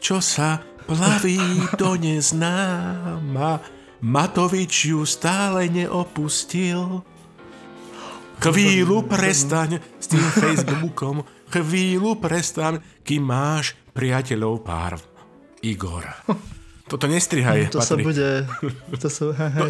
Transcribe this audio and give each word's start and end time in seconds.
čo 0.00 0.20
sa 0.20 0.60
plaví 0.84 1.40
do 1.78 1.94
neznáma. 1.94 3.62
Matovič 4.00 4.90
ju 4.90 5.04
stále 5.04 5.68
neopustil. 5.68 7.04
Chvíľu 8.40 9.04
prestaň 9.04 9.84
s 10.00 10.06
tým 10.08 10.24
Facebookom, 10.24 11.28
chvíľu 11.52 12.16
prestaň, 12.16 12.80
kým 13.04 13.28
máš 13.28 13.76
priateľov 13.92 14.64
pár. 14.64 14.96
Igor. 15.60 16.08
Toto 16.88 17.04
nestrihaj, 17.04 17.68
to 17.70 17.78
Patrik. 17.78 17.86
sa 17.86 17.96
bude, 18.00 18.28
to 18.96 19.08
sa, 19.12 19.22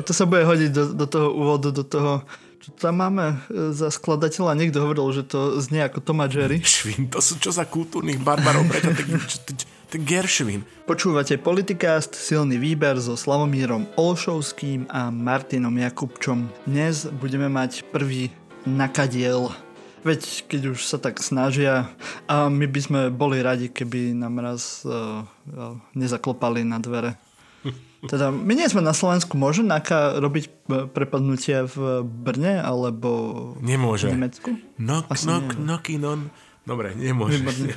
to 0.07 0.13
sa 0.15 0.25
bude 0.25 0.47
hodiť 0.47 0.71
do, 0.71 0.85
do 0.95 1.07
toho 1.11 1.29
úvodu, 1.35 1.69
do 1.75 1.83
toho 1.85 2.23
čo 2.61 2.77
tam 2.77 3.01
máme 3.01 3.41
e, 3.49 3.73
za 3.73 3.89
skladateľa? 3.89 4.53
Niekto 4.53 4.85
hovoril, 4.85 5.09
že 5.17 5.25
to 5.25 5.57
znie 5.65 5.81
ako 5.81 6.05
Tom 6.05 6.21
a 6.21 6.29
Jerry. 6.29 6.61
Švin, 6.61 7.09
to 7.09 7.17
sú 7.25 7.41
čo 7.41 7.49
za 7.49 7.65
kultúrnych 7.65 8.21
barbarov, 8.21 8.69
prečo 8.69 8.93
Gershwin. 9.99 10.63
Počúvate 10.87 11.35
Politikast, 11.35 12.15
silný 12.15 12.63
výber 12.63 12.95
so 13.03 13.19
Slavomírom 13.19 13.91
Olšovským 13.99 14.87
a 14.87 15.11
Martinom 15.11 15.75
Jakubčom. 15.75 16.47
Dnes 16.63 17.11
budeme 17.11 17.51
mať 17.51 17.83
prvý 17.91 18.31
nakadiel. 18.63 19.51
Veď 20.07 20.47
keď 20.47 20.79
už 20.79 20.87
sa 20.87 21.03
tak 21.03 21.19
snažia 21.19 21.91
a 22.31 22.47
my 22.47 22.71
by 22.71 22.81
sme 22.81 23.01
boli 23.11 23.43
radi, 23.43 23.67
keby 23.67 24.15
nám 24.15 24.39
raz 24.39 24.87
uh, 24.87 25.27
uh, 25.27 25.75
nezaklopali 25.99 26.63
na 26.63 26.79
dvere. 26.79 27.19
Teda 28.11 28.31
my 28.31 28.53
nie 28.55 28.71
sme 28.71 28.87
na 28.87 28.95
Slovensku, 28.95 29.35
môže 29.35 29.61
NAKA 29.61 30.25
robiť 30.25 30.45
e, 30.49 30.51
prepadnutia 30.89 31.69
v 31.69 32.01
Brne 32.01 32.57
alebo 32.57 33.11
Nemôže. 33.61 34.09
v 34.09 34.17
Nemecku? 34.17 34.51
Knock, 34.81 35.13
knock, 35.21 35.53
knock, 35.61 35.85
non. 36.01 36.33
Dobre, 36.65 36.93
nemôže. 36.97 37.41
nemôže. 37.41 37.75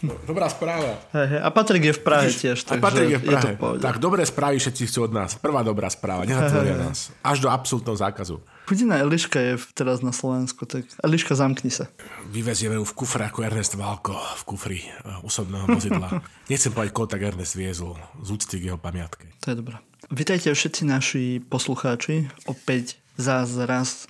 No, 0.00 0.16
dobrá 0.24 0.48
správa. 0.48 0.96
A 1.12 1.52
Patrik 1.52 1.92
je 1.92 1.92
v 1.92 2.00
Prahe 2.00 2.32
Vidíš, 2.32 2.40
tiež. 2.40 2.58
A 2.72 2.80
Patrik 2.80 3.12
je 3.12 3.18
v 3.20 3.24
Prahe. 3.28 3.52
Je 3.52 3.84
tak 3.84 4.00
dobré 4.00 4.24
správy 4.24 4.56
všetci 4.56 4.88
chcú 4.88 5.04
od 5.04 5.12
nás. 5.12 5.36
Prvá 5.36 5.60
dobrá 5.60 5.92
správa. 5.92 6.24
Nezatvoria 6.24 6.88
nás. 6.88 7.12
Až 7.20 7.44
do 7.44 7.52
absolútneho 7.52 8.00
zákazu. 8.00 8.40
Chudina 8.64 9.02
Eliška 9.02 9.36
je 9.36 9.58
teraz 9.76 10.00
na 10.00 10.14
Slovensku, 10.14 10.64
tak 10.64 10.88
Eliška 11.04 11.36
zamkni 11.36 11.74
sa. 11.74 11.90
Vyvezieme 12.32 12.78
ju 12.78 12.84
v 12.86 12.94
kufre 12.96 13.26
ako 13.28 13.42
Ernest 13.44 13.74
Válko 13.76 14.14
v 14.14 14.42
kufri 14.46 14.80
uh, 15.04 15.20
osobného 15.26 15.66
vozidla. 15.68 16.22
Nechcem 16.50 16.70
povedať, 16.70 16.94
koho 16.94 17.10
tak 17.10 17.20
Ernest 17.20 17.58
viezol 17.58 17.98
z 18.22 18.28
úcty 18.30 18.62
k 18.62 18.72
jeho 18.72 18.78
pamiatke. 18.80 19.26
To 19.42 19.52
je 19.52 19.56
dobré. 19.58 19.76
Vítajte 20.08 20.54
všetci 20.54 20.86
naši 20.86 21.24
poslucháči. 21.44 22.30
Opäť 22.46 23.02
zás 23.18 23.52
raz 23.58 24.06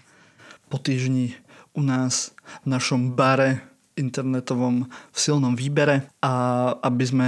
po 0.69 0.77
týždni 0.77 1.35
u 1.73 1.81
nás 1.81 2.37
v 2.63 2.77
našom 2.77 3.17
bare 3.17 3.70
internetovom 3.99 4.87
v 4.87 5.19
silnom 5.19 5.55
výbere 5.55 6.07
a 6.23 6.33
aby 6.85 7.05
sme 7.07 7.27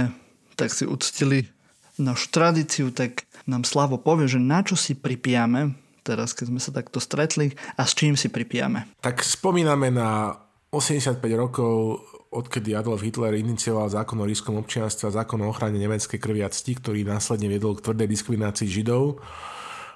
tak 0.53 0.69
si 0.69 0.85
uctili 0.85 1.49
našu 1.97 2.29
tradíciu, 2.33 2.89
tak 2.93 3.25
nám 3.45 3.65
Slavo 3.67 4.01
povie, 4.01 4.29
že 4.29 4.41
na 4.41 4.61
čo 4.65 4.73
si 4.73 4.97
pripijame 4.97 5.77
teraz, 6.03 6.35
keď 6.35 6.45
sme 6.51 6.61
sa 6.61 6.71
takto 6.75 6.99
stretli 6.99 7.55
a 7.79 7.87
s 7.87 7.95
čím 7.95 8.19
si 8.19 8.27
pripijame. 8.27 8.89
Tak 8.99 9.23
spomíname 9.23 9.89
na 9.93 10.35
85 10.73 11.21
rokov 11.37 12.03
odkedy 12.33 12.73
Adolf 12.73 13.05
Hitler 13.05 13.37
inicioval 13.37 13.93
zákon 13.93 14.17
o 14.17 14.25
rískom 14.25 14.57
občianstve 14.57 15.13
a 15.13 15.15
zákon 15.23 15.37
o 15.45 15.49
ochrane 15.53 15.77
nemeckej 15.77 16.17
krvi 16.17 16.41
a 16.41 16.49
cti, 16.49 16.81
ktorý 16.81 17.05
následne 17.05 17.45
viedol 17.45 17.77
k 17.77 17.85
tvrdej 17.85 18.09
diskriminácii 18.09 18.67
Židov 18.67 19.21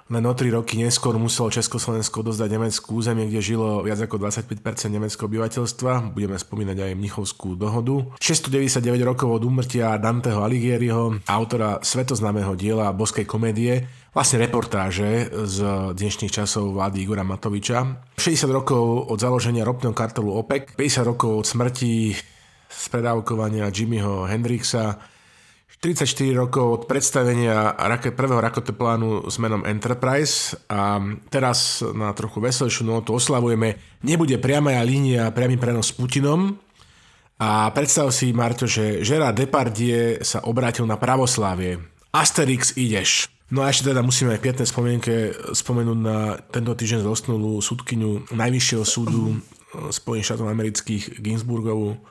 len 0.08 0.24
o 0.24 0.32
tri 0.32 0.48
roky 0.48 0.80
neskôr 0.80 1.12
muselo 1.20 1.52
Československo 1.52 2.24
dozdať 2.24 2.48
Nemecku 2.48 2.96
územie, 2.96 3.28
kde 3.28 3.44
žilo 3.44 3.84
viac 3.84 4.00
ako 4.00 4.16
25% 4.16 4.88
nemeckého 4.88 5.28
obyvateľstva. 5.28 6.16
Budeme 6.16 6.40
spomínať 6.40 6.76
aj 6.80 6.92
Mnichovskú 6.96 7.52
dohodu. 7.60 8.08
699 8.16 9.04
rokov 9.04 9.28
od 9.28 9.42
úmrtia 9.44 10.00
Danteho 10.00 10.40
Alighieriho, 10.40 11.20
autora 11.28 11.84
svetoznámeho 11.84 12.56
diela 12.56 12.88
boskej 12.96 13.28
komédie, 13.28 13.84
vlastne 14.16 14.40
reportáže 14.40 15.28
z 15.44 15.56
dnešných 15.92 16.32
časov 16.32 16.72
vlády 16.72 17.04
Igora 17.04 17.22
Matoviča. 17.28 18.08
60 18.16 18.48
rokov 18.48 19.12
od 19.12 19.18
založenia 19.20 19.68
ropného 19.68 19.92
kartelu 19.92 20.32
OPEC, 20.40 20.72
50 20.72 21.04
rokov 21.04 21.44
od 21.44 21.46
smrti 21.46 22.16
z 22.68 22.84
predávkovania 22.88 23.68
Jimmyho 23.68 24.24
Hendrixa, 24.24 24.96
34 25.78 26.34
rokov 26.34 26.66
od 26.66 26.82
predstavenia 26.90 27.70
prvého 28.10 28.42
raketoplánu 28.42 29.30
s 29.30 29.38
menom 29.38 29.62
Enterprise 29.62 30.58
a 30.66 30.98
teraz 31.30 31.86
na 31.94 32.10
trochu 32.18 32.42
veselšiu 32.42 32.82
notu 32.82 33.14
oslavujeme 33.14 33.78
Nebude 34.02 34.42
priama 34.42 34.74
línia 34.82 35.30
priamy 35.30 35.54
prenos 35.54 35.90
s 35.90 35.94
Putinom 35.94 36.58
a 37.38 37.70
predstav 37.70 38.10
si, 38.10 38.34
Marto, 38.34 38.66
že 38.66 39.06
Gerard 39.06 39.38
Depardieu 39.38 40.18
sa 40.26 40.42
obrátil 40.42 40.82
na 40.90 40.98
pravoslávie. 40.98 41.78
Asterix 42.10 42.74
ideš. 42.74 43.30
No 43.54 43.62
a 43.62 43.70
ešte 43.70 43.94
teda 43.94 44.02
musíme 44.02 44.34
aj 44.34 44.42
pietné 44.42 44.64
spomienke 44.66 45.14
spomenúť 45.54 45.98
na 46.02 46.42
tento 46.50 46.74
týždeň 46.74 47.06
zosnulú 47.06 47.62
súdkyňu 47.62 48.34
Najvyššieho 48.34 48.82
súdu 48.82 49.38
Spojených 49.94 50.34
štátov 50.34 50.50
amerických 50.50 51.22
Ginsburgovú 51.22 52.02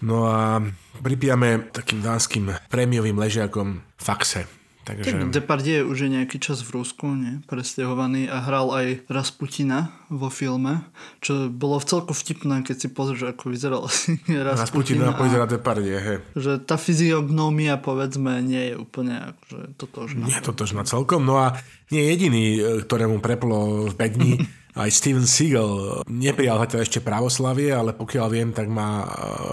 No 0.00 0.28
a 0.28 0.64
pripijame 1.04 1.70
takým 1.72 2.00
dánskym 2.00 2.52
prémiovým 2.72 3.16
ležiakom 3.20 3.84
Faxe. 4.00 4.48
Takže... 4.80 5.12
Tak 5.12 5.30
Depardieu 5.30 5.84
už 5.86 6.08
je 6.08 6.10
nejaký 6.18 6.40
čas 6.40 6.64
v 6.64 6.80
Rusku, 6.80 7.04
nie? 7.12 7.44
presťahovaný 7.44 8.32
a 8.32 8.40
hral 8.40 8.72
aj 8.72 8.86
Rasputina 9.12 9.92
vo 10.08 10.32
filme, 10.32 10.82
čo 11.20 11.52
bolo 11.52 11.76
v 11.76 11.84
celku 11.84 12.16
vtipné, 12.16 12.64
keď 12.64 12.76
si 12.80 12.88
pozrieš, 12.88 13.36
ako 13.36 13.52
vyzeral 13.52 13.86
asi 13.86 14.16
Rasputina. 14.32 14.56
Rasputina 14.56 15.04
a 15.12 15.20
vyzerá 15.20 15.44
Depardieu. 15.46 16.24
Že 16.32 16.64
tá 16.64 16.80
fyziognomia, 16.80 17.76
povedzme, 17.76 18.40
nie 18.40 18.72
je 18.72 18.74
úplne 18.80 19.36
akože 19.36 19.76
totožná. 19.76 20.24
Nie 20.24 20.40
je 20.40 20.48
totožná 20.48 20.82
celkom, 20.88 21.28
no 21.28 21.38
a 21.38 21.60
nie 21.92 22.00
je 22.00 22.08
jediný, 22.16 22.44
e, 22.56 22.60
ktorému 22.82 23.20
preplo 23.20 23.92
v 23.92 23.94
bedni 23.94 24.32
Aj 24.74 24.90
Steven 24.90 25.26
Seagal 25.26 26.06
neprijal 26.06 26.62
zatiaľ 26.62 26.80
ešte 26.86 27.00
pravoslavie, 27.02 27.74
ale 27.74 27.90
pokiaľ 27.90 28.26
viem, 28.30 28.50
tak 28.54 28.70
má 28.70 29.02
e, 29.02 29.08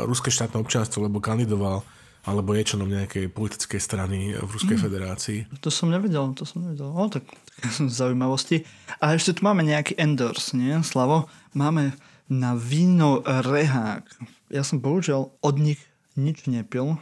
ruské 0.06 0.30
štátne 0.30 0.62
občanstvo, 0.62 1.06
lebo 1.06 1.18
kandidoval 1.18 1.82
alebo 2.28 2.52
je 2.52 2.68
členom 2.68 2.92
nejakej 2.92 3.32
politickej 3.32 3.80
strany 3.80 4.36
v 4.36 4.50
Ruskej 4.52 4.76
mm. 4.76 4.84
federácii. 4.84 5.40
To 5.64 5.72
som 5.72 5.88
nevedel, 5.88 6.36
to 6.36 6.44
som 6.44 6.60
nevedel. 6.60 6.92
O, 6.92 7.08
tak, 7.08 7.24
tak 7.24 7.72
zaujímavosti. 7.88 8.68
A 9.00 9.16
ešte 9.16 9.40
tu 9.40 9.48
máme 9.48 9.64
nejaký 9.64 9.96
endorse, 9.96 10.52
nie, 10.60 10.76
Slavo? 10.84 11.32
Máme 11.56 11.96
na 12.28 12.60
víno 12.60 13.24
Rehák. 13.24 14.04
Ja 14.52 14.68
som 14.68 14.84
bohužiaľ 14.84 15.40
od 15.40 15.56
nich 15.56 15.80
nič 16.20 16.52
nepil, 16.52 17.00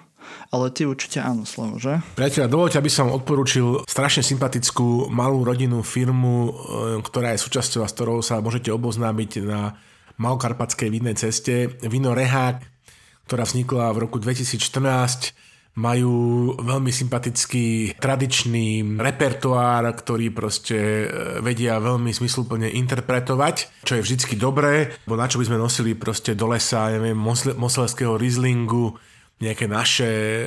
ale 0.53 0.71
ty 0.71 0.87
určite 0.87 1.19
áno, 1.19 1.43
Slavo, 1.43 1.75
že? 1.75 1.99
Priateľa, 2.15 2.47
dovolte, 2.47 2.77
aby 2.79 2.91
som 2.91 3.11
odporúčil 3.11 3.83
strašne 3.89 4.23
sympatickú 4.23 5.11
malú 5.11 5.43
rodinnú 5.43 5.81
firmu, 5.81 6.35
e, 6.47 6.51
ktorá 7.03 7.33
je 7.35 7.43
súčasťou 7.43 7.81
a 7.83 7.89
s 7.89 7.95
ktorou 7.95 8.19
sa 8.23 8.39
môžete 8.39 8.71
oboznámiť 8.71 9.31
na 9.43 9.75
Malkarpatskej 10.15 10.87
vinnej 10.87 11.19
ceste. 11.19 11.75
Vino 11.83 12.15
Rehák, 12.15 12.63
ktorá 13.27 13.43
vznikla 13.43 13.91
v 13.91 14.01
roku 14.07 14.17
2014 14.21 15.35
majú 15.75 16.55
veľmi 16.55 16.87
sympatický 16.87 17.99
tradičný 17.99 18.95
repertoár, 18.95 19.83
ktorý 19.91 20.31
proste 20.31 20.79
e, 20.79 21.05
vedia 21.43 21.83
veľmi 21.83 22.15
zmysluplne 22.15 22.71
interpretovať, 22.71 23.83
čo 23.83 23.99
je 23.99 24.03
vždycky 24.07 24.39
dobré, 24.39 24.95
bo 25.03 25.19
na 25.19 25.27
čo 25.27 25.35
by 25.35 25.51
sme 25.51 25.59
nosili 25.59 25.91
proste 25.91 26.31
do 26.31 26.47
lesa, 26.47 26.95
neviem, 26.95 27.19
moselského 27.59 28.15
Rieslingu, 28.15 28.95
nejaké 29.39 29.67
naše 29.67 30.07
e, 30.07 30.45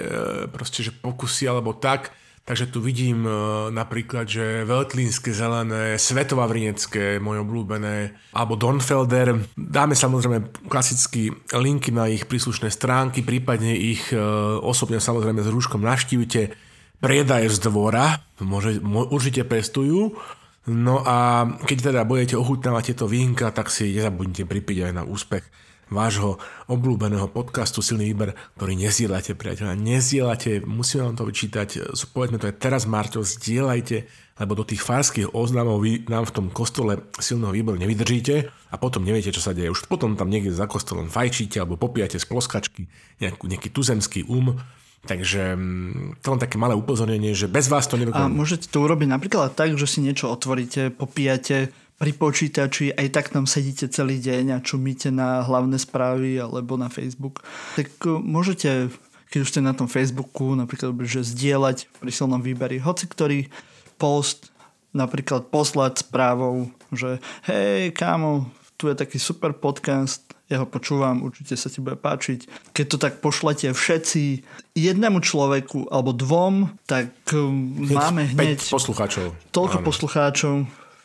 proste, 0.48 0.80
že 0.80 0.96
pokusy 0.96 1.44
alebo 1.44 1.76
tak. 1.76 2.12
Takže 2.48 2.72
tu 2.72 2.80
vidím 2.80 3.28
e, 3.28 3.32
napríklad, 3.68 4.24
že 4.24 4.64
Veltlínske 4.64 5.36
zelené, 5.36 6.00
Svetovavrinecké, 6.00 7.20
moje 7.20 7.44
obľúbené, 7.44 8.16
alebo 8.32 8.56
Donfelder. 8.56 9.36
Dáme 9.52 9.92
samozrejme 9.92 10.64
klasicky 10.64 11.28
linky 11.52 11.92
na 11.92 12.08
ich 12.08 12.24
príslušné 12.24 12.72
stránky, 12.72 13.20
prípadne 13.20 13.76
ich 13.76 14.08
e, 14.08 14.16
osobne 14.64 14.96
samozrejme 14.96 15.44
s 15.44 15.52
rúškom 15.52 15.84
navštívite. 15.84 16.56
Predaje 16.98 17.52
z 17.52 17.68
dvora, 17.68 18.24
môže, 18.40 18.80
určite 19.12 19.44
pestujú. 19.44 20.16
No 20.68 21.04
a 21.04 21.48
keď 21.68 21.92
teda 21.92 22.00
budete 22.08 22.34
ochutnávať 22.40 22.92
tieto 22.92 23.06
vínka, 23.08 23.52
tak 23.52 23.68
si 23.68 23.92
nezabudnite 23.92 24.48
pripiť 24.48 24.88
aj 24.88 24.92
na 24.96 25.04
úspech 25.04 25.44
vášho 25.88 26.40
obľúbeného 26.68 27.28
podcastu 27.32 27.80
Silný 27.80 28.12
výber, 28.12 28.36
ktorý 28.56 28.76
nezdieľate, 28.76 29.36
priateľa. 29.36 29.76
Nezdieľate, 29.76 30.64
musíme 30.64 31.08
vám 31.08 31.16
to 31.16 31.24
vyčítať. 31.28 31.68
Povedzme 32.12 32.40
to 32.40 32.48
aj 32.48 32.56
teraz, 32.60 32.84
Marťo, 32.84 33.24
zdieľajte, 33.24 33.96
lebo 34.38 34.52
do 34.54 34.64
tých 34.64 34.84
farských 34.84 35.34
oznamov 35.34 35.82
vy 35.82 36.06
nám 36.06 36.30
v 36.30 36.34
tom 36.34 36.46
kostole 36.52 37.02
silného 37.18 37.50
výboru 37.50 37.76
nevydržíte 37.80 38.48
a 38.70 38.76
potom 38.78 39.02
neviete, 39.02 39.34
čo 39.34 39.42
sa 39.42 39.56
deje. 39.56 39.72
Už 39.72 39.90
potom 39.90 40.14
tam 40.14 40.30
niekde 40.30 40.54
za 40.54 40.70
kostolom 40.70 41.10
fajčíte 41.10 41.58
alebo 41.58 41.80
popijate 41.80 42.22
z 42.22 42.26
ploskačky 42.28 42.86
nejakú, 43.18 43.50
nejaký 43.50 43.68
tuzemský 43.74 44.28
um 44.30 44.54
Takže 44.98 45.54
mm, 45.54 46.20
to 46.26 46.34
len 46.34 46.42
také 46.42 46.58
malé 46.58 46.74
upozornenie, 46.74 47.30
že 47.30 47.46
bez 47.46 47.70
vás 47.70 47.86
to 47.86 47.94
nedokážem. 47.94 48.26
A 48.26 48.34
môžete 48.34 48.66
to 48.66 48.82
urobiť 48.82 49.06
napríklad 49.06 49.54
tak, 49.54 49.78
že 49.78 49.86
si 49.86 50.02
niečo 50.02 50.26
otvoríte, 50.26 50.90
popíjate 50.90 51.70
pri 51.98 52.14
počítači, 52.14 52.94
aj 52.94 53.08
tak 53.10 53.26
tam 53.34 53.44
sedíte 53.44 53.90
celý 53.90 54.22
deň 54.22 54.54
a 54.54 54.62
čumíte 54.62 55.10
na 55.10 55.42
hlavné 55.42 55.74
správy 55.82 56.38
alebo 56.38 56.78
na 56.78 56.86
Facebook. 56.86 57.42
Tak 57.74 57.90
e, 58.06 58.14
môžete, 58.22 58.94
keď 59.34 59.38
už 59.42 59.50
ste 59.50 59.60
na 59.60 59.74
tom 59.74 59.90
Facebooku, 59.90 60.54
napríklad, 60.54 60.94
že 61.02 61.26
zdieľať 61.26 61.90
pri 61.98 62.10
silnom 62.14 62.38
výberi 62.38 62.78
hoci 62.78 63.10
ktorý 63.10 63.50
post, 63.98 64.54
napríklad 64.94 65.50
poslať 65.50 66.06
správou, 66.06 66.70
že 66.94 67.18
hej, 67.50 67.90
kámo, 67.90 68.46
tu 68.78 68.86
je 68.86 68.94
taký 68.94 69.18
super 69.18 69.50
podcast, 69.50 70.22
ja 70.48 70.62
ho 70.62 70.66
počúvam, 70.70 71.26
určite 71.26 71.58
sa 71.58 71.68
ti 71.68 71.82
bude 71.82 71.98
páčiť. 71.98 72.72
Keď 72.72 72.86
to 72.88 72.96
tak 72.96 73.20
pošlete 73.20 73.74
všetci 73.74 74.46
jednému 74.78 75.20
človeku 75.20 75.92
alebo 75.92 76.16
dvom, 76.16 76.72
tak 76.88 77.12
um, 77.36 77.84
máme 77.84 78.32
hneď 78.32 78.64
poslucháčov. 78.64 79.34
Toľko 79.52 79.76
Áno. 79.82 79.84
poslucháčov, 79.84 80.54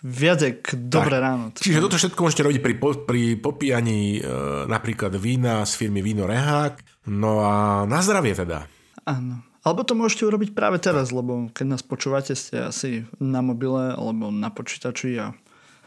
viac 0.03 0.39
jak 0.43 0.59
dobré 0.75 1.17
tak. 1.17 1.23
ráno. 1.23 1.45
Čiže 1.55 1.79
toto 1.79 1.95
všetko 1.95 2.19
môžete 2.19 2.43
robiť 2.43 2.59
pri, 2.59 2.73
pri 3.07 3.21
popíjaní 3.39 4.19
e, 4.19 4.21
napríklad 4.67 5.15
vína 5.15 5.63
z 5.63 5.79
firmy 5.79 6.03
Víno 6.03 6.27
Rehák. 6.27 7.07
No 7.07 7.39
a 7.39 7.87
na 7.87 8.03
zdravie 8.03 8.35
teda. 8.35 8.67
Áno. 9.07 9.41
Alebo 9.63 9.87
to 9.87 9.95
môžete 9.95 10.27
urobiť 10.27 10.51
práve 10.51 10.75
teraz, 10.83 11.15
lebo 11.15 11.47
keď 11.55 11.65
nás 11.79 11.83
počúvate, 11.87 12.35
ste 12.35 12.67
asi 12.67 13.07
na 13.23 13.39
mobile 13.39 13.95
alebo 13.95 14.27
na 14.27 14.51
počítači 14.51 15.15
a 15.23 15.31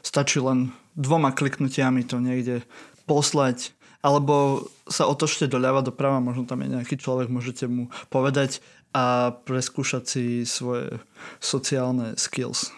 stačí 0.00 0.40
len 0.40 0.72
dvoma 0.96 1.36
kliknutiami 1.36 2.08
to 2.08 2.16
niekde 2.16 2.64
poslať 3.04 3.76
alebo 4.00 4.64
sa 4.86 5.10
otočte 5.10 5.50
doľava, 5.50 5.82
doprava, 5.82 6.22
možno 6.22 6.46
tam 6.46 6.62
je 6.62 6.78
nejaký 6.78 6.94
človek, 6.94 7.26
môžete 7.26 7.66
mu 7.66 7.90
povedať 8.06 8.62
a 8.94 9.34
preskúšať 9.34 10.04
si 10.06 10.24
svoje 10.46 11.02
sociálne 11.42 12.14
skills. 12.14 12.70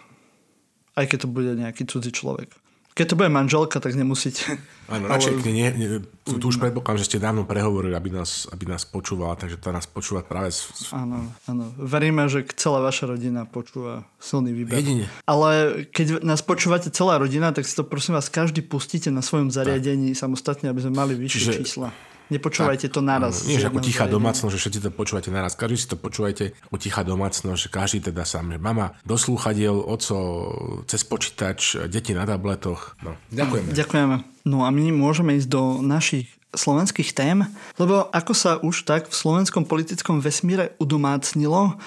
Aj 0.99 1.07
keď 1.07 1.23
to 1.23 1.29
bude 1.31 1.55
nejaký 1.55 1.87
cudzí 1.87 2.11
človek. 2.11 2.51
Keď 2.99 3.15
to 3.15 3.15
bude 3.15 3.31
manželka, 3.31 3.79
tak 3.79 3.95
nemusíte. 3.95 4.59
Áno, 4.91 5.07
radšej 5.07 5.39
ale... 5.39 5.55
nie, 5.55 5.69
nie, 5.71 5.87
tu, 6.27 6.35
tu 6.35 6.51
už 6.51 6.59
predpokladám, 6.59 6.99
že 6.99 7.07
ste 7.07 7.23
dávno 7.23 7.47
prehovorili, 7.47 7.95
aby 7.95 8.11
nás, 8.11 8.43
aby 8.51 8.67
nás 8.67 8.83
počúvala, 8.83 9.39
takže 9.39 9.55
to 9.55 9.71
nás 9.71 9.87
počúva 9.87 10.19
práve... 10.19 10.51
Z... 10.51 10.91
Áno, 10.91 11.31
áno. 11.47 11.71
Veríme, 11.79 12.27
že 12.27 12.43
celá 12.59 12.83
vaša 12.83 13.15
rodina 13.15 13.47
počúva 13.47 14.03
silný 14.19 14.51
výber. 14.51 14.83
Jedine. 14.83 15.07
Ale 15.23 15.85
keď 15.95 16.27
nás 16.27 16.43
počúvate 16.43 16.91
celá 16.91 17.15
rodina, 17.15 17.55
tak 17.55 17.63
si 17.63 17.71
to 17.71 17.87
prosím 17.87 18.19
vás 18.19 18.27
každý 18.27 18.59
pustíte 18.67 19.07
na 19.07 19.23
svojom 19.23 19.47
zariadení 19.47 20.11
tak. 20.11 20.27
samostatne, 20.27 20.67
aby 20.67 20.83
sme 20.83 20.91
mali 20.91 21.15
vyššie 21.15 21.39
Čiže... 21.39 21.53
čísla. 21.55 21.95
Nepočúvajte 22.29 22.93
to 22.93 23.01
naraz. 23.01 23.45
Nie, 23.49 23.57
že 23.57 23.73
ako 23.73 23.81
tichá 23.81 24.05
domácnosť, 24.05 24.53
že 24.53 24.61
všetci 24.61 24.79
to 24.85 24.89
počúvate 24.93 25.29
naraz. 25.33 25.57
Každý 25.57 25.77
si 25.77 25.87
to 25.89 25.97
počúvajte 25.97 26.53
ako 26.69 26.77
tichá 26.77 27.01
domácnosť, 27.01 27.59
že 27.59 27.69
každý 27.73 27.99
teda 28.13 28.21
sám, 28.25 28.53
že 28.53 28.61
mama 28.61 28.93
do 29.01 29.17
slúchadiel, 29.17 29.81
oco 29.81 30.17
cez 30.85 31.01
počítač, 31.01 31.89
deti 31.89 32.13
na 32.13 32.29
tabletoch. 32.29 32.93
No, 33.01 33.17
ďakujeme. 33.33 33.73
Ďakujeme. 33.73 34.15
No 34.45 34.63
a 34.63 34.69
my 34.69 34.93
môžeme 34.93 35.35
ísť 35.35 35.49
do 35.49 35.81
našich 35.81 36.29
slovenských 36.49 37.13
tém, 37.13 37.45
lebo 37.77 38.09
ako 38.09 38.33
sa 38.33 38.57
už 38.57 38.85
tak 38.85 39.05
v 39.09 39.13
slovenskom 39.13 39.69
politickom 39.69 40.17
vesmíre 40.17 40.73
udomácnilo, 40.81 41.77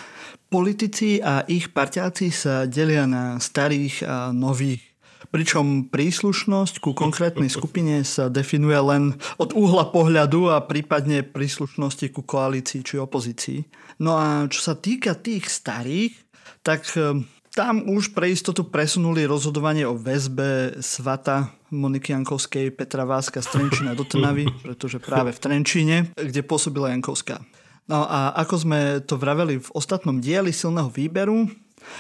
politici 0.53 1.19
a 1.19 1.49
ich 1.49 1.73
partiáci 1.73 2.29
sa 2.29 2.69
delia 2.69 3.09
na 3.09 3.41
starých 3.41 4.05
a 4.05 4.15
nových 4.37 4.92
pričom 5.33 5.89
príslušnosť 5.89 6.85
ku 6.85 6.93
konkrétnej 6.93 7.49
skupine 7.49 8.05
sa 8.05 8.29
definuje 8.29 8.77
len 8.77 9.17
od 9.41 9.57
uhla 9.57 9.89
pohľadu 9.89 10.53
a 10.53 10.61
prípadne 10.61 11.25
príslušnosti 11.25 12.13
ku 12.13 12.21
koalícii 12.21 12.85
či 12.85 13.01
opozícii. 13.01 13.65
No 14.05 14.21
a 14.21 14.45
čo 14.53 14.61
sa 14.61 14.77
týka 14.77 15.17
tých 15.17 15.49
starých, 15.49 16.13
tak 16.61 16.85
e, 16.95 17.25
tam 17.57 17.89
už 17.89 18.13
pre 18.13 18.29
istotu 18.29 18.69
presunuli 18.69 19.25
rozhodovanie 19.25 19.89
o 19.89 19.97
väzbe 19.97 20.79
svata 20.85 21.49
Moniky 21.73 22.13
Jankovskej 22.13 22.77
Petra 22.77 23.09
Váska 23.09 23.41
z 23.41 23.49
Trenčína 23.57 23.97
do 23.97 24.05
Trnavy, 24.05 24.45
pretože 24.61 25.01
práve 25.01 25.33
v 25.33 25.41
Trenčíne, 25.41 25.97
kde 26.13 26.45
pôsobila 26.45 26.93
Jankovská. 26.93 27.41
No 27.89 28.05
a 28.07 28.37
ako 28.37 28.55
sme 28.63 28.81
to 29.03 29.17
vraveli 29.19 29.59
v 29.59 29.69
ostatnom 29.75 30.21
dieli 30.23 30.55
silného 30.55 30.93
výberu, 30.93 31.49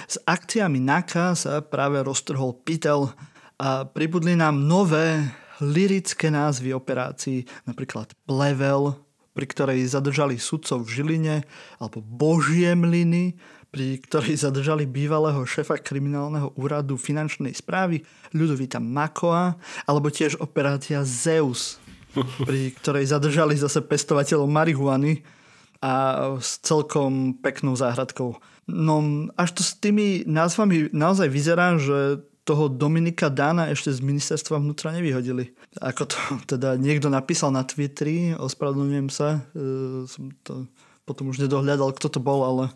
s 0.07 0.17
akciami 0.25 0.79
NAKA 0.83 1.27
sa 1.35 1.61
práve 1.63 2.03
roztrhol 2.03 2.59
pytel 2.63 3.13
a 3.63 3.87
pribudli 3.87 4.35
nám 4.35 4.59
nové 4.59 5.23
lirické 5.63 6.33
názvy 6.33 6.75
operácií, 6.75 7.47
napríklad 7.69 8.11
Plevel, 8.27 8.99
pri 9.33 9.47
ktorej 9.47 9.87
zadržali 9.87 10.37
sudcov 10.37 10.85
v 10.85 10.93
Žiline, 10.93 11.37
alebo 11.79 12.03
Božie 12.03 12.75
mlyny, 12.75 13.39
pri 13.73 13.97
ktorej 14.05 14.37
zadržali 14.37 14.85
bývalého 14.85 15.41
šefa 15.49 15.81
kriminálneho 15.81 16.53
úradu 16.61 17.01
finančnej 17.01 17.57
správy 17.57 18.05
Ľudovita 18.37 18.77
Makoa, 18.83 19.57
alebo 19.89 20.13
tiež 20.13 20.37
operácia 20.45 21.01
Zeus, 21.09 21.81
pri 22.45 22.77
ktorej 22.77 23.09
zadržali 23.09 23.57
zase 23.57 23.81
pestovateľov 23.81 24.45
marihuany 24.45 25.25
a 25.83 25.93
s 26.39 26.63
celkom 26.63 27.35
peknou 27.43 27.75
záhradkou. 27.75 28.39
No 28.71 28.95
až 29.35 29.51
to 29.59 29.63
s 29.67 29.75
tými 29.75 30.23
názvami 30.23 30.95
naozaj 30.95 31.27
vyzerá, 31.27 31.75
že 31.77 32.23
toho 32.43 32.67
Dominika 32.67 33.31
Dána 33.31 33.71
ešte 33.71 33.95
z 33.95 34.03
ministerstva 34.03 34.59
vnútra 34.59 34.91
nevyhodili. 34.95 35.55
Ako 35.79 36.07
to 36.07 36.17
teda 36.57 36.79
niekto 36.79 37.11
napísal 37.11 37.51
na 37.51 37.67
Twitteri, 37.67 38.39
ospravedlňujem 38.39 39.09
sa, 39.11 39.43
e, 39.55 40.07
som 40.07 40.31
to 40.47 40.71
potom 41.03 41.35
už 41.35 41.43
nedohľadal, 41.43 41.91
kto 41.99 42.07
to 42.07 42.21
bol, 42.23 42.47
ale 42.47 42.71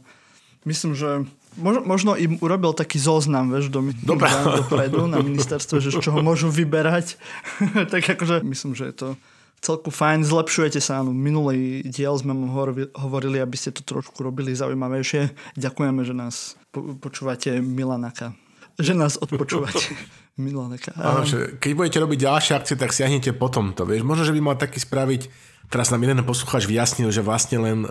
myslím, 0.66 0.98
že 0.98 1.22
možno, 1.54 1.82
možno 1.86 2.10
im 2.18 2.42
urobil 2.42 2.74
taký 2.74 2.98
zoznam, 2.98 3.54
vieš, 3.54 3.70
do, 3.70 3.86
dopredu 4.02 5.06
na 5.06 5.22
ministerstve, 5.22 5.78
že 5.78 5.94
z 5.94 6.02
čoho 6.02 6.18
môžu 6.26 6.50
vyberať. 6.50 7.18
tak 7.92 8.02
akože 8.02 8.42
myslím, 8.42 8.74
že 8.74 8.90
je 8.90 8.94
to 8.94 9.08
celku 9.60 9.90
fajn, 9.90 10.24
zlepšujete 10.24 10.80
sa. 10.80 11.02
Áno, 11.02 11.10
minulý 11.12 11.82
diel 11.86 12.14
sme 12.16 12.32
hovorili, 12.94 13.38
aby 13.42 13.56
ste 13.58 13.72
to 13.72 13.82
trošku 13.82 14.22
robili 14.22 14.54
zaujímavejšie. 14.54 15.54
Ďakujeme, 15.58 16.00
že 16.06 16.14
nás 16.14 16.56
počúvate 17.00 17.58
Milanaka. 17.60 18.36
Že 18.76 18.92
nás 18.94 19.16
odpočúvate. 19.16 19.92
Milanaka. 20.36 20.92
Áno, 21.00 21.24
že 21.24 21.56
keď 21.56 21.70
budete 21.72 21.98
robiť 22.04 22.18
ďalšie 22.28 22.52
akcie, 22.52 22.76
tak 22.76 22.92
siahnite 22.92 23.32
potom 23.32 23.72
to. 23.72 23.88
Vieš, 23.88 24.04
možno, 24.04 24.28
že 24.28 24.36
by 24.36 24.40
mal 24.44 24.56
taký 24.60 24.80
spraviť 24.80 25.54
Teraz 25.66 25.90
nám 25.90 26.06
jeden 26.06 26.22
poslucháč 26.22 26.62
vyjasnil, 26.70 27.10
že 27.10 27.26
vlastne 27.26 27.58
len 27.58 27.78
e, 27.82 27.88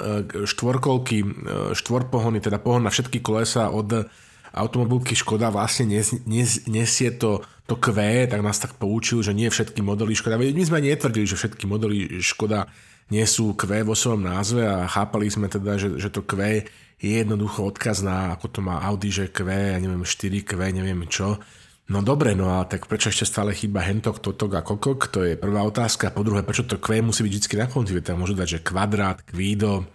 štvorkolky, 0.47 1.17
e, 1.19 1.27
štvorpohony, 1.75 2.39
teda 2.39 2.55
pohon 2.55 2.87
na 2.87 2.91
všetky 2.91 3.19
kolesa 3.19 3.67
od 3.67 4.07
automobilky 4.55 5.11
Škoda 5.11 5.51
vlastne 5.51 5.91
nes, 5.91 6.15
nes, 6.23 6.63
nesie 6.71 7.11
to, 7.11 7.43
to 7.65 7.75
Q, 7.77 7.97
tak 8.29 8.41
nás 8.45 8.61
tak 8.61 8.77
poučil, 8.77 9.25
že 9.25 9.33
nie 9.33 9.49
všetky 9.49 9.81
modely 9.81 10.13
Škoda. 10.13 10.37
My 10.37 10.63
sme 10.65 10.85
netvrdili, 10.85 11.25
že 11.25 11.37
všetky 11.37 11.65
modely 11.65 12.21
Škoda 12.21 12.69
nie 13.09 13.25
sú 13.25 13.57
Q 13.57 13.85
vo 13.85 13.97
svojom 13.97 14.25
názve 14.25 14.65
a 14.65 14.85
chápali 14.85 15.29
sme 15.29 15.49
teda, 15.49 15.77
že, 15.81 15.97
že 15.97 16.13
to 16.13 16.21
Q 16.21 16.65
je 17.01 17.21
jednoducho 17.21 17.65
odkaz 17.65 18.05
na, 18.05 18.37
ako 18.37 18.45
to 18.49 18.59
má 18.61 18.81
Audi, 18.85 19.09
že 19.09 19.33
Q, 19.33 19.49
ja 19.49 19.77
neviem, 19.81 20.05
4Q, 20.05 20.51
neviem 20.73 21.05
čo. 21.09 21.41
No 21.85 22.01
dobre, 22.01 22.33
no 22.33 22.57
a 22.57 22.65
tak 22.65 22.89
prečo 22.89 23.13
ešte 23.13 23.29
stále 23.29 23.53
chýba 23.53 23.85
hentok, 23.85 24.17
totok 24.17 24.57
a 24.57 24.61
kokok? 24.65 25.05
To 25.13 25.21
je 25.21 25.37
prvá 25.37 25.61
otázka. 25.61 26.09
Po 26.09 26.25
druhé, 26.25 26.41
prečo 26.41 26.65
to 26.65 26.81
Q 26.81 27.01
musí 27.05 27.21
byť 27.21 27.33
vždy 27.33 27.55
na 27.61 27.67
konci? 27.69 27.93
Tam 28.01 28.21
môžu 28.21 28.33
dať, 28.33 28.57
že 28.57 28.65
kvadrát, 28.65 29.21
kvído, 29.21 29.85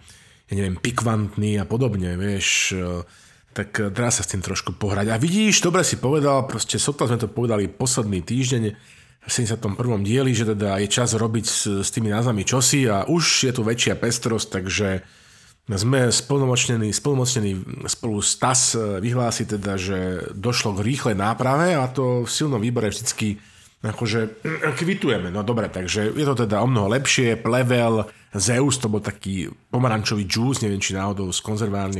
ja 0.47 0.53
neviem, 0.55 0.79
pikvantný 0.79 1.59
a 1.59 1.67
podobne, 1.67 2.15
vieš 2.15 2.75
tak 3.51 3.69
eh, 3.79 3.91
dá 3.91 4.09
sa 4.11 4.23
s 4.23 4.31
tým 4.31 4.41
trošku 4.43 4.75
pohrať. 4.75 5.11
A 5.11 5.21
vidíš, 5.21 5.63
dobre 5.63 5.83
si 5.83 5.99
povedal, 5.99 6.47
proste 6.47 6.79
sotva 6.79 7.07
sme 7.07 7.19
to 7.19 7.31
povedali 7.31 7.67
posledný 7.67 8.23
týždeň 8.23 8.63
v 9.21 9.29
71. 9.29 9.77
dieli, 10.01 10.33
že 10.33 10.49
teda 10.49 10.81
je 10.81 10.89
čas 10.89 11.13
robiť 11.13 11.45
s, 11.45 11.59
s 11.85 11.89
tými 11.93 12.09
názvami 12.09 12.41
čosi 12.41 12.89
a 12.89 13.05
už 13.05 13.45
je 13.45 13.51
tu 13.53 13.61
väčšia 13.61 13.93
pestrosť, 13.93 14.47
takže 14.49 14.89
sme 15.69 16.09
spolnomocnení, 16.09 16.89
spolnomocnení 16.89 17.85
spolu 17.85 18.19
s 18.19 18.35
TAS 18.41 18.75
eh, 18.75 18.99
vyhlási 18.99 19.45
teda, 19.45 19.77
že 19.77 19.99
došlo 20.33 20.79
k 20.79 20.85
rýchlej 20.87 21.15
náprave 21.15 21.77
a 21.77 21.85
to 21.91 22.25
v 22.25 22.29
silnom 22.31 22.59
výbore 22.59 22.89
vždycky 22.89 23.37
akože 23.81 24.19
eh, 24.41 24.73
kvitujeme. 24.73 25.29
No 25.29 25.45
dobre, 25.45 25.69
takže 25.69 26.13
je 26.13 26.25
to 26.25 26.35
teda 26.45 26.61
o 26.61 26.67
mnoho 26.67 26.91
lepšie. 26.91 27.37
Plevel, 27.39 28.09
Zeus, 28.33 28.77
to 28.77 28.87
bol 28.89 29.03
taký 29.03 29.49
pomarančový 29.69 30.25
džús, 30.25 30.61
neviem 30.65 30.81
či 30.81 30.97
náhodou 30.97 31.29
z 31.29 31.41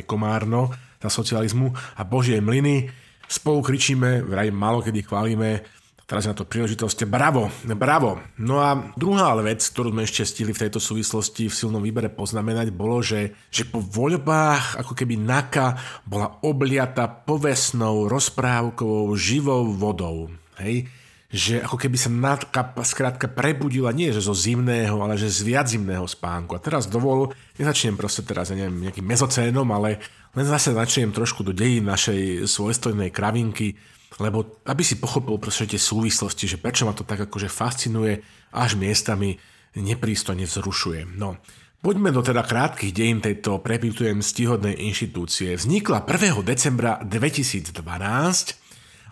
Komárno, 0.05 0.71
za 1.01 1.09
socializmu 1.09 1.73
a 1.97 2.01
Božie 2.05 2.37
mlyny. 2.37 2.93
Spolu 3.25 3.65
kričíme, 3.65 4.21
vraj 4.21 4.53
malo 4.53 4.85
kedy 4.85 5.07
chválime, 5.07 5.65
teraz 6.11 6.27
na 6.27 6.35
to 6.35 6.43
príležitosť. 6.43 7.07
Bravo, 7.07 7.47
bravo. 7.71 8.19
No 8.35 8.59
a 8.59 8.91
druhá 8.99 9.31
vec, 9.39 9.63
ktorú 9.63 9.95
sme 9.95 10.03
ešte 10.03 10.27
stihli 10.27 10.51
v 10.51 10.67
tejto 10.67 10.83
súvislosti 10.83 11.47
v 11.47 11.55
silnom 11.55 11.79
výbere 11.79 12.11
poznamenať, 12.11 12.75
bolo, 12.75 12.99
že, 12.99 13.31
že 13.47 13.63
po 13.63 13.79
voľbách 13.79 14.83
ako 14.83 14.91
keby 14.91 15.15
NAKA 15.15 15.79
bola 16.03 16.43
obliata 16.43 17.07
povesnou, 17.07 18.11
rozprávkovou, 18.11 19.15
živou 19.15 19.71
vodou. 19.71 20.27
Hej? 20.59 20.91
Že 21.31 21.63
ako 21.63 21.79
keby 21.79 21.95
sa 21.95 22.11
Natka 22.11 22.75
skrátka 22.83 23.31
prebudila 23.31 23.95
nie 23.95 24.11
že 24.11 24.19
zo 24.19 24.35
zimného, 24.35 24.99
ale 24.99 25.15
že 25.15 25.31
z 25.31 25.47
viac 25.47 25.71
zimného 25.71 26.03
spánku. 26.03 26.59
A 26.59 26.63
teraz 26.63 26.91
dovol, 26.91 27.31
nezačnem 27.55 27.95
proste 27.95 28.27
teraz, 28.27 28.51
ja 28.51 28.59
neviem, 28.59 28.83
nejakým 28.83 29.07
mezocénom, 29.07 29.63
ale 29.71 30.03
len 30.35 30.45
zase 30.45 30.75
začnem 30.75 31.15
trošku 31.15 31.47
do 31.47 31.55
dejín 31.55 31.87
našej 31.87 32.43
svojstojnej 32.51 33.15
kravinky, 33.15 33.79
lebo 34.19 34.59
aby 34.67 34.83
si 34.83 34.99
pochopil 34.99 35.39
proste 35.39 35.71
tie 35.71 35.79
súvislosti, 35.79 36.51
že 36.51 36.59
prečo 36.59 36.83
ma 36.83 36.91
to 36.91 37.07
tak 37.07 37.23
akože 37.31 37.47
fascinuje, 37.47 38.19
až 38.51 38.75
miestami 38.75 39.39
neprístojne 39.79 40.43
vzrušuje. 40.43 41.15
No, 41.15 41.39
Poďme 41.81 42.13
do 42.13 42.21
teda 42.21 42.45
krátkých 42.45 42.93
dejín 42.93 43.25
tejto, 43.25 43.57
prepitujem, 43.57 44.21
stihodnej 44.21 44.77
inštitúcie. 44.85 45.57
Vznikla 45.57 46.05
1. 46.05 46.45
decembra 46.45 47.01
2012 47.01 47.73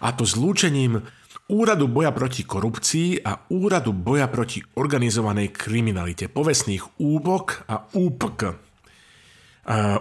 a 0.05 0.07
to 0.13 0.21
zlúčením 0.21 1.01
Úradu 1.49 1.89
boja 1.89 2.13
proti 2.13 2.45
korupcii 2.45 3.25
a 3.25 3.49
Úradu 3.49 3.89
boja 3.89 4.29
proti 4.29 4.61
organizovanej 4.61 5.49
kriminalite, 5.49 6.29
povestných 6.29 7.01
úbok 7.01 7.65
a 7.65 7.89
úpk. 7.97 8.53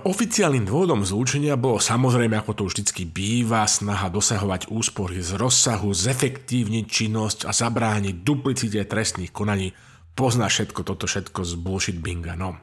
Oficiálnym 0.04 0.68
dôvodom 0.68 1.08
zlúčenia 1.08 1.56
bolo 1.56 1.80
samozrejme, 1.80 2.36
ako 2.36 2.52
to 2.52 2.62
vždy 2.68 3.08
býva, 3.08 3.64
snaha 3.64 4.12
dosahovať 4.12 4.68
úspory 4.68 5.24
z 5.24 5.40
rozsahu, 5.40 5.88
zefektívniť 5.88 6.84
činnosť 6.84 7.48
a 7.48 7.56
zabrániť 7.56 8.20
duplicite 8.20 8.84
trestných 8.84 9.32
konaní. 9.32 9.72
Pozná 10.12 10.52
všetko 10.52 10.84
toto 10.84 11.08
všetko 11.08 11.48
z 11.48 11.52
bullshit 11.56 11.96
binga, 11.96 12.36
no. 12.36 12.60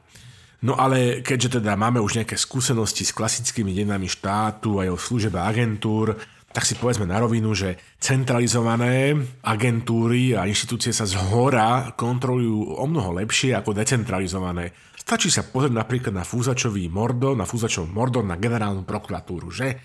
No 0.62 0.78
ale 0.78 1.26
keďže 1.26 1.58
teda 1.58 1.74
máme 1.74 1.98
už 1.98 2.22
nejaké 2.22 2.38
skúsenosti 2.38 3.02
s 3.02 3.10
klasickými 3.10 3.74
denami 3.74 4.06
štátu 4.06 4.78
a 4.78 4.86
jeho 4.86 4.98
služeb 4.98 5.34
agentúr, 5.34 6.14
tak 6.56 6.64
si 6.64 6.72
povedzme 6.72 7.04
na 7.04 7.20
rovinu, 7.20 7.52
že 7.52 7.76
centralizované 8.00 9.12
agentúry 9.44 10.32
a 10.32 10.48
inštitúcie 10.48 10.88
sa 10.88 11.04
z 11.04 11.12
hora 11.28 11.92
kontrolujú 11.92 12.80
o 12.80 12.84
mnoho 12.88 13.12
lepšie 13.20 13.52
ako 13.52 13.76
decentralizované. 13.76 14.72
Stačí 14.96 15.28
sa 15.28 15.44
pozrieť 15.44 15.76
napríklad 15.76 16.16
na 16.16 16.24
fúzačový 16.24 16.88
mordo, 16.88 17.36
na 17.36 17.44
fúzačov 17.44 17.92
mordo 17.92 18.24
na 18.24 18.40
generálnu 18.40 18.88
prokuratúru, 18.88 19.52
že? 19.52 19.76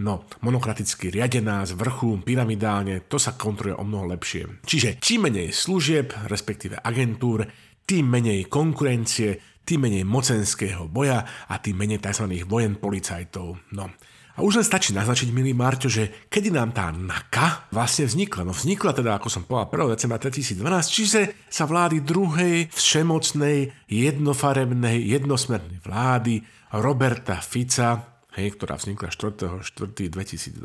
No, 0.00 0.24
monokraticky 0.40 1.12
riadená 1.12 1.60
z 1.68 1.76
vrchu, 1.76 2.16
pyramidálne, 2.24 3.04
to 3.04 3.20
sa 3.20 3.36
kontroluje 3.36 3.76
o 3.76 3.84
mnoho 3.84 4.16
lepšie. 4.16 4.64
Čiže 4.64 4.96
čím 5.04 5.28
menej 5.28 5.52
služieb, 5.52 6.08
respektíve 6.24 6.80
agentúr, 6.80 7.44
tým 7.84 8.08
menej 8.08 8.48
konkurencie, 8.48 9.60
tým 9.60 9.92
menej 9.92 10.08
mocenského 10.08 10.88
boja 10.88 11.20
a 11.52 11.60
tým 11.60 11.76
menej 11.76 12.00
tzv. 12.00 12.32
vojen 12.48 12.80
policajtov. 12.80 13.76
No, 13.76 13.92
a 14.34 14.42
už 14.42 14.58
len 14.58 14.66
stačí 14.66 14.90
naznačiť, 14.90 15.30
milý 15.30 15.54
Marťo, 15.54 15.86
že 15.86 16.26
kedy 16.26 16.50
nám 16.50 16.74
tá 16.74 16.90
NAKA 16.90 17.70
vlastne 17.70 18.10
vznikla. 18.10 18.42
No 18.42 18.50
vznikla 18.50 18.90
teda, 18.90 19.14
ako 19.14 19.30
som 19.30 19.46
povedal, 19.46 19.94
1. 19.94 19.94
decembra 19.94 20.18
2012, 20.18 20.58
čiže 20.90 21.20
sa 21.46 21.70
vlády 21.70 22.02
druhej 22.02 22.66
všemocnej, 22.74 23.70
jednofarebnej, 23.86 25.06
jednosmernej 25.06 25.78
vlády 25.86 26.42
Roberta 26.74 27.38
Fica 27.38 28.14
hej, 28.34 28.58
ktorá 28.58 28.74
vznikla 28.78 29.10
4.4.2012. 29.14 30.58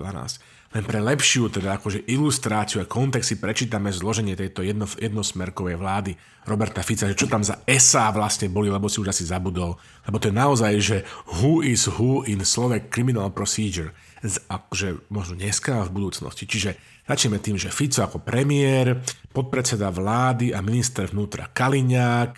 Len 0.69 0.85
pre 0.85 1.01
lepšiu 1.01 1.49
teda 1.49 1.81
akože 1.81 2.05
ilustráciu 2.05 2.77
a 2.77 2.85
kontext 2.85 3.33
si 3.33 3.41
prečítame 3.41 3.89
zloženie 3.89 4.37
tejto 4.37 4.61
jedno, 4.61 4.85
jednosmerkovej 4.85 5.73
vlády 5.81 6.13
Roberta 6.45 6.85
Fica, 6.85 7.09
že 7.09 7.17
čo 7.17 7.25
tam 7.25 7.41
za 7.41 7.65
SA 7.65 8.13
vlastne 8.13 8.53
boli, 8.53 8.69
lebo 8.69 8.85
si 8.85 9.01
už 9.01 9.09
asi 9.09 9.25
zabudol. 9.25 9.81
Lebo 10.05 10.21
to 10.21 10.29
je 10.29 10.35
naozaj, 10.37 10.73
že 10.77 10.97
who 11.41 11.65
is 11.65 11.89
who 11.89 12.21
in 12.29 12.45
Slovak 12.45 12.93
Criminal 12.93 13.33
Procedure. 13.33 13.97
Z, 14.21 14.45
akože 14.45 15.09
možno 15.09 15.41
dneska 15.41 15.89
v 15.89 15.93
budúcnosti. 15.95 16.45
Čiže 16.45 16.77
začneme 17.09 17.41
tým, 17.41 17.57
že 17.57 17.73
Fico 17.73 18.05
ako 18.05 18.21
premiér, 18.21 19.01
podpredseda 19.33 19.89
vlády 19.89 20.53
a 20.53 20.61
minister 20.61 21.09
vnútra 21.09 21.49
Kaliňák 21.49 22.31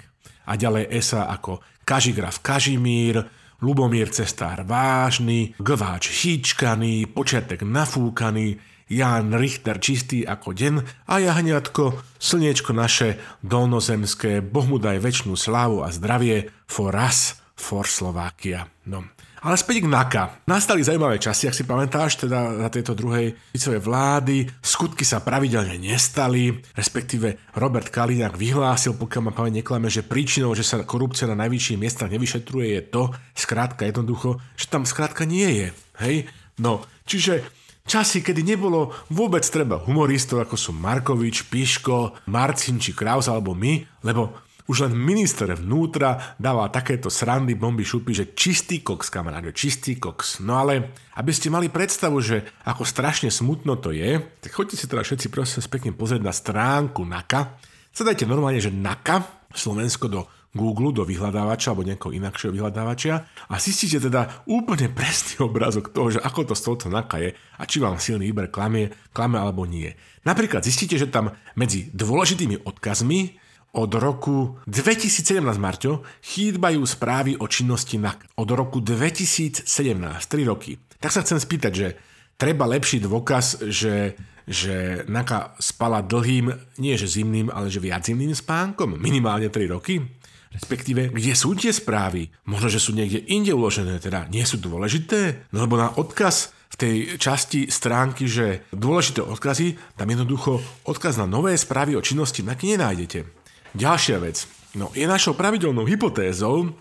a 0.48 0.54
ďalej 0.56 0.88
SA 1.04 1.28
ako 1.28 1.60
Kažigraf 1.84 2.40
Kažimír, 2.40 3.41
Lubomír 3.62 4.10
Cestár 4.10 4.66
vážny, 4.66 5.54
Gváč 5.62 6.10
hýčkaný, 6.10 7.06
počiatek 7.14 7.62
nafúkaný, 7.62 8.58
Ján 8.92 9.32
Richter 9.38 9.80
čistý 9.80 10.26
ako 10.26 10.52
deň 10.52 10.76
a 11.08 11.22
jahňatko, 11.22 12.02
slniečko 12.20 12.74
naše 12.74 13.22
dolnozemské, 13.46 14.42
Boh 14.44 14.66
mu 14.66 14.82
daj 14.82 15.00
väčšnú 15.00 15.38
slávu 15.38 15.86
a 15.86 15.94
zdravie 15.94 16.52
for 16.66 16.92
us, 16.98 17.40
for 17.54 17.86
Slovakia. 17.88 18.68
No. 18.90 19.08
Ale 19.42 19.58
späť 19.58 19.82
k 19.82 19.90
NAKA. 19.90 20.46
Nastali 20.46 20.86
zaujímavé 20.86 21.18
časy, 21.18 21.50
ak 21.50 21.58
si 21.58 21.66
pamätáš, 21.66 22.22
teda 22.22 22.62
na 22.62 22.70
tejto 22.70 22.94
druhej 22.94 23.34
Ficovej 23.58 23.82
vlády. 23.82 24.46
Skutky 24.62 25.02
sa 25.02 25.26
pravidelne 25.26 25.82
nestali, 25.82 26.54
respektíve 26.78 27.50
Robert 27.58 27.90
Kaliňák 27.90 28.38
vyhlásil, 28.38 28.94
pokiaľ 29.02 29.22
ma 29.26 29.34
pamäť 29.34 29.66
neklame, 29.66 29.90
že 29.90 30.06
príčinou, 30.06 30.54
že 30.54 30.62
sa 30.62 30.86
korupcia 30.86 31.26
na 31.26 31.34
najvyšších 31.42 31.82
miestach 31.82 32.14
nevyšetruje, 32.14 32.68
je 32.70 32.82
to, 32.86 33.04
skrátka 33.34 33.90
jednoducho, 33.90 34.38
že 34.54 34.70
tam 34.70 34.86
skrátka 34.86 35.26
nie 35.26 35.50
je. 35.50 35.68
Hej? 36.06 36.16
No, 36.62 36.86
čiže 37.10 37.42
Časy, 37.82 38.22
kedy 38.22 38.46
nebolo 38.46 38.94
vôbec 39.10 39.42
treba 39.42 39.82
humoristov, 39.82 40.38
ako 40.46 40.54
sú 40.54 40.70
Markovič, 40.70 41.50
Piško, 41.50 42.14
Marcin 42.30 42.78
či 42.78 42.94
Kraus 42.94 43.26
alebo 43.26 43.58
my, 43.58 44.06
lebo 44.06 44.38
už 44.72 44.88
len 44.88 44.96
minister 44.96 45.52
vnútra 45.52 46.40
dával 46.40 46.72
takéto 46.72 47.12
srandy, 47.12 47.60
bomby, 47.60 47.84
šupy, 47.84 48.16
že 48.16 48.26
čistý 48.32 48.80
koks, 48.80 49.12
kamarát, 49.12 49.44
čistý 49.52 50.00
koks. 50.00 50.40
No 50.40 50.56
ale, 50.64 50.96
aby 51.20 51.36
ste 51.36 51.52
mali 51.52 51.68
predstavu, 51.68 52.24
že 52.24 52.48
ako 52.64 52.88
strašne 52.88 53.28
smutno 53.28 53.76
to 53.76 53.92
je, 53.92 54.24
tak 54.40 54.56
choďte 54.56 54.80
si 54.80 54.88
teda 54.88 55.04
všetci 55.04 55.28
prosím 55.28 55.60
pekne 55.68 55.92
pozrieť 55.92 56.24
na 56.24 56.32
stránku 56.32 57.04
NAKA. 57.04 57.60
Zadajte 57.92 58.24
normálne, 58.24 58.64
že 58.64 58.72
NAKA, 58.72 59.44
Slovensko 59.52 60.08
do 60.08 60.24
Google, 60.56 60.96
do 60.96 61.04
vyhľadávača 61.04 61.72
alebo 61.72 61.88
nejakého 61.88 62.16
inakšieho 62.16 62.56
vyhľadávača 62.56 63.14
a 63.52 63.56
zistíte 63.60 64.04
teda 64.04 64.44
úplne 64.48 64.88
presný 64.92 65.48
obrázok 65.48 65.92
toho, 65.92 66.16
že 66.16 66.24
ako 66.24 66.52
to 66.52 66.56
s 66.56 66.64
touto 66.64 66.88
NAKA 66.88 67.18
je 67.24 67.30
a 67.36 67.64
či 67.68 67.84
vám 67.84 68.00
silný 68.00 68.32
výber 68.32 68.48
klamie, 68.48 68.92
klame 69.12 69.36
alebo 69.36 69.68
nie. 69.68 69.92
Napríklad 70.24 70.64
zistíte, 70.64 71.00
že 71.00 71.12
tam 71.12 71.36
medzi 71.56 71.92
dôležitými 71.92 72.68
odkazmi 72.68 73.41
od 73.72 73.92
roku 73.96 74.60
2017, 74.68 75.40
Marťo, 75.56 76.04
chýbajú 76.20 76.84
správy 76.84 77.40
o 77.40 77.48
činnosti 77.48 77.96
NAK. 77.96 78.36
Od 78.36 78.50
roku 78.52 78.84
2017, 78.84 79.64
3 79.68 80.52
roky. 80.52 80.76
Tak 81.00 81.12
sa 81.16 81.24
chcem 81.24 81.40
spýtať, 81.40 81.72
že 81.72 81.88
treba 82.36 82.68
lepší 82.68 83.00
dôkaz, 83.00 83.64
že, 83.72 84.20
že 84.44 85.08
NAKA 85.08 85.56
spala 85.64 86.04
dlhým, 86.04 86.52
nie 86.84 87.00
že 87.00 87.08
zimným, 87.08 87.48
ale 87.48 87.72
že 87.72 87.80
viac 87.80 88.04
zimným 88.04 88.36
spánkom, 88.36 89.00
minimálne 89.00 89.48
3 89.48 89.72
roky? 89.72 90.04
Respektíve, 90.52 91.16
kde 91.16 91.32
sú 91.32 91.56
tie 91.56 91.72
správy? 91.72 92.28
Možno, 92.44 92.68
že 92.68 92.84
sú 92.84 92.92
niekde 92.92 93.24
inde 93.24 93.56
uložené, 93.56 94.04
teda 94.04 94.28
nie 94.28 94.44
sú 94.44 94.60
dôležité? 94.60 95.48
No 95.56 95.64
lebo 95.64 95.80
na 95.80 95.96
odkaz 95.96 96.52
v 96.72 96.76
tej 96.76 96.96
časti 97.16 97.72
stránky, 97.72 98.28
že 98.28 98.68
dôležité 98.76 99.24
odkazy, 99.24 99.80
tam 99.96 100.12
jednoducho 100.12 100.60
odkaz 100.84 101.20
na 101.20 101.28
nové 101.28 101.56
správy 101.56 101.96
o 101.96 102.04
činnosti 102.04 102.44
NAKY 102.44 102.76
nenájdete. 102.76 103.41
Ďalšia 103.72 104.18
vec. 104.20 104.44
No, 104.76 104.92
je 104.96 105.04
našou 105.08 105.36
pravidelnou 105.36 105.84
hypotézou, 105.88 106.72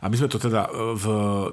aby 0.00 0.14
sme 0.16 0.28
to 0.28 0.40
teda 0.40 0.68
e, 0.68 0.70
v, 0.96 1.04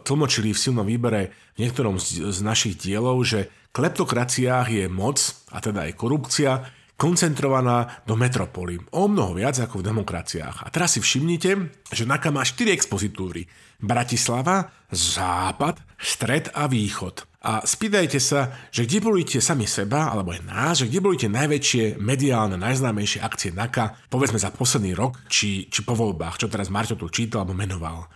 tlmočili 0.04 0.52
v 0.52 0.60
silnom 0.60 0.88
výbere 0.88 1.32
v 1.56 1.68
niektorom 1.68 2.00
z, 2.00 2.32
z 2.32 2.40
našich 2.44 2.80
dielov, 2.80 3.24
že 3.24 3.52
kleptokraciách 3.72 4.68
je 4.70 4.86
moc, 4.92 5.20
a 5.52 5.60
teda 5.64 5.88
aj 5.88 5.94
korupcia, 5.96 6.52
koncentrovaná 6.94 8.06
do 8.08 8.16
metropoly. 8.16 8.80
O 8.96 9.12
mnoho 9.12 9.36
viac 9.36 9.60
ako 9.60 9.82
v 9.82 9.88
demokraciách. 9.92 10.64
A 10.64 10.68
teraz 10.72 10.96
si 10.96 11.00
všimnite, 11.04 11.52
že 11.92 12.08
NAKA 12.08 12.30
má 12.32 12.46
4 12.46 12.72
expozitúry. 12.72 13.50
Bratislava, 13.84 14.72
Západ, 14.88 15.84
Stred 16.00 16.54
a 16.56 16.70
Východ 16.70 17.33
a 17.44 17.60
spýtajte 17.60 18.24
sa, 18.24 18.56
že 18.72 18.88
kde 18.88 19.04
bolíte 19.04 19.44
sami 19.44 19.68
seba, 19.68 20.08
alebo 20.08 20.32
aj 20.32 20.48
nás, 20.48 20.80
že 20.80 20.88
kde 20.88 21.04
bolíte 21.04 21.28
najväčšie 21.28 22.00
mediálne, 22.00 22.56
najznámejšie 22.56 23.20
akcie 23.20 23.52
NAKA, 23.52 24.08
povedzme 24.08 24.40
za 24.40 24.48
posledný 24.48 24.96
rok, 24.96 25.20
či, 25.28 25.68
či 25.68 25.84
po 25.84 25.92
voľbách, 25.92 26.40
čo 26.40 26.48
teraz 26.48 26.72
Marťo 26.72 26.96
tu 26.96 27.12
čítal 27.12 27.44
alebo 27.44 27.52
menoval. 27.52 28.08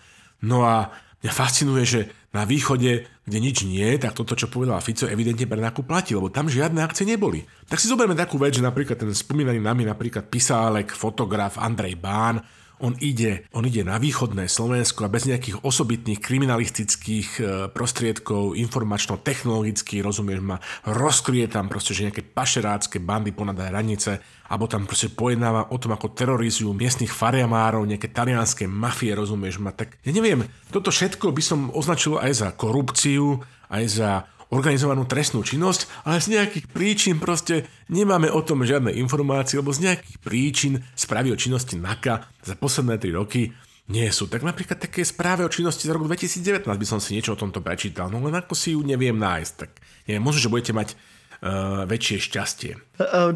No 0.48 0.64
a 0.64 0.96
mňa 1.20 1.34
fascinuje, 1.36 1.84
že 1.84 2.02
na 2.32 2.48
východe, 2.48 3.04
kde 3.28 3.40
nič 3.44 3.68
nie, 3.68 4.00
tak 4.00 4.16
toto, 4.16 4.32
čo 4.32 4.48
povedal 4.48 4.80
Fico, 4.80 5.12
evidentne 5.12 5.44
pre 5.44 5.60
NAKU 5.60 5.84
platí, 5.84 6.16
lebo 6.16 6.32
tam 6.32 6.48
žiadne 6.48 6.80
akcie 6.80 7.04
neboli. 7.04 7.44
Tak 7.68 7.84
si 7.84 7.92
zoberme 7.92 8.16
takú 8.16 8.40
vec, 8.40 8.56
že 8.56 8.64
napríklad 8.64 8.96
ten 8.96 9.12
spomínaný 9.12 9.60
nami 9.60 9.84
napríklad 9.84 10.32
pisálek, 10.32 10.96
fotograf 10.96 11.60
Andrej 11.60 12.00
Bán 12.00 12.40
on 12.80 12.94
ide, 13.02 13.50
on 13.54 13.66
ide 13.66 13.82
na 13.82 13.98
východné 13.98 14.46
Slovensko 14.46 15.06
a 15.06 15.14
bez 15.14 15.26
nejakých 15.26 15.66
osobitných 15.66 16.22
kriminalistických 16.22 17.30
e, 17.38 17.42
prostriedkov, 17.74 18.54
informačno-technologických, 18.54 20.06
rozumieš 20.06 20.42
ma, 20.46 20.58
rozkryje 20.86 21.50
tam 21.50 21.68
proste, 21.68 21.98
že 21.98 22.10
nejaké 22.10 22.22
pašerácké 22.22 23.02
bandy 23.02 23.34
ponad 23.34 23.58
hranice, 23.58 24.22
alebo 24.48 24.70
tam 24.70 24.86
proste 24.86 25.10
pojednáva 25.10 25.74
o 25.74 25.78
tom, 25.82 25.98
ako 25.98 26.14
terorizujú 26.14 26.72
miestnych 26.72 27.10
fariamárov, 27.10 27.84
nejaké 27.84 28.14
talianské 28.14 28.70
mafie, 28.70 29.18
rozumieš 29.18 29.58
ma, 29.58 29.74
tak 29.74 29.98
ja 30.06 30.14
neviem, 30.14 30.46
toto 30.70 30.94
všetko 30.94 31.34
by 31.34 31.44
som 31.44 31.60
označil 31.74 32.22
aj 32.22 32.32
za 32.46 32.50
korupciu, 32.54 33.42
aj 33.68 33.84
za 33.90 34.10
organizovanú 34.54 35.04
trestnú 35.04 35.44
činnosť, 35.44 36.08
ale 36.08 36.24
z 36.24 36.40
nejakých 36.40 36.66
príčin 36.72 37.20
proste 37.20 37.68
nemáme 37.92 38.32
o 38.32 38.40
tom 38.44 38.64
žiadne 38.64 38.96
informácie, 38.96 39.60
lebo 39.60 39.76
z 39.76 39.92
nejakých 39.92 40.18
príčin 40.24 40.74
správy 40.96 41.36
o 41.36 41.38
činnosti 41.40 41.76
NAKA 41.76 42.28
za 42.44 42.56
posledné 42.56 42.96
3 43.00 43.20
roky 43.20 43.52
nie 43.88 44.08
sú. 44.12 44.28
Tak 44.28 44.44
napríklad 44.44 44.80
také 44.80 45.04
správy 45.08 45.48
o 45.48 45.52
činnosti 45.52 45.88
z 45.88 45.96
roku 45.96 46.08
2019 46.08 46.68
by 46.68 46.88
som 46.88 47.00
si 47.00 47.16
niečo 47.16 47.36
o 47.36 47.40
tomto 47.40 47.64
prečítal, 47.64 48.12
no 48.12 48.20
len 48.20 48.36
ako 48.36 48.54
si 48.56 48.76
ju 48.76 48.84
neviem 48.84 49.16
nájsť. 49.16 49.54
Tak 49.56 49.72
neviem, 50.12 50.24
možno, 50.24 50.44
že 50.44 50.52
budete 50.52 50.76
mať 50.76 50.90
uh, 50.94 51.88
väčšie 51.88 52.18
šťastie. 52.20 52.72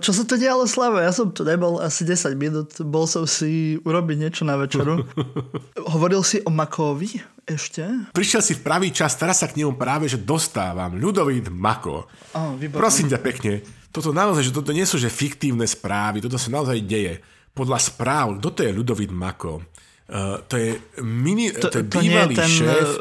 Čo 0.04 0.12
sa 0.12 0.24
to 0.28 0.36
dialo, 0.36 0.68
Slavo? 0.68 1.00
Ja 1.00 1.16
som 1.16 1.32
tu 1.32 1.48
nebol 1.48 1.80
asi 1.80 2.04
10 2.04 2.36
minút, 2.36 2.70
bol 2.84 3.08
som 3.08 3.24
si 3.24 3.80
urobiť 3.80 4.18
niečo 4.20 4.44
na 4.44 4.60
večeru. 4.60 5.08
Hovoril 5.96 6.20
si 6.26 6.44
o 6.44 6.52
Makovi 6.52 7.24
ešte? 7.46 7.84
Prišiel 8.14 8.42
si 8.42 8.54
v 8.58 8.64
pravý 8.64 8.90
čas, 8.94 9.18
teraz 9.18 9.42
sa 9.42 9.48
k 9.50 9.62
nemu 9.62 9.76
práve 9.76 10.08
že 10.08 10.22
dostávam. 10.22 10.96
Ľudovít 10.96 11.50
Mako. 11.50 12.08
Oh, 12.38 12.56
Prosím 12.72 13.10
ťa 13.10 13.20
pekne, 13.20 13.66
toto 13.92 14.16
naozaj, 14.16 14.50
že 14.50 14.56
toto 14.56 14.72
nie 14.72 14.88
sú 14.88 14.96
že 14.96 15.12
fiktívne 15.12 15.68
správy, 15.68 16.24
toto 16.24 16.40
sa 16.40 16.50
naozaj 16.54 16.80
deje. 16.86 17.20
Podľa 17.52 17.80
správ, 17.84 18.40
kto 18.40 18.50
to 18.56 18.62
je 18.64 18.72
Ľudovít 18.72 19.12
Mako? 19.12 19.66
Uh, 20.12 20.44
to 20.48 20.60
je, 20.60 20.76
mini, 21.04 21.52
to, 21.56 21.72
to 21.72 21.84
je 21.84 21.88
to 21.88 22.00
bývalý 22.00 22.36
ten, 22.36 22.52
šéf... 22.52 23.00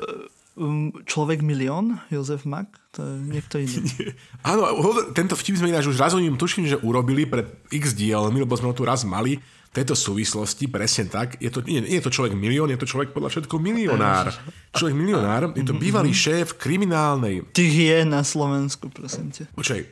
Um, 0.61 0.92
človek 1.09 1.40
milión, 1.40 2.02
Jozef 2.12 2.44
Mak? 2.44 2.68
To 2.99 3.06
je 3.06 3.14
niekto 3.23 3.56
iný. 3.62 3.87
Áno, 4.50 4.66
tento 5.14 5.38
vtip 5.38 5.56
sme 5.56 5.70
ináč 5.70 5.87
už 5.88 5.99
raz 5.99 6.12
o 6.14 6.20
ním 6.20 6.35
tuším, 6.35 6.66
že 6.66 6.76
urobili 6.82 7.25
pred 7.26 7.47
x 7.70 7.94
dielmi, 7.94 8.42
lebo 8.42 8.54
sme 8.59 8.70
ho 8.70 8.75
tu 8.75 8.82
raz 8.82 9.06
mali 9.06 9.38
tejto 9.70 9.94
súvislosti, 9.94 10.66
presne 10.66 11.06
tak, 11.06 11.38
je 11.38 11.46
to, 11.46 11.62
nie, 11.62 11.78
nie 11.78 12.02
je 12.02 12.04
to 12.04 12.10
človek 12.10 12.34
milión, 12.34 12.74
je 12.74 12.80
to 12.82 12.90
človek 12.90 13.14
podľa 13.14 13.30
všetko 13.30 13.54
milionár. 13.62 14.34
Človek 14.74 14.94
milionár, 14.98 15.54
je 15.54 15.62
to 15.62 15.78
bývalý 15.78 16.10
šéf 16.10 16.58
kriminálnej... 16.58 17.46
Tých 17.54 17.74
je 17.78 17.98
na 18.02 18.26
Slovensku, 18.26 18.90
prosím 18.90 19.30
te. 19.30 19.46
Počkaj, 19.54 19.80
e, 19.80 19.86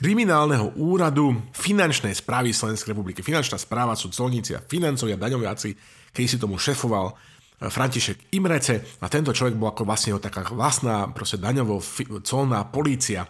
kriminálneho 0.00 0.72
úradu 0.80 1.36
finančnej 1.52 2.16
správy 2.16 2.56
Slovenskej 2.56 2.96
republiky. 2.96 3.20
Finančná 3.20 3.60
správa 3.60 3.92
sú 3.92 4.08
colníci 4.08 4.56
a 4.56 4.64
financovia, 4.64 5.20
daňoviaci, 5.20 5.76
keď 6.16 6.22
si 6.24 6.40
tomu 6.40 6.56
šefoval 6.56 7.12
František 7.60 8.32
Imrece 8.32 8.80
a 9.04 9.06
tento 9.12 9.36
človek 9.36 9.52
bol 9.52 9.68
ako 9.68 9.84
vlastne 9.84 10.16
jeho 10.16 10.22
taká 10.22 10.48
vlastná 10.48 11.12
proste 11.12 11.36
daňovo 11.36 11.84
colná 12.24 12.64
polícia. 12.64 13.28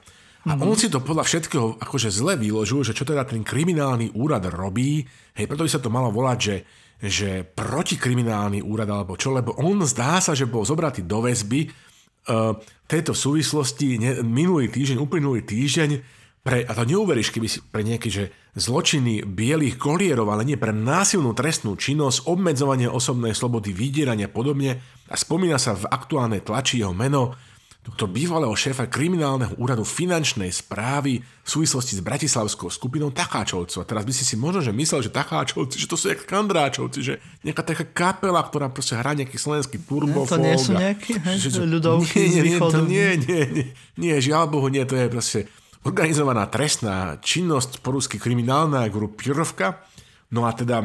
A 0.49 0.56
mm-hmm. 0.56 0.64
on 0.64 0.76
si 0.76 0.88
to 0.88 1.04
podľa 1.04 1.25
všetkého 1.28 1.76
akože 1.76 2.08
zle 2.08 2.32
vyložil, 2.41 2.80
že 2.80 2.97
čo 2.97 3.04
teda 3.04 3.28
ten 3.28 3.45
kriminálny 3.45 4.17
úrad 4.17 4.49
robí, 4.49 5.04
hej, 5.36 5.45
preto 5.45 5.69
by 5.69 5.71
sa 5.71 5.84
to 5.84 5.93
malo 5.93 6.08
volať, 6.08 6.38
že, 6.41 6.56
že 7.04 7.30
protikriminálny 7.45 8.65
úrad 8.65 8.88
alebo 8.88 9.21
čo, 9.21 9.36
lebo 9.36 9.52
on 9.60 9.84
zdá 9.84 10.17
sa, 10.25 10.32
že 10.32 10.49
bol 10.49 10.65
zobratý 10.65 11.04
do 11.04 11.21
väzby 11.21 11.69
uh, 11.69 12.56
tejto 12.88 13.12
súvislosti 13.12 14.00
ne, 14.00 14.10
minulý 14.25 14.73
týždeň, 14.73 14.97
uplynulý 14.97 15.45
týždeň, 15.45 16.21
pre, 16.41 16.65
a 16.65 16.73
to 16.73 16.88
neuveríš, 16.88 17.36
keby 17.36 17.49
si 17.52 17.60
pre 17.60 17.84
nejaké 17.84 18.08
že 18.08 18.32
zločiny 18.56 19.28
bielých 19.28 19.76
kolierov, 19.76 20.32
ale 20.32 20.49
nie 20.49 20.56
pre 20.56 20.73
násilnú 20.73 21.36
trestnú 21.36 21.76
činnosť, 21.76 22.25
obmedzovanie 22.25 22.88
osobnej 22.88 23.36
slobody, 23.36 23.76
vydierania 23.76 24.25
a 24.25 24.32
podobne. 24.32 24.80
A 25.12 25.15
spomína 25.21 25.60
sa 25.60 25.76
v 25.76 25.84
aktuálnej 25.84 26.41
tlači 26.41 26.80
jeho 26.80 26.97
meno 26.97 27.36
tohto 27.80 28.04
bývalého 28.04 28.52
šéfa 28.52 28.93
kriminálneho 28.93 29.56
úradu 29.56 29.88
finančnej 29.88 30.52
správy 30.52 31.25
v 31.25 31.49
súvislosti 31.49 31.97
s 31.97 32.04
bratislavskou 32.04 32.69
skupinou 32.69 33.08
Takáčovcov. 33.08 33.80
A 33.80 33.88
teraz 33.88 34.04
by 34.04 34.12
si 34.12 34.25
si 34.28 34.36
možno 34.36 34.60
že 34.60 34.73
myslel, 34.76 35.08
že 35.08 35.10
Takáčovci, 35.10 35.80
že 35.80 35.88
to 35.88 35.97
sú 35.97 36.12
jak 36.12 36.28
Kandráčovci, 36.28 37.00
že 37.00 37.14
nejaká 37.40 37.64
taká 37.64 37.84
kapela, 37.88 38.45
ktorá 38.45 38.69
proste 38.69 39.00
hrá 39.00 39.16
nejaký 39.16 39.40
slovenský 39.40 39.80
turbo. 39.80 40.28
To 40.28 40.36
nie 40.36 40.60
sú 40.60 40.76
nejakí 40.76 41.25
ľudovky 41.56 42.21
nie, 42.21 42.28
nie, 42.28 42.43
nie, 42.45 42.58
to 42.60 42.80
nie, 42.84 43.08
nie, 43.16 43.43
nie, 43.49 43.66
nie, 43.97 44.14
žiaľ 44.21 44.52
Bohu, 44.52 44.69
nie, 44.69 44.84
to 44.84 45.00
je 45.00 45.08
proste 45.08 45.40
organizovaná 45.80 46.45
trestná 46.52 47.16
činnosť 47.25 47.80
po 47.80 47.97
rusky 47.97 48.21
kriminálna 48.21 48.84
grupírovka. 48.93 49.80
No 50.28 50.45
a 50.45 50.52
teda 50.52 50.84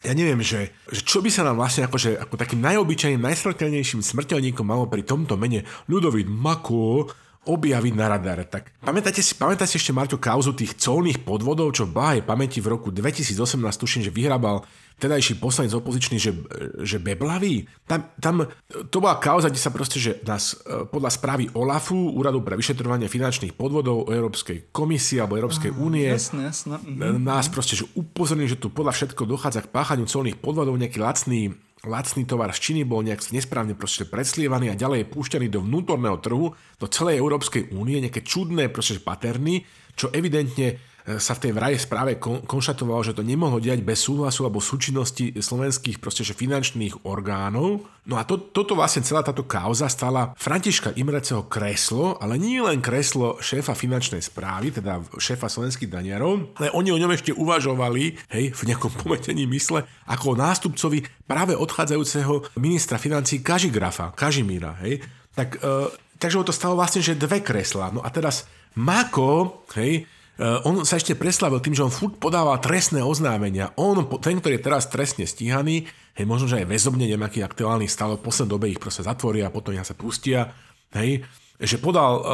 ja 0.00 0.12
neviem, 0.16 0.40
že, 0.40 0.72
že 0.88 1.04
čo 1.04 1.20
by 1.20 1.28
sa 1.28 1.44
nám 1.44 1.60
vlastne 1.60 1.84
akože, 1.84 2.16
ako 2.16 2.40
takým 2.40 2.64
najobyčajným, 2.64 3.20
najsmrteľnejším 3.20 4.00
smrteľníkom 4.00 4.64
malo 4.64 4.88
pri 4.88 5.04
tomto 5.04 5.36
mene 5.36 5.68
Ľudovít 5.92 6.24
Mako 6.24 7.12
objaviť 7.40 7.94
na 7.96 8.06
radare. 8.12 8.44
Tak 8.44 8.84
pamätáte 8.84 9.24
si, 9.24 9.32
pamätáte 9.32 9.72
si 9.72 9.80
ešte, 9.80 9.96
Marťo, 9.96 10.20
kauzu 10.20 10.52
tých 10.52 10.76
colných 10.76 11.24
podvodov, 11.24 11.72
čo 11.72 11.88
v 11.88 11.96
Báhej 11.96 12.22
pamäti 12.24 12.60
v 12.60 12.76
roku 12.76 12.92
2018 12.92 13.56
tuším, 13.80 14.04
že 14.04 14.12
vyhrabal 14.12 14.60
tedajší 15.00 15.40
poslanec 15.40 15.72
opozičný, 15.72 16.20
že, 16.20 16.36
že 16.84 17.00
beblavý. 17.00 17.64
Tam, 17.88 18.12
tam, 18.20 18.44
to 18.92 19.00
bola 19.00 19.16
kauza, 19.16 19.48
kde 19.48 19.56
sa 19.56 19.72
proste, 19.72 19.96
že 19.96 20.20
nás 20.28 20.52
e, 20.60 20.84
podľa 20.84 21.10
správy 21.16 21.48
OLAFu, 21.56 22.12
Úradu 22.12 22.44
pre 22.44 22.60
vyšetrovanie 22.60 23.08
finančných 23.08 23.56
podvodov 23.56 24.12
Európskej 24.12 24.68
komisie 24.68 25.24
alebo 25.24 25.40
Európskej 25.40 25.72
únie, 25.72 26.12
jasne, 26.12 26.52
jasne. 26.52 26.76
Mhm. 26.76 27.24
nás 27.24 27.48
proste, 27.48 27.80
že 27.80 27.88
upozornili, 27.96 28.52
že 28.52 28.60
tu 28.60 28.68
podľa 28.68 28.92
všetko 28.92 29.24
dochádza 29.24 29.64
k 29.64 29.72
páchaniu 29.72 30.04
colných 30.04 30.36
podvodov, 30.36 30.76
nejaký 30.76 31.00
lacný 31.00 31.56
lacný 31.88 32.28
tovar 32.28 32.52
z 32.52 32.60
Číny 32.60 32.82
bol 32.84 33.00
nejak 33.00 33.32
nesprávne 33.32 33.72
proste 33.72 34.04
predslievaný 34.04 34.72
a 34.72 34.78
ďalej 34.78 35.04
je 35.04 35.10
púšťaný 35.12 35.46
do 35.48 35.64
vnútorného 35.64 36.18
trhu, 36.20 36.52
do 36.52 36.86
celej 36.90 37.20
Európskej 37.20 37.72
únie, 37.72 38.02
nejaké 38.04 38.20
čudné 38.20 38.68
proste 38.68 39.00
paterny, 39.00 39.64
čo 39.96 40.12
evidentne 40.12 40.76
sa 41.16 41.32
v 41.34 41.48
tej 41.48 41.52
vraje 41.56 41.80
správe 41.80 42.20
kon, 42.20 42.44
konštatovalo, 42.44 43.00
že 43.00 43.16
to 43.16 43.24
nemohlo 43.24 43.56
diať 43.56 43.80
bez 43.80 44.04
súhlasu 44.04 44.44
alebo 44.44 44.60
súčinnosti 44.60 45.32
slovenských 45.32 45.96
proste, 45.96 46.22
finančných 46.22 47.08
orgánov. 47.08 47.88
No 48.04 48.20
a 48.20 48.28
to, 48.28 48.36
toto 48.38 48.76
vlastne 48.76 49.00
celá 49.00 49.24
táto 49.24 49.48
kauza 49.48 49.88
stala 49.88 50.36
Františka 50.36 50.92
Imreceho 50.94 51.48
kreslo, 51.48 52.20
ale 52.20 52.36
nie 52.36 52.60
len 52.60 52.84
kreslo 52.84 53.40
šéfa 53.40 53.72
finančnej 53.72 54.20
správy, 54.20 54.70
teda 54.76 55.00
šéfa 55.16 55.48
slovenských 55.48 55.88
daniarov, 55.88 56.52
ale 56.60 56.68
oni 56.76 56.92
o 56.92 57.00
ňom 57.00 57.16
ešte 57.16 57.32
uvažovali, 57.32 58.20
hej, 58.36 58.44
v 58.52 58.62
nejakom 58.68 58.92
pometení 59.00 59.48
mysle, 59.48 59.88
ako 60.04 60.36
nástupcovi 60.36 61.08
práve 61.24 61.56
odchádzajúceho 61.56 62.60
ministra 62.60 63.00
financí 63.00 63.40
Kažigrafa, 63.40 64.12
Kažimíra, 64.12 64.76
hej. 64.84 65.00
Tak, 65.32 65.56
e, 65.56 65.88
takže 66.20 66.38
ho 66.38 66.44
to 66.44 66.52
stalo 66.52 66.76
vlastne, 66.76 67.00
že 67.00 67.16
dve 67.16 67.40
kresla. 67.40 67.94
No 67.94 68.04
a 68.04 68.10
teraz 68.12 68.44
Mako, 68.78 69.66
hej, 69.74 70.06
on 70.40 70.88
sa 70.88 70.96
ešte 70.96 71.12
preslavil 71.12 71.60
tým, 71.60 71.76
že 71.76 71.84
on 71.84 71.92
furt 71.92 72.16
podával 72.16 72.56
trestné 72.64 73.04
oznámenia. 73.04 73.76
On, 73.76 74.00
ten, 74.24 74.40
ktorý 74.40 74.56
je 74.56 74.64
teraz 74.64 74.88
trestne 74.88 75.28
stíhaný, 75.28 75.84
hej, 76.16 76.24
možno, 76.24 76.48
že 76.48 76.64
aj 76.64 76.70
väzobne, 76.72 77.04
neviem, 77.04 77.28
aký 77.28 77.44
aktuálny 77.44 77.84
stav, 77.84 78.16
v 78.16 78.24
poslednej 78.24 78.52
dobe 78.56 78.66
ich 78.72 78.80
proste 78.80 79.04
zatvoria 79.04 79.48
a 79.48 79.54
potom 79.54 79.76
ich 79.76 79.84
sa 79.84 79.92
pustia, 79.92 80.48
hej, 80.96 81.28
že 81.60 81.76
podal 81.76 82.12
uh, 82.16 82.24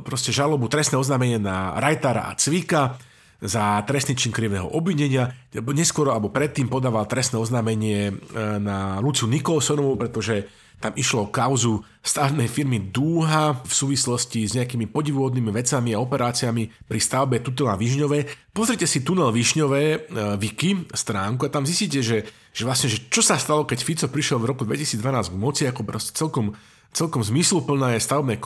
proste 0.00 0.32
žalobu 0.32 0.72
trestné 0.72 0.96
oznámenie 0.96 1.36
na 1.36 1.76
Rajtara 1.76 2.32
a 2.32 2.36
Cvika 2.40 2.96
za 3.44 3.84
trestný 3.84 4.16
čin 4.16 4.32
krivného 4.32 4.72
obvinenia. 4.72 5.28
Neskôr 5.52 6.08
alebo 6.08 6.32
predtým 6.32 6.72
podával 6.72 7.04
trestné 7.04 7.36
oznámenie 7.36 8.08
eh, 8.08 8.14
na 8.56 9.04
Luciu 9.04 9.28
Nikolsonovú, 9.28 10.00
pretože 10.00 10.48
tam 10.80 10.92
išlo 10.94 11.26
o 11.26 11.32
kauzu 11.32 11.80
stavebnej 12.04 12.48
firmy 12.50 12.78
Dúha 12.92 13.56
v 13.64 13.72
súvislosti 13.72 14.44
s 14.44 14.52
nejakými 14.52 14.90
podivuhodnými 14.92 15.48
vecami 15.48 15.96
a 15.96 16.02
operáciami 16.02 16.68
pri 16.84 16.98
stavbe 17.00 17.40
tunela 17.40 17.80
Višňové. 17.80 18.52
Pozrite 18.52 18.84
si 18.84 19.00
tunel 19.00 19.32
Višňové, 19.32 19.82
e, 19.84 19.98
Wiki, 20.36 20.90
stránku 20.92 21.48
a 21.48 21.52
tam 21.52 21.64
zistíte, 21.64 22.04
že, 22.04 22.28
že 22.52 22.62
vlastne, 22.68 22.92
že 22.92 23.08
čo 23.08 23.24
sa 23.24 23.40
stalo, 23.40 23.64
keď 23.64 23.78
Fico 23.80 24.06
prišiel 24.06 24.38
v 24.42 24.52
roku 24.52 24.62
2012 24.68 25.32
k 25.32 25.36
moci, 25.36 25.62
ako 25.64 25.82
proste 25.88 26.12
celkom 26.12 26.52
celkom 26.94 27.26
zmysluplné 27.26 27.98
stavebné 27.98 28.38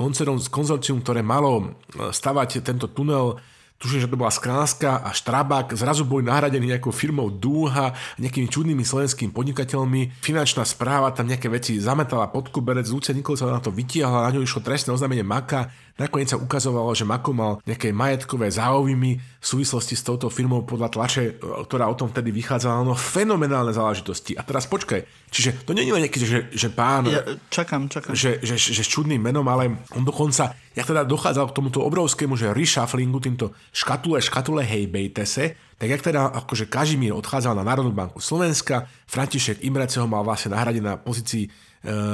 konzorcium, 0.49 1.05
ktoré 1.05 1.21
malo 1.21 1.53
e, 1.61 1.67
stavať 2.09 2.65
tento 2.65 2.89
tunel 2.89 3.37
tuším, 3.79 4.05
že 4.05 4.11
to 4.11 4.19
bola 4.19 4.35
Skránska 4.35 5.07
a 5.07 5.15
Štrabák, 5.15 5.71
zrazu 5.79 6.03
boli 6.03 6.27
nahradení 6.27 6.67
nejakou 6.67 6.91
firmou 6.91 7.31
Dúha, 7.31 7.95
nejakými 8.19 8.51
čudnými 8.51 8.83
slovenskými 8.83 9.31
podnikateľmi. 9.31 10.19
Finančná 10.19 10.67
správa 10.67 11.15
tam 11.15 11.31
nejaké 11.31 11.47
veci 11.47 11.79
zametala 11.79 12.27
pod 12.29 12.51
kuberec, 12.51 12.91
Lucia 12.91 13.15
Nikol 13.15 13.39
sa 13.39 13.47
na 13.47 13.63
to 13.63 13.71
vytiahla, 13.71 14.29
na 14.29 14.35
ňu 14.35 14.43
išlo 14.43 14.67
trestné 14.67 14.91
oznámenie 14.91 15.23
Maka, 15.23 15.71
Nakoniec 15.99 16.31
sa 16.31 16.39
ukazovalo, 16.39 16.95
že 16.95 17.03
Mako 17.03 17.35
mal 17.35 17.53
nejaké 17.67 17.91
majetkové 17.91 18.47
záujmy 18.55 19.19
v 19.19 19.45
súvislosti 19.45 19.99
s 19.99 20.07
touto 20.07 20.31
firmou 20.31 20.63
podľa 20.63 20.95
tlače, 20.95 21.23
e, 21.27 21.33
ktorá 21.67 21.91
o 21.91 21.99
tom 21.99 22.07
vtedy 22.07 22.31
vychádzala, 22.31 22.87
no 22.87 22.95
fenomenálne 22.95 23.75
záležitosti. 23.75 24.39
A 24.39 24.47
teraz 24.47 24.71
počkaj, 24.71 25.03
čiže 25.29 25.65
to 25.65 25.77
nie 25.77 25.85
je 25.85 25.95
len 25.95 26.03
nejaký, 26.05 26.19
že, 26.21 26.41
že 26.51 26.69
pán... 26.73 27.09
Ja, 27.09 27.23
čakám, 27.53 27.89
čakám. 27.89 28.13
Že, 28.17 28.43
že, 28.43 28.55
že, 28.57 28.71
že 28.77 28.83
s 28.83 28.91
čudným 28.91 29.21
menom, 29.21 29.45
ale 29.49 29.71
on 29.93 30.05
dokonca, 30.05 30.57
ja 30.73 30.83
teda 30.85 31.05
dochádzal 31.05 31.53
k 31.53 31.57
tomuto 31.57 31.85
obrovskému, 31.85 32.35
že 32.35 32.53
reshufflingu, 32.53 33.21
týmto 33.21 33.53
škatule, 33.73 34.21
škatule 34.21 34.65
hejbejtese, 34.65 35.57
tak 35.79 35.89
jak 35.89 36.03
teda 36.03 36.35
akože 36.45 36.67
Kažimír 36.67 37.15
odchádzal 37.15 37.55
na 37.55 37.63
Národnú 37.63 37.95
banku 37.95 38.19
Slovenska, 38.19 38.91
František 39.07 39.63
Imrece 39.63 40.03
ho 40.03 40.11
mal 40.11 40.27
vlastne 40.27 40.51
nahradiť 40.59 40.83
na 40.83 40.99
pozícii 40.99 41.47
e, 41.47 41.49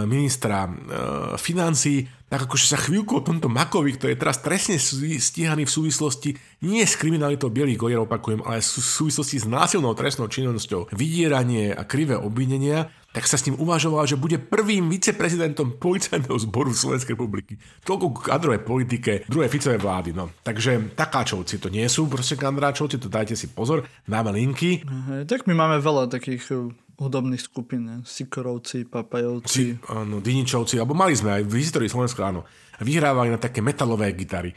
ministra 0.04 0.68
e, 0.68 0.70
financí, 1.40 2.04
tak 2.28 2.50
akože 2.50 2.66
sa 2.66 2.76
chvíľku 2.76 3.22
o 3.22 3.24
tomto 3.24 3.46
Makovi, 3.48 3.96
ktorý 3.96 4.18
je 4.18 4.22
teraz 4.26 4.42
trestne 4.42 4.76
stíhaný 5.22 5.64
v 5.64 5.74
súvislosti 5.80 6.30
nie 6.66 6.82
s 6.84 6.98
kriminalitou 6.98 7.48
bielých 7.48 7.80
gojer, 7.80 8.00
opakujem, 8.04 8.42
ale 8.42 8.58
v 8.58 8.68
súvislosti 8.68 9.40
s 9.40 9.46
násilnou 9.46 9.94
trestnou 9.94 10.26
činnosťou, 10.28 10.92
vydieranie 10.92 11.72
a 11.72 11.86
krivé 11.88 12.18
obvinenia, 12.18 12.90
tak 13.14 13.30
sa 13.30 13.38
s 13.38 13.46
ním 13.46 13.54
uvažoval, 13.62 14.10
že 14.10 14.18
bude 14.18 14.42
prvým 14.42 14.90
viceprezidentom 14.90 15.78
policajného 15.78 16.34
zboru 16.34 16.74
Slovenskej 16.74 17.14
republiky. 17.14 17.54
Toľko 17.86 18.06
k 18.10 18.18
kadrovej 18.26 18.60
politike 18.66 19.12
druhej 19.30 19.46
Ficovej 19.46 19.78
vlády. 19.78 20.10
No. 20.10 20.34
Takže 20.42 20.98
takáčovci 20.98 21.62
to 21.62 21.70
nie 21.70 21.86
sú, 21.86 22.10
proste 22.10 22.34
kandráčovci, 22.34 22.98
to 22.98 23.06
dajte 23.06 23.38
si 23.38 23.54
pozor, 23.54 23.86
dáme 24.02 24.34
linky. 24.34 24.82
Aha, 24.82 25.22
tak 25.22 25.46
my 25.46 25.54
máme 25.54 25.78
veľa 25.78 26.10
takých 26.10 26.74
hudobných 26.98 27.42
skupín, 27.42 28.02
Sikorovci, 28.02 28.86
Papajovci. 28.86 29.50
Si, 29.50 29.64
áno, 29.90 30.18
Diničovci, 30.18 30.78
alebo 30.82 30.98
mali 30.98 31.14
sme 31.14 31.38
aj 31.38 31.42
v 31.46 31.54
histórii 31.62 31.90
Slovenska, 31.90 32.34
áno. 32.34 32.42
Vyhrávali 32.82 33.30
na 33.30 33.38
také 33.38 33.62
metalové 33.62 34.10
gitary. 34.14 34.54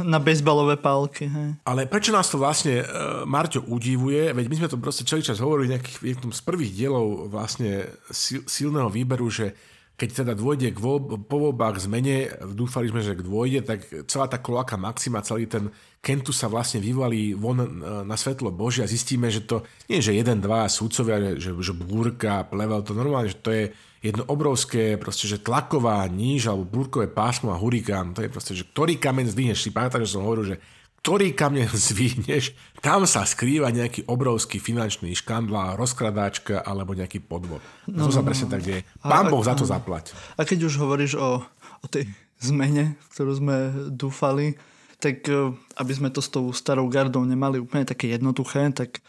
Na 0.00 0.18
bezbalové 0.22 0.80
pálky. 0.80 1.28
Hej. 1.28 1.48
Ale 1.66 1.84
prečo 1.84 2.14
nás 2.14 2.28
to 2.32 2.40
vlastne 2.40 2.80
uh, 2.80 3.28
Marťo 3.28 3.66
udivuje, 3.68 4.32
veď 4.32 4.46
my 4.48 4.56
sme 4.56 4.68
to 4.72 4.78
proste 4.80 5.04
celý 5.04 5.20
čas 5.20 5.40
hovorili 5.40 5.76
nejakých, 5.76 6.20
z 6.20 6.42
prvých 6.44 6.72
dielov 6.72 7.28
vlastne 7.28 7.88
sil, 8.08 8.40
silného 8.48 8.88
výberu, 8.88 9.28
že 9.28 9.52
keď 10.00 10.24
teda 10.24 10.32
dôjde 10.32 10.72
k 10.72 10.80
voľb, 10.80 11.28
po 11.28 11.36
voľbách 11.36 11.84
zmene, 11.84 12.32
dúfali 12.56 12.88
sme, 12.88 13.04
že 13.04 13.12
k 13.12 13.20
dôjde, 13.20 13.60
tak 13.68 13.84
celá 14.08 14.32
tá 14.32 14.40
kloaka 14.40 14.80
Maxima, 14.80 15.20
celý 15.20 15.44
ten 15.44 15.68
Kentu 16.00 16.32
sa 16.32 16.48
vlastne 16.48 16.80
vyvalí 16.80 17.36
von 17.36 17.60
e, 17.60 17.68
na 18.08 18.16
svetlo 18.16 18.48
Božia 18.48 18.88
a 18.88 18.92
zistíme, 18.92 19.28
že 19.28 19.44
to 19.44 19.60
nie 19.92 20.00
že 20.00 20.16
jeden, 20.16 20.40
dva 20.40 20.64
súdcovia, 20.72 21.36
že, 21.36 21.52
že 21.52 21.72
búrka, 21.76 22.48
plevel, 22.48 22.80
to 22.80 22.96
normálne, 22.96 23.28
že 23.28 23.44
to 23.44 23.52
je 23.52 23.64
jedno 24.00 24.24
obrovské, 24.26 24.96
proste, 24.96 25.28
že 25.28 25.40
tlaková 25.40 26.04
níž 26.08 26.48
alebo 26.48 26.64
búrkové 26.64 27.06
pásmo 27.06 27.52
a 27.52 27.60
hurikán, 27.60 28.16
to 28.16 28.24
je 28.24 28.32
proste, 28.32 28.52
že 28.56 28.64
ktorý 28.64 28.96
kameň 28.96 29.32
zdvihneš, 29.32 29.60
si 29.60 29.70
pamätáš, 29.70 30.08
že 30.08 30.14
som 30.16 30.24
hovoril, 30.24 30.56
že 30.56 30.60
ktorý 31.00 31.32
kameň 31.32 31.68
zvihneš, 31.88 32.56
tam 32.80 33.04
sa 33.04 33.24
skrýva 33.28 33.72
nejaký 33.72 34.08
obrovský 34.08 34.60
finančný 34.60 35.12
škandál, 35.16 35.76
rozkradáčka 35.76 36.64
alebo 36.64 36.96
nejaký 36.96 37.20
podvod. 37.20 37.60
No, 37.88 38.08
to 38.08 38.12
sa 38.12 38.24
no, 38.24 38.26
presne 38.28 38.46
no. 38.48 38.52
tak 38.56 38.62
deje. 38.64 38.80
Pán 39.04 39.28
a, 39.28 39.30
Boh 39.32 39.44
za 39.44 39.56
to 39.56 39.68
zaplať. 39.68 40.16
A 40.36 40.44
keď 40.48 40.68
už 40.68 40.80
hovoríš 40.80 41.16
o, 41.20 41.44
o 41.84 41.86
tej 41.88 42.08
zmene, 42.40 42.96
ktorú 43.12 43.32
sme 43.36 43.56
dúfali, 43.92 44.56
tak 45.00 45.24
e, 45.28 45.52
aby 45.80 45.92
sme 45.92 46.08
to 46.12 46.20
s 46.20 46.32
tou 46.32 46.52
starou 46.52 46.88
gardou 46.88 47.24
nemali 47.24 47.60
úplne 47.60 47.88
také 47.88 48.12
jednoduché, 48.12 48.68
tak 48.72 49.00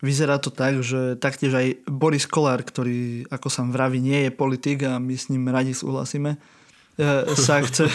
vyzerá 0.00 0.40
to 0.40 0.52
tak, 0.52 0.80
že 0.84 1.16
taktiež 1.16 1.52
aj 1.56 1.66
Boris 1.88 2.28
Kolár, 2.28 2.64
ktorý, 2.64 3.28
ako 3.32 3.48
sa 3.48 3.64
vraví, 3.64 4.00
nie 4.00 4.28
je 4.28 4.30
politik 4.34 4.84
a 4.84 5.00
my 5.00 5.14
s 5.16 5.28
ním 5.32 5.48
radi 5.48 5.72
súhlasíme, 5.72 6.36
sa 7.36 7.60
chce 7.60 7.92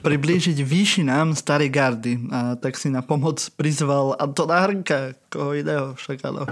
priblížiť 0.00 0.64
výšinám 0.64 1.36
starej 1.36 1.68
gardy. 1.68 2.16
A 2.32 2.56
tak 2.56 2.80
si 2.80 2.88
na 2.88 3.04
pomoc 3.04 3.36
prizval 3.52 4.16
Antona 4.16 4.64
Hrnka, 4.64 5.12
koho 5.28 5.52
iného 5.52 5.92
však 5.92 6.24
áno, 6.24 6.48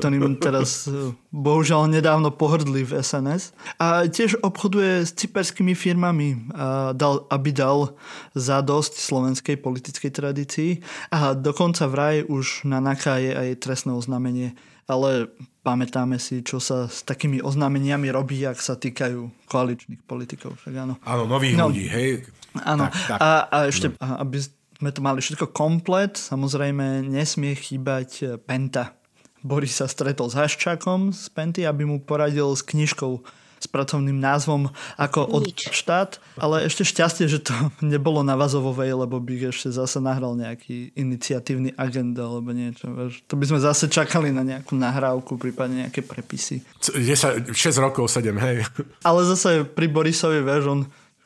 ktorým 0.00 0.40
teraz 0.40 0.88
e, 0.88 1.12
bohužiaľ 1.28 1.92
nedávno 1.92 2.32
pohrdli 2.32 2.88
v 2.88 3.04
SNS. 3.04 3.52
A 3.76 4.08
tiež 4.08 4.40
obchoduje 4.40 5.04
s 5.04 5.12
cyperskými 5.12 5.76
firmami, 5.76 6.50
a 6.56 6.96
dal, 6.96 7.28
aby 7.28 7.52
dal 7.52 7.94
za 8.32 8.64
dosť 8.64 8.96
slovenskej 8.96 9.56
politickej 9.60 10.10
tradícii. 10.10 10.70
A 11.12 11.36
dokonca 11.36 11.84
vraj 11.84 12.24
už 12.24 12.64
na 12.64 12.80
NAKA 12.80 13.14
je 13.20 13.32
aj 13.36 13.48
trestné 13.60 13.92
oznámenie. 13.92 14.56
Ale 14.88 15.28
pamätáme 15.70 16.18
si, 16.18 16.42
čo 16.42 16.58
sa 16.58 16.90
s 16.90 17.06
takými 17.06 17.38
oznámeniami 17.38 18.10
robí, 18.10 18.42
ak 18.42 18.58
sa 18.58 18.74
týkajú 18.74 19.46
koaličných 19.46 20.02
politikov. 20.02 20.58
Však 20.58 20.74
áno. 20.74 20.98
Áno, 21.06 21.30
nových 21.30 21.54
no, 21.54 21.70
ľudí, 21.70 21.86
hej. 21.86 22.26
Áno. 22.66 22.90
Tak, 22.90 22.94
tak. 23.06 23.18
A, 23.22 23.30
a 23.46 23.56
ešte, 23.70 23.94
no. 23.94 24.18
aby 24.18 24.42
sme 24.42 24.90
to 24.90 25.00
mali 25.00 25.22
všetko 25.22 25.54
komplet, 25.54 26.18
samozrejme 26.18 27.06
nesmie 27.06 27.54
chýbať 27.54 28.42
Penta. 28.42 28.98
Boris 29.46 29.78
sa 29.78 29.86
stretol 29.86 30.28
s 30.28 30.36
Haščákom 30.36 31.14
z 31.14 31.30
Penty, 31.32 31.62
aby 31.64 31.86
mu 31.86 32.02
poradil 32.02 32.50
s 32.52 32.66
knižkou 32.66 33.22
s 33.60 33.68
pracovným 33.68 34.16
názvom 34.16 34.72
ako 34.96 35.28
od 35.28 35.52
štát, 35.52 36.16
ale 36.40 36.64
ešte 36.64 36.88
šťastie, 36.88 37.28
že 37.28 37.44
to 37.44 37.52
nebolo 37.84 38.24
na 38.24 38.34
Vazovovej, 38.34 38.96
lebo 38.96 39.20
by 39.20 39.52
ešte 39.52 39.68
zase 39.68 40.00
nahral 40.00 40.32
nejaký 40.34 40.96
iniciatívny 40.96 41.76
agent 41.76 42.16
alebo 42.16 42.56
niečo. 42.56 42.88
To 43.28 43.34
by 43.36 43.44
sme 43.44 43.60
zase 43.60 43.92
čakali 43.92 44.32
na 44.32 44.40
nejakú 44.40 44.72
nahrávku, 44.72 45.36
prípadne 45.36 45.86
nejaké 45.86 46.00
prepisy. 46.00 46.64
10, 46.80 47.52
6 47.52 47.84
rokov, 47.84 48.08
7, 48.08 48.32
hej. 48.40 48.64
Ale 49.04 49.20
zase 49.28 49.68
pri 49.68 49.86
Borisovi, 49.92 50.40
vieš, 50.40 50.64
on 50.72 50.80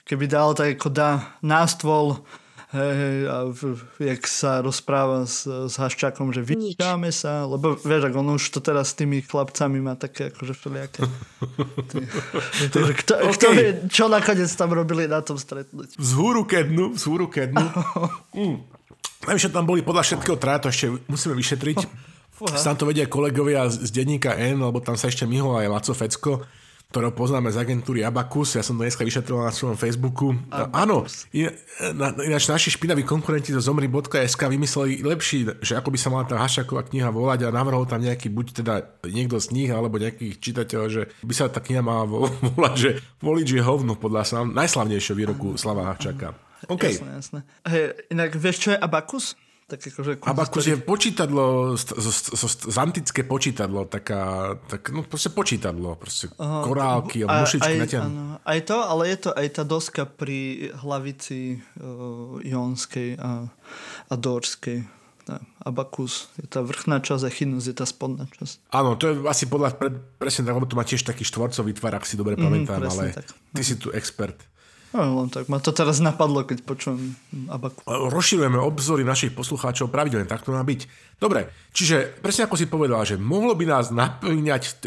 keby 0.05 0.29
dal 0.29 0.53
tak 0.53 0.77
ako 0.77 0.89
dá 0.93 1.11
nástvoľ 1.41 2.21
Hej, 2.75 2.93
hej, 2.99 3.19
a 3.31 3.37
v, 3.55 3.79
jak 4.03 4.27
sa 4.27 4.59
rozpráva 4.59 5.23
s, 5.31 5.47
s 5.47 5.79
Haščákom, 5.79 6.35
že 6.35 6.43
vyčkáme 6.43 7.15
sa, 7.15 7.47
lebo 7.47 7.79
vieš, 7.79 8.11
ak 8.11 8.15
on 8.19 8.35
už 8.35 8.51
to 8.51 8.59
teraz 8.59 8.91
s 8.91 8.99
tými 8.99 9.23
chlapcami 9.23 9.79
má 9.79 9.95
také 9.95 10.35
akože 10.35 10.59
všelijaké. 10.59 11.07
Takže 12.75 12.93
kto, 12.99 13.13
okay. 13.15 13.35
kto 13.39 13.47
vie, 13.55 13.69
čo 13.87 14.11
nakoniec 14.11 14.51
tam 14.59 14.75
robili 14.75 15.07
na 15.07 15.23
tom 15.23 15.39
stretnutí? 15.39 15.95
Vzhúru 16.03 16.43
kednu, 16.43 16.99
vzhúru 16.99 17.31
kednu. 17.31 17.63
mm. 18.43 18.57
Najvyššie 19.31 19.55
tam 19.55 19.71
boli 19.71 19.87
podľa 19.87 20.11
všetkého 20.11 20.35
traja, 20.35 20.67
to 20.67 20.75
ešte 20.75 20.87
musíme 21.07 21.39
vyšetriť. 21.39 21.79
Fúha. 22.43 22.59
Tam 22.59 22.75
to 22.75 22.91
vedia 22.91 23.07
kolegovia 23.07 23.71
z 23.71 23.87
denníka 23.95 24.35
N, 24.35 24.59
lebo 24.59 24.83
tam 24.83 24.99
sa 24.99 25.07
ešte 25.07 25.23
myhol 25.31 25.63
aj 25.63 25.71
Laco 25.71 25.95
Fecko 25.95 26.33
ktorého 26.95 27.11
poznáme 27.11 27.51
z 27.51 27.59
agentúry 27.59 28.07
Abacus. 28.07 28.55
Ja 28.55 28.63
som 28.63 28.79
to 28.79 28.87
dneska 28.87 29.03
vyšetroval 29.03 29.51
na 29.51 29.55
svojom 29.55 29.75
Facebooku. 29.75 30.31
Abacus. 30.47 31.27
Áno, 31.83 32.23
ináč 32.23 32.47
naši 32.47 32.71
špinaví 32.71 33.03
konkurenti 33.03 33.51
zo 33.51 33.59
zomri.sk 33.59 34.39
vymysleli 34.39 35.03
lepší, 35.03 35.59
že 35.59 35.75
ako 35.75 35.91
by 35.91 35.99
sa 35.99 36.09
mala 36.15 36.23
tá 36.31 36.39
Hašaková 36.39 36.87
kniha 36.87 37.11
volať 37.11 37.51
a 37.51 37.55
navrhol 37.55 37.83
tam 37.91 37.99
nejaký, 37.99 38.31
buď 38.31 38.47
teda 38.63 38.75
niekto 39.11 39.43
z 39.43 39.51
nich, 39.51 39.75
alebo 39.75 39.99
nejakých 39.99 40.39
čitateľov, 40.39 40.87
že 40.87 41.03
by 41.27 41.35
sa 41.35 41.51
tá 41.51 41.59
kniha 41.59 41.83
mala 41.83 42.07
volať, 42.55 42.75
že 42.79 42.91
volič 43.19 43.59
je 43.59 43.63
hovno 43.67 43.99
podľa 43.99 44.23
slav, 44.23 44.47
najslavnejšieho 44.55 45.19
výroku 45.19 45.59
Slava 45.59 45.91
Haščaka. 45.91 46.31
Okay. 46.71 46.95
Jasné, 46.95 47.11
jasné. 47.19 47.39
Hey, 47.67 47.93
inak 48.15 48.39
vieš, 48.39 48.57
čo 48.63 48.69
je 48.73 48.79
Abacus? 48.79 49.35
Tak 49.65 49.81
akože, 49.81 50.21
Abakus 50.21 50.69
je 50.69 50.77
počítadlo, 50.77 51.73
z, 51.81 51.97
z, 51.97 52.37
z, 52.37 52.45
z, 52.69 52.77
antické 52.77 53.25
počítadlo, 53.25 53.89
taká, 53.89 54.55
tak, 54.69 54.93
no 54.93 55.01
proste 55.01 55.33
počítadlo, 55.33 55.97
proste 55.97 56.29
uh, 56.37 56.61
korálky 56.61 57.25
a, 57.25 57.41
mušičky 57.41 57.81
aj, 57.81 57.97
áno, 57.97 58.37
aj 58.45 58.61
to, 58.69 58.77
ale 58.77 59.03
je 59.09 59.19
to 59.25 59.31
aj 59.33 59.47
tá 59.57 59.63
doska 59.65 60.05
pri 60.05 60.69
hlavici 60.85 61.65
uh, 61.81 62.45
Jonskej 62.45 63.17
a, 63.17 63.49
a 64.13 64.15
Dorskej. 64.21 64.85
Tá, 65.25 65.41
abakus 65.65 66.29
je 66.37 66.45
tá 66.45 66.61
vrchná 66.61 67.01
časť 67.01 67.25
a 67.25 67.31
chinus 67.33 67.65
je 67.65 67.73
tá 67.73 67.89
spodná 67.89 68.29
časť. 68.29 68.69
Áno, 68.69 69.01
to 69.01 69.09
je 69.09 69.15
asi 69.25 69.49
podľa, 69.49 69.81
pre, 69.81 69.89
presne 70.21 70.45
tak, 70.45 70.61
lebo 70.61 70.69
to 70.69 70.77
má 70.77 70.85
tiež 70.85 71.01
taký 71.01 71.25
štvorcový 71.25 71.73
tvar, 71.73 71.97
ak 71.97 72.05
si 72.05 72.21
dobre 72.21 72.37
mm, 72.37 72.45
pamätám, 72.45 72.85
ale 72.85 73.17
tak. 73.17 73.33
ty 73.33 73.63
si 73.65 73.81
tu 73.81 73.89
expert. 73.97 74.37
No, 74.95 75.27
len 75.27 75.29
tak 75.29 75.51
ma 75.51 75.59
to 75.59 75.75
teraz 75.75 75.99
napadlo, 75.99 76.47
keď 76.47 76.63
počujem 76.63 77.19
Abaku. 77.51 77.83
Rozširujeme 77.85 78.63
obzory 78.63 79.03
našich 79.03 79.35
poslucháčov 79.35 79.91
pravidelne, 79.91 80.31
tak 80.31 80.47
to 80.47 80.55
má 80.55 80.63
byť. 80.63 80.87
Dobre, 81.19 81.51
čiže 81.75 82.23
presne 82.23 82.47
ako 82.47 82.55
si 82.55 82.71
povedal, 82.71 83.03
že 83.03 83.19
mohlo 83.19 83.59
by 83.59 83.67
nás 83.67 83.91
naplňať 83.91 84.87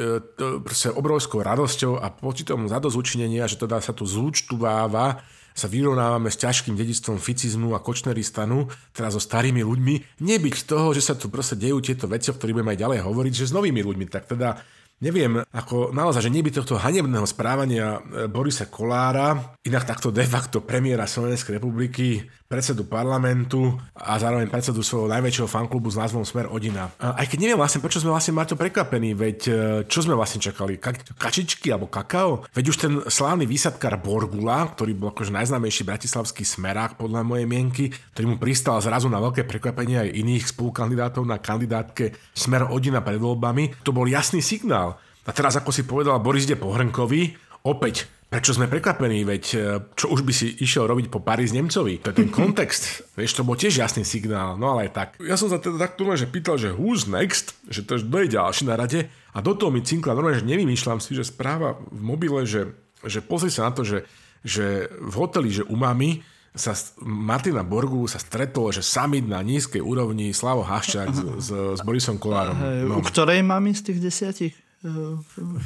obrovskou 0.96 1.44
radosťou 1.44 2.00
a 2.00 2.08
pocitom 2.08 2.72
zadozúčinenia, 2.72 3.52
že 3.52 3.60
teda 3.60 3.84
sa 3.84 3.92
tu 3.92 4.08
zúčtováva 4.08 5.20
sa 5.58 5.66
vyrovnávame 5.66 6.30
s 6.30 6.38
ťažkým 6.38 6.78
dedictvom 6.78 7.18
ficizmu 7.18 7.74
a 7.74 7.82
kočneristanu, 7.82 8.70
teda 8.94 9.10
so 9.10 9.18
starými 9.18 9.66
ľuďmi, 9.66 10.22
nebyť 10.22 10.70
toho, 10.70 10.94
že 10.94 11.02
sa 11.02 11.18
tu 11.18 11.34
proste 11.34 11.58
dejú 11.58 11.82
tieto 11.82 12.06
veci, 12.06 12.30
o 12.30 12.38
ktorých 12.38 12.62
budeme 12.62 12.78
aj 12.78 12.82
ďalej 12.86 13.00
hovoriť, 13.02 13.34
že 13.34 13.50
s 13.50 13.56
novými 13.58 13.82
ľuďmi, 13.82 14.06
tak 14.06 14.30
teda 14.30 14.62
Neviem, 14.98 15.46
ako 15.54 15.94
naozaj, 15.94 16.26
že 16.26 16.34
neby 16.34 16.50
tohto 16.50 16.74
hanebného 16.74 17.30
správania 17.30 18.02
e, 18.02 18.26
Borisa 18.26 18.66
Kolára, 18.66 19.54
inak 19.62 19.86
takto 19.86 20.10
de 20.10 20.26
facto 20.26 20.66
premiéra 20.66 21.06
Slovenskej 21.06 21.62
republiky, 21.62 22.26
predsedu 22.48 22.88
parlamentu 22.88 23.76
a 23.92 24.16
zároveň 24.16 24.48
predsedu 24.48 24.80
svojho 24.80 25.12
najväčšieho 25.12 25.52
fanklubu 25.52 25.92
s 25.92 26.00
názvom 26.00 26.24
Smer 26.24 26.48
Odina. 26.48 26.88
Aj 26.96 27.28
keď 27.28 27.38
neviem 27.44 27.60
vlastne, 27.60 27.84
prečo 27.84 28.00
sme 28.00 28.16
vlastne 28.16 28.32
Marto 28.32 28.56
prekvapení, 28.56 29.12
veď 29.12 29.40
e, 29.48 29.52
čo 29.92 30.00
sme 30.00 30.16
vlastne 30.16 30.40
čakali? 30.40 30.80
Ka- 30.80 30.96
kačičky 30.96 31.76
alebo 31.76 31.92
kakao? 31.92 32.48
Veď 32.56 32.66
už 32.72 32.78
ten 32.80 32.94
slávny 33.04 33.44
výsadkar 33.44 34.00
Borgula, 34.00 34.64
ktorý 34.72 34.96
bol 34.96 35.12
akože 35.12 35.36
najznámejší 35.36 35.84
bratislavský 35.84 36.48
smerák 36.48 36.96
podľa 36.96 37.28
mojej 37.28 37.44
mienky, 37.44 37.92
ktorý 38.16 38.26
mu 38.32 38.38
pristal 38.40 38.80
zrazu 38.80 39.12
na 39.12 39.20
veľké 39.20 39.44
prekvapenie 39.44 40.08
aj 40.08 40.16
iných 40.16 40.44
spolukandidátov 40.56 41.28
na 41.28 41.44
kandidátke 41.44 42.16
Smer 42.32 42.72
Odina 42.72 43.04
pred 43.04 43.20
voľbami, 43.20 43.84
to 43.84 43.92
bol 43.92 44.08
jasný 44.08 44.40
signál. 44.40 44.96
A 45.28 45.36
teraz, 45.36 45.60
ako 45.60 45.76
si 45.76 45.84
povedal, 45.84 46.24
Boris 46.24 46.48
ide 46.48 46.56
po 46.56 46.72
Hrnkovi, 46.72 47.36
opäť 47.68 48.08
Prečo 48.28 48.52
sme 48.52 48.68
prekvapení, 48.68 49.24
veď 49.24 49.44
e, 49.56 49.58
čo 49.96 50.12
už 50.12 50.28
by 50.28 50.34
si 50.36 50.52
išiel 50.60 50.84
robiť 50.84 51.08
po 51.08 51.24
Paris 51.24 51.56
Nemcovi? 51.56 52.04
To 52.04 52.12
je 52.12 52.28
ten 52.28 52.30
kontext. 52.44 53.08
Vieš, 53.16 53.40
to 53.40 53.48
bol 53.48 53.56
tiež 53.56 53.80
jasný 53.80 54.04
signál, 54.04 54.60
no 54.60 54.76
ale 54.76 54.88
aj 54.88 54.92
tak. 54.92 55.10
Ja 55.24 55.40
som 55.40 55.48
sa 55.48 55.64
teda 55.64 55.80
tak 55.80 55.96
že 55.96 56.28
pýtal, 56.28 56.60
že 56.60 56.76
who's 56.76 57.08
next, 57.08 57.56
že 57.72 57.88
to 57.88 57.96
je 57.96 58.28
ďalší 58.28 58.68
na 58.68 58.76
rade 58.76 59.08
a 59.32 59.38
do 59.40 59.56
toho 59.56 59.72
mi 59.72 59.80
cinkla 59.80 60.12
normálne, 60.12 60.44
že 60.44 60.50
nevymýšľam 60.50 61.00
si, 61.00 61.16
že 61.16 61.24
správa 61.24 61.80
v 61.88 62.02
mobile, 62.04 62.44
že, 62.44 62.76
že 63.08 63.24
pozri 63.24 63.48
sa 63.48 63.72
na 63.72 63.72
to, 63.72 63.88
že, 63.88 64.04
že 64.44 64.92
v 64.92 65.14
hoteli, 65.16 65.48
že 65.48 65.64
umami 65.64 66.20
sa 66.52 66.76
Martina 67.06 67.64
Borgu 67.64 68.12
sa 68.12 68.20
stretol, 68.20 68.76
že 68.76 68.84
summit 68.84 69.24
na 69.24 69.40
nízkej 69.40 69.80
úrovni 69.80 70.36
Slavo 70.36 70.68
Haščák 70.68 71.10
s, 71.14 71.22
s, 71.48 71.50
s 71.78 71.82
Borisom 71.86 72.20
Kolárom. 72.20 72.58
No. 72.60 73.00
U 73.00 73.04
ktorej 73.06 73.40
mami 73.46 73.72
z 73.72 73.94
tých 73.94 74.00
desiatich? 74.04 74.67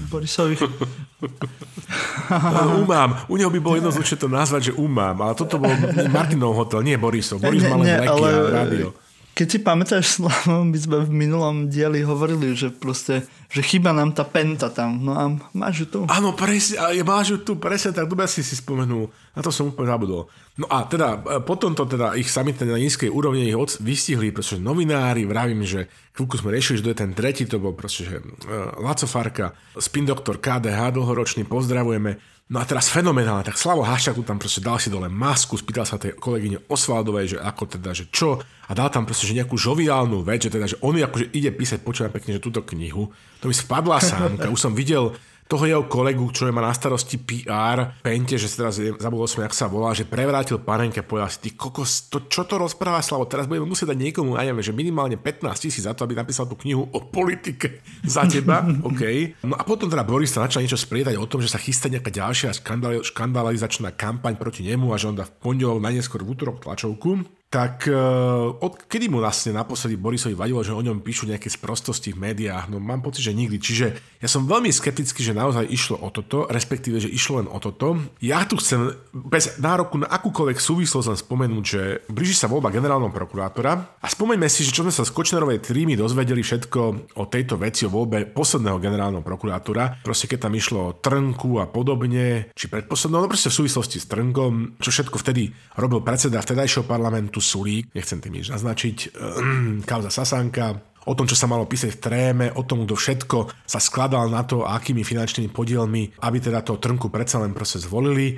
Borisovi. 0.08 0.56
umám. 2.84 3.28
U 3.28 3.36
neho 3.36 3.52
by 3.52 3.60
bolo 3.60 3.76
jednoznačne 3.76 4.18
to 4.18 4.28
nazvať, 4.32 4.72
že 4.72 4.74
umám. 4.80 5.20
Ale 5.20 5.36
toto 5.36 5.60
bol 5.60 5.72
Martinov 6.08 6.56
hotel, 6.56 6.80
nie 6.80 6.96
Borisov. 6.96 7.44
Boris 7.44 7.68
mal 7.68 7.84
len 7.84 8.08
ale... 8.08 8.28
rádio. 8.50 8.96
Keď 9.42 9.50
si 9.50 9.58
pamätáš, 9.66 10.06
Slavo, 10.22 10.62
my 10.62 10.78
sme 10.78 11.02
v 11.02 11.10
minulom 11.10 11.66
dieli 11.66 12.06
hovorili, 12.06 12.54
že 12.54 12.70
proste, 12.70 13.26
že 13.50 13.66
chýba 13.66 13.90
nám 13.90 14.14
tá 14.14 14.22
penta 14.22 14.70
tam. 14.70 15.02
No 15.02 15.18
a 15.18 15.34
máš 15.58 15.82
ju 15.82 15.88
tu. 15.90 16.00
Áno, 16.06 16.38
presne, 16.38 16.78
máš 17.02 17.34
ju 17.34 17.38
tu, 17.42 17.58
presne, 17.58 17.90
tak 17.90 18.06
dobre 18.06 18.30
si 18.30 18.46
si 18.46 18.54
spomenul. 18.54 19.10
Na 19.34 19.42
to 19.42 19.50
som 19.50 19.74
úplne 19.74 19.90
zabudol. 19.90 20.30
No 20.62 20.70
a 20.70 20.86
teda, 20.86 21.26
e, 21.26 21.42
potom 21.42 21.74
to 21.74 21.90
teda 21.90 22.14
ich 22.22 22.30
samite 22.30 22.70
na 22.70 22.78
nízkej 22.78 23.10
úrovni 23.10 23.50
ich 23.50 23.58
od, 23.58 23.82
vystihli, 23.82 24.30
pretože 24.30 24.62
novinári, 24.62 25.26
vravím, 25.26 25.66
že 25.66 25.90
chvíľku 26.14 26.38
sme 26.38 26.54
riešili, 26.54 26.78
že 26.78 26.86
to 26.86 26.94
je 26.94 27.02
ten 27.02 27.12
tretí, 27.18 27.50
to 27.50 27.58
bol 27.58 27.74
proste, 27.74 28.14
že 28.14 28.22
uh, 28.22 28.78
Laco 28.78 29.10
spin 29.82 30.06
doktor 30.06 30.38
KDH, 30.38 30.94
dlhoročný, 30.94 31.50
pozdravujeme. 31.50 32.22
No 32.52 32.60
a 32.60 32.68
teraz 32.68 32.92
fenomenálne, 32.92 33.48
tak 33.48 33.56
Slavo 33.56 33.80
Haščák 33.80 34.20
tam 34.28 34.36
proste 34.36 34.60
dal 34.60 34.76
si 34.76 34.92
dole 34.92 35.08
masku, 35.08 35.56
spýtal 35.56 35.88
sa 35.88 35.96
tej 35.96 36.20
kolegyne 36.20 36.60
Osvaldovej, 36.68 37.34
že 37.34 37.38
ako 37.40 37.80
teda, 37.80 37.96
že 37.96 38.12
čo 38.12 38.44
a 38.44 38.72
dal 38.76 38.92
tam 38.92 39.08
proste, 39.08 39.24
že 39.24 39.40
nejakú 39.40 39.56
žoviálnu 39.56 40.20
vec, 40.20 40.44
že 40.44 40.52
teda, 40.52 40.68
že 40.68 40.76
on 40.84 41.00
akože 41.00 41.32
ide 41.32 41.48
písať, 41.56 41.80
počúvam 41.80 42.12
pekne, 42.12 42.36
že 42.36 42.44
túto 42.44 42.60
knihu. 42.76 43.08
To 43.40 43.48
mi 43.48 43.56
spadla 43.56 44.04
sámka, 44.04 44.52
už 44.52 44.60
som 44.68 44.76
videl 44.76 45.16
toho 45.52 45.68
jeho 45.68 45.84
kolegu, 45.84 46.24
čo 46.32 46.48
má 46.48 46.64
na 46.64 46.72
starosti 46.72 47.20
PR, 47.20 48.00
Pente, 48.00 48.40
že 48.40 48.48
sa 48.48 48.64
teraz 48.64 48.80
zabudol 48.80 49.28
som, 49.28 49.44
jak 49.44 49.52
sa 49.52 49.68
volá, 49.68 49.92
že 49.92 50.08
prevrátil 50.08 50.64
panenke 50.64 51.04
povedal 51.04 51.28
si, 51.28 51.44
ty 51.44 51.50
kokos, 51.52 52.08
to, 52.08 52.32
čo 52.32 52.48
to 52.48 52.56
rozpráva 52.56 53.04
Slavo, 53.04 53.28
teraz 53.28 53.52
budeme 53.52 53.68
musieť 53.68 53.92
dať 53.92 54.00
niekomu, 54.00 54.40
aj 54.40 54.48
neviem, 54.48 54.64
že 54.64 54.72
minimálne 54.72 55.20
15 55.20 55.52
tisíc 55.60 55.84
za 55.84 55.92
to, 55.92 56.08
aby 56.08 56.16
napísal 56.16 56.48
tú 56.48 56.56
knihu 56.64 56.88
o 56.88 57.00
politike 57.04 57.84
za 58.08 58.24
teba, 58.24 58.64
OK. 58.88 59.04
No 59.44 59.60
a 59.60 59.68
potom 59.68 59.92
teda 59.92 60.08
Boris 60.08 60.32
sa 60.32 60.48
začal 60.48 60.64
niečo 60.64 60.80
spriedať 60.80 61.20
o 61.20 61.28
tom, 61.28 61.44
že 61.44 61.52
sa 61.52 61.60
chystá 61.60 61.92
nejaká 61.92 62.16
ďalšia 62.16 62.56
škandalizačná 63.04 63.92
kampaň 63.92 64.40
proti 64.40 64.64
nemu 64.64 64.88
a 64.96 64.96
že 64.96 65.12
on 65.12 65.20
dá 65.20 65.28
v 65.28 65.36
pondelok, 65.36 65.84
najneskôr 65.84 66.24
v 66.24 66.32
útorok 66.32 66.64
tlačovku 66.64 67.41
tak 67.52 67.84
uh, 67.92 68.56
od 68.64 68.88
kedy 68.88 69.12
mu 69.12 69.20
vlastne 69.20 69.52
naposledy 69.52 70.00
Borisovi 70.00 70.40
vadilo, 70.40 70.64
že 70.64 70.72
o 70.72 70.80
ňom 70.80 71.04
píšu 71.04 71.28
nejaké 71.28 71.52
sprostosti 71.52 72.16
v 72.16 72.32
médiách? 72.32 72.72
No 72.72 72.80
mám 72.80 73.04
pocit, 73.04 73.28
že 73.28 73.36
nikdy. 73.36 73.60
Čiže 73.60 73.86
ja 74.24 74.28
som 74.32 74.48
veľmi 74.48 74.72
skeptický, 74.72 75.20
že 75.20 75.36
naozaj 75.36 75.68
išlo 75.68 76.00
o 76.00 76.08
toto, 76.16 76.48
respektíve, 76.48 77.04
že 77.04 77.12
išlo 77.12 77.44
len 77.44 77.52
o 77.52 77.60
toto. 77.60 78.00
Ja 78.24 78.48
tu 78.48 78.56
chcem 78.56 78.96
bez 79.12 79.60
nároku 79.60 80.00
na 80.00 80.08
akúkoľvek 80.08 80.64
súvislosť 80.64 81.08
len 81.12 81.20
spomenúť, 81.20 81.64
že 81.68 81.82
blíži 82.08 82.40
sa 82.40 82.48
voľba 82.48 82.72
generálneho 82.72 83.12
prokurátora 83.12 84.00
a 84.00 84.08
spomeňme 84.08 84.48
si, 84.48 84.64
že 84.64 84.72
čo 84.72 84.88
sme 84.88 84.96
sa 84.96 85.04
z 85.04 85.12
Kočnerovej 85.12 85.60
trímy 85.60 86.00
dozvedeli 86.00 86.40
všetko 86.48 86.80
o 87.20 87.24
tejto 87.28 87.60
veci, 87.60 87.84
o 87.84 87.92
voľbe 87.92 88.32
posledného 88.32 88.80
generálneho 88.80 89.28
prokurátora. 89.28 90.00
Proste 90.08 90.32
keď 90.32 90.48
tam 90.48 90.56
išlo 90.56 90.80
o 90.80 90.96
Trnku 90.96 91.60
a 91.60 91.68
podobne, 91.68 92.48
či 92.56 92.72
predposledného, 92.72 93.28
no 93.28 93.32
proste 93.32 93.52
v 93.52 93.60
súvislosti 93.60 94.00
s 94.00 94.08
Trnkom, 94.08 94.80
čo 94.80 94.88
všetko 94.88 95.20
vtedy 95.20 95.52
robil 95.76 96.00
predseda 96.00 96.40
vtedajšieho 96.40 96.88
parlamentu 96.88 97.41
Sulík, 97.42 97.92
nechcem 97.92 98.22
tým 98.22 98.40
nič 98.40 98.54
naznačiť, 98.54 98.98
kauza 99.90 100.14
Sasanka, 100.14 100.80
o 101.06 101.14
tom, 101.18 101.26
čo 101.26 101.34
sa 101.34 101.50
malo 101.50 101.66
písať 101.66 101.98
v 101.98 102.02
tréme, 102.02 102.46
o 102.54 102.62
tom, 102.62 102.86
kto 102.86 102.94
všetko 102.94 103.38
sa 103.66 103.80
skladal 103.82 104.30
na 104.30 104.46
to, 104.46 104.64
akými 104.64 105.02
finančnými 105.02 105.50
podielmi, 105.50 106.22
aby 106.22 106.38
teda 106.38 106.62
to 106.62 106.78
Trnku 106.78 107.10
predsa 107.10 107.42
len 107.42 107.58
proste 107.58 107.82
zvolili. 107.82 108.38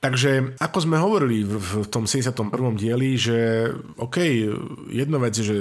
Takže 0.00 0.56
ako 0.58 0.78
sme 0.80 0.96
hovorili 0.96 1.44
v, 1.44 1.84
v 1.84 1.88
tom 1.92 2.08
71. 2.08 2.50
dieli, 2.74 3.20
že 3.20 3.68
OK, 4.00 4.16
jedna 4.90 5.20
vec 5.20 5.36
je, 5.36 5.44
že 5.44 5.56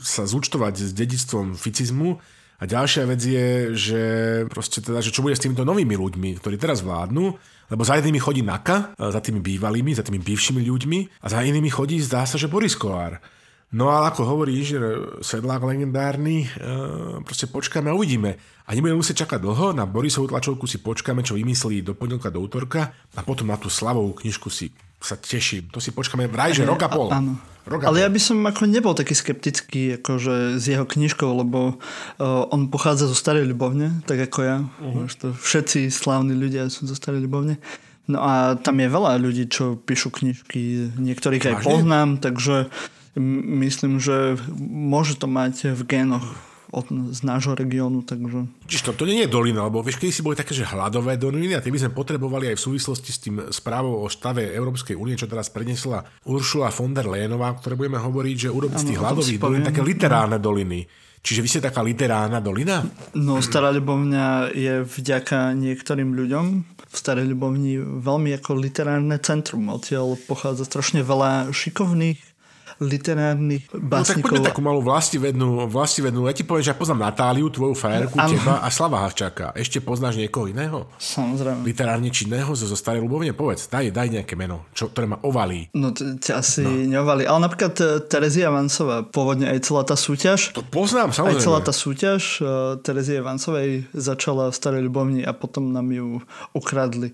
sa 0.00 0.24
zúčtovať 0.24 0.74
s 0.88 0.90
dedictvom 0.96 1.52
ficizmu 1.52 2.16
a 2.58 2.62
ďalšia 2.64 3.04
vec 3.06 3.20
je, 3.22 3.48
že 3.76 4.02
proste 4.50 4.82
teda, 4.82 5.04
že 5.04 5.12
čo 5.12 5.22
bude 5.22 5.36
s 5.36 5.44
týmito 5.44 5.62
novými 5.68 5.94
ľuďmi, 5.94 6.42
ktorí 6.42 6.56
teraz 6.58 6.82
vládnu, 6.82 7.38
lebo 7.68 7.84
za 7.84 8.00
jednými 8.00 8.18
chodí 8.18 8.40
Naka, 8.42 8.96
e, 8.96 9.12
za 9.12 9.20
tými 9.20 9.40
bývalými, 9.40 9.92
za 9.92 10.02
tými 10.02 10.18
bývšími 10.18 10.60
ľuďmi 10.64 10.98
a 11.22 11.26
za 11.28 11.44
inými 11.44 11.68
chodí, 11.68 12.00
zdá 12.00 12.24
sa, 12.24 12.40
že 12.40 12.48
Boris 12.48 12.74
Kolár. 12.74 13.20
No 13.68 13.92
ale 13.92 14.08
ako 14.08 14.24
hovorí 14.24 14.56
inžinier 14.56 15.20
Sedlák 15.20 15.60
legendárny, 15.60 16.48
e, 16.48 16.48
proste 17.20 17.44
počkáme 17.52 17.92
a 17.92 17.96
uvidíme. 17.96 18.40
A 18.64 18.72
nebudeme 18.72 18.96
musieť 18.96 19.28
čakať 19.28 19.44
dlho, 19.44 19.76
na 19.76 19.84
Borisovú 19.84 20.32
tlačovku 20.32 20.64
si 20.64 20.80
počkáme, 20.80 21.20
čo 21.20 21.36
vymyslí 21.36 21.84
do 21.84 21.92
pondelka 21.92 22.32
do 22.32 22.40
útorka 22.40 22.96
a 23.12 23.20
potom 23.20 23.52
na 23.52 23.60
tú 23.60 23.68
slavovú 23.68 24.16
knižku 24.16 24.48
si 24.48 24.72
sa 24.98 25.20
teším. 25.20 25.68
To 25.70 25.84
si 25.84 25.92
počkáme 25.92 26.26
vraj, 26.26 26.56
že 26.56 26.64
rok 26.64 26.80
a 26.80 26.88
pol. 26.88 27.12
Áno. 27.12 27.36
Ale 27.68 28.00
ja 28.00 28.08
by 28.08 28.20
som 28.20 28.40
ako 28.44 28.64
nebol 28.64 28.96
taký 28.96 29.12
skeptický 29.12 30.00
akože 30.00 30.56
z 30.56 30.64
jeho 30.76 30.86
knižkou, 30.88 31.28
lebo 31.28 31.76
uh, 31.76 32.54
on 32.54 32.72
pochádza 32.72 33.08
zo 33.08 33.16
Starej 33.16 33.44
Ľubovne, 33.52 34.02
tak 34.08 34.18
ako 34.24 34.38
ja. 34.40 34.56
Uh-huh. 34.80 35.04
To 35.20 35.36
všetci 35.36 35.92
slávni 35.92 36.32
ľudia 36.32 36.66
sú 36.72 36.88
zo 36.88 36.96
Starej 36.96 37.28
Ľubovne. 37.28 37.60
No 38.08 38.24
a 38.24 38.56
tam 38.56 38.80
je 38.80 38.88
veľa 38.88 39.20
ľudí, 39.20 39.52
čo 39.52 39.76
píšu 39.76 40.08
knižky, 40.08 40.96
niektorých 40.96 41.44
aj 41.44 41.54
Vážne? 41.60 41.68
poznám, 41.68 42.08
takže 42.24 42.72
myslím, 43.20 44.00
že 44.00 44.40
môže 44.58 45.20
to 45.20 45.28
mať 45.28 45.76
v 45.76 45.82
génoch 45.84 46.24
od, 46.70 46.86
z 47.12 47.20
nášho 47.24 47.56
regiónu. 47.56 48.04
Takže... 48.04 48.48
Čiže 48.68 48.92
to, 48.92 49.02
to 49.02 49.04
nie 49.08 49.24
je 49.24 49.30
dolina, 49.32 49.66
lebo 49.66 49.80
vieš, 49.80 50.00
kedy 50.00 50.12
si 50.12 50.22
boli 50.24 50.36
také, 50.36 50.52
že 50.52 50.68
hladové 50.68 51.16
doliny 51.16 51.56
a 51.56 51.62
tie 51.64 51.72
by 51.72 51.80
sme 51.88 51.96
potrebovali 51.96 52.52
aj 52.52 52.56
v 52.60 52.64
súvislosti 52.70 53.10
s 53.10 53.18
tým 53.22 53.36
správou 53.48 54.04
o 54.04 54.08
stave 54.12 54.52
Európskej 54.52 54.96
únie, 54.96 55.16
čo 55.16 55.30
teraz 55.30 55.48
prednesla 55.48 56.04
Uršula 56.28 56.68
von 56.72 56.92
der 56.92 57.08
Leyenová, 57.08 57.56
ktoré 57.56 57.76
budeme 57.76 58.00
hovoriť, 58.00 58.36
že 58.36 58.54
urobiť 58.54 58.78
z 58.78 58.88
tých 58.92 59.00
hladových 59.00 59.40
dolín 59.40 59.62
také 59.64 59.80
literárne 59.80 60.36
doliny. 60.36 60.84
Čiže 61.18 61.42
vy 61.42 61.48
ste 61.50 61.60
taká 61.60 61.82
literárna 61.82 62.38
dolina? 62.38 62.86
No, 63.18 63.42
Stará 63.42 63.74
Ľubovňa 63.74 64.54
je 64.54 64.86
vďaka 64.86 65.52
niektorým 65.58 66.14
ľuďom 66.14 66.46
v 66.88 66.96
Starej 66.96 67.28
Ľubovni 67.34 67.76
veľmi 68.00 68.32
ako 68.38 68.56
literárne 68.56 69.18
centrum. 69.20 69.68
Odtiaľ 69.68 70.16
pochádza 70.24 70.64
strašne 70.64 71.04
veľa 71.04 71.52
šikovných 71.52 72.16
literárnych 72.78 73.66
básnikov. 73.74 74.38
No 74.38 74.46
tak 74.46 74.54
takú 74.54 74.62
malú 74.62 74.80
vlastivednú, 74.82 75.66
vlastivednú. 75.66 76.30
Ja 76.30 76.34
ti 76.34 76.46
poviem, 76.46 76.62
že 76.62 76.70
ja 76.70 76.78
poznám 76.78 77.10
Natáliu, 77.10 77.50
tvoju 77.50 77.74
frajerku, 77.74 78.14
ano. 78.14 78.30
teba 78.30 78.54
a 78.62 78.68
Slava 78.70 79.02
Havčáka. 79.02 79.50
Ešte 79.58 79.82
poznáš 79.82 80.18
niekoho 80.18 80.46
iného? 80.46 80.86
Samozrejme. 80.96 81.66
Literárne 81.66 82.10
činného 82.14 82.54
zo, 82.54 82.70
zo 82.70 82.78
Starej 82.78 83.02
Ľubovne? 83.02 83.34
Povedz, 83.34 83.66
daj, 83.66 83.90
daj 83.90 84.08
nejaké 84.14 84.38
meno, 84.38 84.70
čo, 84.72 84.88
ktoré 84.90 85.10
ma 85.10 85.18
ovalí. 85.26 85.66
No 85.74 85.90
ťa 85.92 86.32
asi 86.38 86.62
no. 86.62 86.98
neovalí. 86.98 87.26
Ale 87.26 87.42
napríklad 87.42 87.74
e, 87.82 87.84
Terezia 88.06 88.54
Vancová, 88.54 89.02
pôvodne 89.02 89.50
aj 89.50 89.58
celá 89.66 89.82
tá 89.82 89.98
súťaž. 89.98 90.54
To 90.54 90.62
poznám, 90.62 91.10
samozrejme. 91.10 91.42
Aj 91.42 91.44
celá 91.44 91.60
tá 91.60 91.74
súťaž 91.74 92.22
uh, 92.40 92.78
Terezie 92.78 93.18
Vancovej 93.18 93.90
začala 93.90 94.48
v 94.50 94.54
Starej 94.54 94.82
Ľubovni 94.86 95.26
a 95.26 95.34
potom 95.34 95.74
nám 95.74 95.90
ju 95.90 96.22
ukradli. 96.54 97.10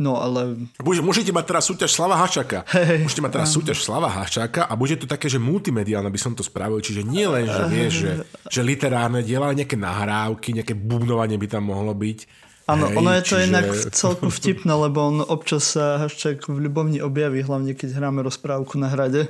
No 0.00 0.16
ale... 0.16 0.56
Môžete 0.80 1.28
mať 1.28 1.44
teraz 1.44 1.68
súťaž 1.68 1.92
Slava 1.92 2.16
Haščaka. 2.16 2.64
Hey, 2.72 3.04
Môžete 3.04 3.20
mať 3.20 3.32
teraz 3.36 3.52
súťaž 3.52 3.84
Slava 3.84 4.08
Haščaka 4.08 4.64
a 4.64 4.72
bude 4.72 4.96
to 4.96 5.04
také, 5.04 5.28
že 5.28 5.36
multimediálne 5.36 6.08
by 6.08 6.16
som 6.16 6.32
to 6.32 6.40
spravil. 6.40 6.80
Čiže 6.80 7.04
nie 7.04 7.28
len, 7.28 7.44
že 7.44 7.62
vieš, 7.68 7.92
že, 8.00 8.12
že 8.48 8.60
literárne 8.64 9.20
diela, 9.20 9.52
ale 9.52 9.60
nejaké 9.60 9.76
nahrávky, 9.76 10.56
nejaké 10.56 10.72
bubnovanie 10.72 11.36
by 11.36 11.46
tam 11.52 11.68
mohlo 11.68 11.92
byť. 11.92 12.48
Áno, 12.64 12.86
ono 12.96 13.12
je 13.18 13.22
to 13.28 13.36
čiže... 13.36 13.46
inak 13.52 13.66
celku 13.92 14.26
vtipné, 14.32 14.72
lebo 14.72 14.98
on 15.04 15.16
občas 15.20 15.76
sa 15.76 16.00
Haščák 16.00 16.48
v 16.48 16.70
ľubovni 16.70 17.04
objaví, 17.04 17.44
hlavne 17.44 17.76
keď 17.76 18.00
hráme 18.00 18.24
rozprávku 18.24 18.80
na 18.80 18.88
hrade. 18.88 19.28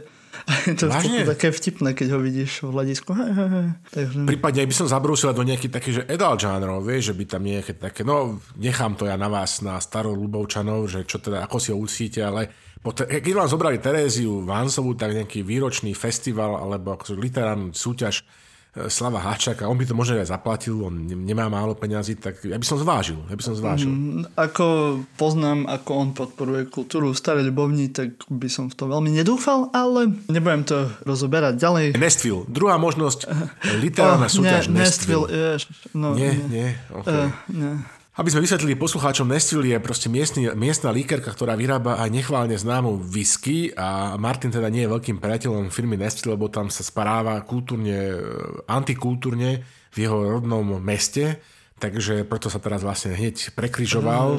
to 0.80 0.88
je 0.88 1.26
také 1.26 1.48
vtipné, 1.50 1.92
keď 1.92 2.16
ho 2.16 2.18
vidíš 2.22 2.64
v 2.64 2.72
hľadisku. 2.72 3.10
He, 3.12 3.26
he, 3.32 3.46
he. 3.46 3.62
Takže... 3.92 4.18
Prípadne 4.26 4.68
by 4.68 4.74
som 4.74 4.86
zabrúsil 4.88 5.32
do 5.32 5.44
nejakých 5.44 5.72
takých, 5.72 5.96
že 6.02 6.06
edal 6.08 6.34
žánrov, 6.40 6.84
vieš, 6.84 7.12
že 7.12 7.14
by 7.16 7.24
tam 7.26 7.42
nejaké 7.44 7.72
také, 7.76 8.02
no 8.02 8.40
nechám 8.56 8.94
to 8.96 9.08
ja 9.08 9.16
na 9.20 9.28
vás, 9.28 9.60
na 9.60 9.76
starou 9.78 10.16
Lubovčanov, 10.16 10.88
že 10.88 11.04
čo 11.04 11.20
teda, 11.20 11.44
ako 11.44 11.56
si 11.56 11.68
ho 11.72 11.78
ucíte, 11.78 12.20
ale 12.24 12.50
keď 12.80 13.32
vám 13.36 13.48
zobrali 13.52 13.76
Teréziu 13.76 14.40
Vansovu, 14.40 14.96
tak 14.96 15.12
nejaký 15.12 15.44
výročný 15.44 15.92
festival 15.92 16.56
alebo 16.56 16.96
akože 16.96 17.12
literárnu 17.12 17.76
súťaž 17.76 18.24
Slava 18.70 19.18
Hačaka, 19.18 19.66
on 19.66 19.74
by 19.74 19.82
to 19.82 19.98
možno 19.98 20.22
aj 20.22 20.30
zaplatil, 20.30 20.86
on 20.86 20.94
nemá 21.02 21.50
málo 21.50 21.74
peňazí, 21.74 22.14
tak 22.14 22.38
ja 22.46 22.54
by 22.54 22.62
som 22.62 22.78
zvážil. 22.78 23.18
Ja 23.26 23.34
by 23.34 23.42
som 23.42 23.54
zvážil. 23.58 23.90
Mm, 23.90 24.30
ako 24.38 24.66
poznám, 25.18 25.66
ako 25.66 25.90
on 25.90 26.08
podporuje 26.14 26.70
kultúru 26.70 27.10
staré 27.10 27.42
ľubovní, 27.42 27.90
tak 27.90 28.14
by 28.30 28.46
som 28.46 28.70
v 28.70 28.78
to 28.78 28.86
veľmi 28.86 29.10
nedúfal, 29.10 29.74
ale 29.74 30.14
nebudem 30.30 30.62
to 30.62 30.86
rozoberať 31.02 31.58
ďalej. 31.58 31.86
Nestville. 31.98 32.46
Druhá 32.46 32.78
možnosť, 32.78 33.26
literárna 33.84 34.30
oh, 34.30 34.34
súťaž 34.38 34.70
nie, 34.70 34.86
Nestville. 34.86 35.26
Nestville. 35.26 35.98
no, 35.98 36.14
nie, 36.14 36.30
nie. 36.30 36.46
nie. 36.46 36.68
Okay. 36.94 37.26
Uh, 37.26 37.30
nie. 37.50 37.74
Aby 38.10 38.34
sme 38.34 38.42
vysvetlili 38.42 38.74
poslucháčom, 38.74 39.30
Nestville 39.30 39.70
je 39.70 39.78
proste 39.78 40.10
miestny, 40.10 40.50
miestna 40.58 40.90
líkerka, 40.90 41.30
ktorá 41.30 41.54
vyrába 41.54 42.02
aj 42.02 42.10
nechválne 42.10 42.58
známu 42.58 43.06
whisky 43.06 43.70
a 43.78 44.18
Martin 44.18 44.50
teda 44.50 44.66
nie 44.66 44.82
je 44.82 44.90
veľkým 44.90 45.22
priateľom 45.22 45.70
firmy 45.70 45.94
Nestville, 45.94 46.34
lebo 46.34 46.50
tam 46.50 46.74
sa 46.74 46.82
správa 46.82 47.38
kultúrne, 47.46 48.10
e, 48.10 48.18
antikultúrne 48.66 49.62
v 49.94 49.96
jeho 49.96 50.26
rodnom 50.26 50.82
meste. 50.82 51.38
Takže 51.80 52.28
preto 52.28 52.52
sa 52.52 52.60
teraz 52.60 52.84
vlastne 52.84 53.16
hneď 53.16 53.56
prekryžoval 53.56 54.36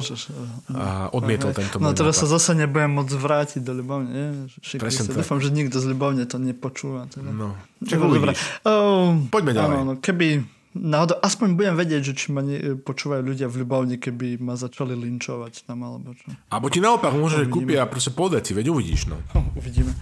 a 0.78 1.10
odmietol 1.10 1.50
tento 1.50 1.82
No 1.82 1.90
teraz 1.90 2.22
sa 2.22 2.30
zase 2.30 2.54
nebudem 2.54 2.94
môcť 2.94 3.18
vrátiť 3.18 3.60
do 3.66 3.74
Ľubovne. 3.82 4.46
Presne 4.78 5.10
sa. 5.10 5.18
Dúfam, 5.18 5.42
že 5.42 5.50
nikto 5.50 5.82
z 5.82 5.90
Ľubovne 5.90 6.22
to 6.30 6.38
nepočúva. 6.38 7.10
Teda. 7.10 7.34
No, 7.34 7.58
čo 7.82 7.98
oh, 7.98 9.18
Poďme 9.26 9.58
ďalej. 9.58 9.74
Áno, 9.74 9.82
no, 9.82 9.92
keby 9.98 10.61
náhodou, 10.74 11.20
aspoň 11.20 11.48
budem 11.56 11.76
vedieť, 11.76 12.02
že 12.02 12.12
či 12.16 12.26
ma 12.32 12.40
ne, 12.40 12.76
počúvajú 12.80 13.22
ľudia 13.22 13.46
v 13.48 13.64
Ľubovni, 13.64 13.96
keby 14.00 14.40
ma 14.40 14.56
začali 14.56 14.96
linčovať 14.96 15.68
tam, 15.68 15.84
alebo 15.84 16.16
čo. 16.16 16.32
Alebo 16.48 16.66
ti 16.72 16.80
naopak 16.80 17.12
môže, 17.12 17.44
že 17.44 17.52
kúpia 17.52 17.84
proste 17.84 18.12
po 18.12 18.32
deci, 18.32 18.56
veď 18.56 18.72
uvidíš, 18.72 19.12
no 19.12 19.20
uvidíme. 19.60 19.92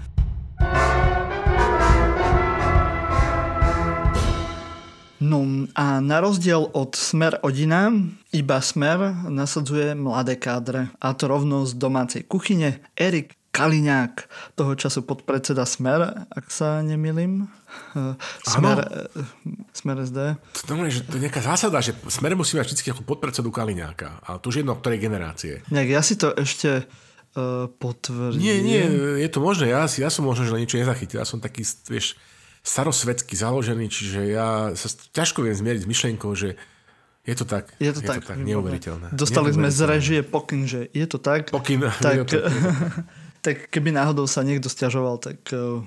No 5.20 5.68
a 5.76 6.00
na 6.00 6.24
rozdiel 6.24 6.72
od 6.72 6.96
Smer 6.96 7.44
Odina, 7.44 7.92
iba 8.33 8.56
Smer 8.64 9.28
nasadzuje 9.28 9.92
mladé 9.92 10.40
kádre. 10.40 10.88
A 10.96 11.12
to 11.12 11.28
rovno 11.28 11.68
z 11.68 11.76
domácej 11.76 12.24
kuchyne. 12.24 12.80
Erik 12.96 13.37
Kaliňák, 13.51 14.15
toho 14.55 14.79
času 14.79 15.03
podpredseda 15.03 15.67
Smer, 15.67 16.27
ak 16.31 16.47
sa 16.55 16.87
nemýlim. 16.87 17.51
Smer, 18.47 18.79
ano. 18.79 19.11
Smer 19.75 19.97
SD. 20.07 20.19
To, 20.39 20.63
to, 20.71 20.75
že 20.87 21.03
to 21.03 21.19
je 21.19 21.23
nejaká 21.27 21.43
zásada, 21.43 21.83
že 21.83 21.99
Smer 22.07 22.39
musí 22.39 22.55
mať 22.55 22.71
vždy 22.71 22.95
ako 22.95 23.03
podpredsedu 23.03 23.51
Kaliňáka. 23.51 24.23
A 24.23 24.39
to 24.39 24.55
už 24.55 24.63
jedno, 24.63 24.79
ktorej 24.79 25.03
generácie. 25.03 25.67
Nejak 25.67 25.91
ja 25.91 26.03
si 26.07 26.15
to 26.15 26.31
ešte 26.31 26.87
uh, 26.87 27.67
potvrdím. 27.67 28.39
Nie, 28.39 28.57
nie, 28.63 28.83
je 29.19 29.29
to 29.35 29.43
možné. 29.43 29.75
Ja, 29.75 29.91
ja 29.91 30.11
som 30.15 30.23
možno, 30.23 30.47
že 30.47 30.55
niečo 30.55 30.79
nezachytil. 30.79 31.19
Ja 31.19 31.27
som 31.27 31.43
taký, 31.43 31.67
vieš, 31.91 32.15
starosvedsky 32.63 33.35
založený, 33.35 33.91
čiže 33.91 34.31
ja 34.31 34.71
sa 34.79 34.89
ťažko 35.11 35.43
viem 35.43 35.59
zmieriť 35.59 35.83
s 35.83 35.89
myšlienkou, 35.91 36.31
že 36.39 36.55
je 37.27 37.35
to 37.37 37.45
tak. 37.45 37.73
Je 37.77 37.93
to, 37.93 38.01
je 38.01 38.09
tak, 38.09 38.25
to 38.25 38.33
tak. 38.33 38.39
Neuveriteľné. 38.41 39.13
Dostali 39.13 39.53
sme 39.53 39.69
z 39.69 39.81
režie 39.85 40.21
pokyn, 40.25 40.65
že 40.65 40.89
je 40.95 41.07
to 41.11 41.19
tak. 41.21 41.53
Pokyn. 41.53 41.85
Tak, 42.05 42.15
je 42.15 42.25
to, 42.25 42.39
tak 42.41 42.47
keby 43.42 43.96
náhodou 43.96 44.29
sa 44.29 44.44
niekto 44.44 44.68
stiažoval, 44.68 45.16
tak 45.16 45.40
uh, 45.53 45.81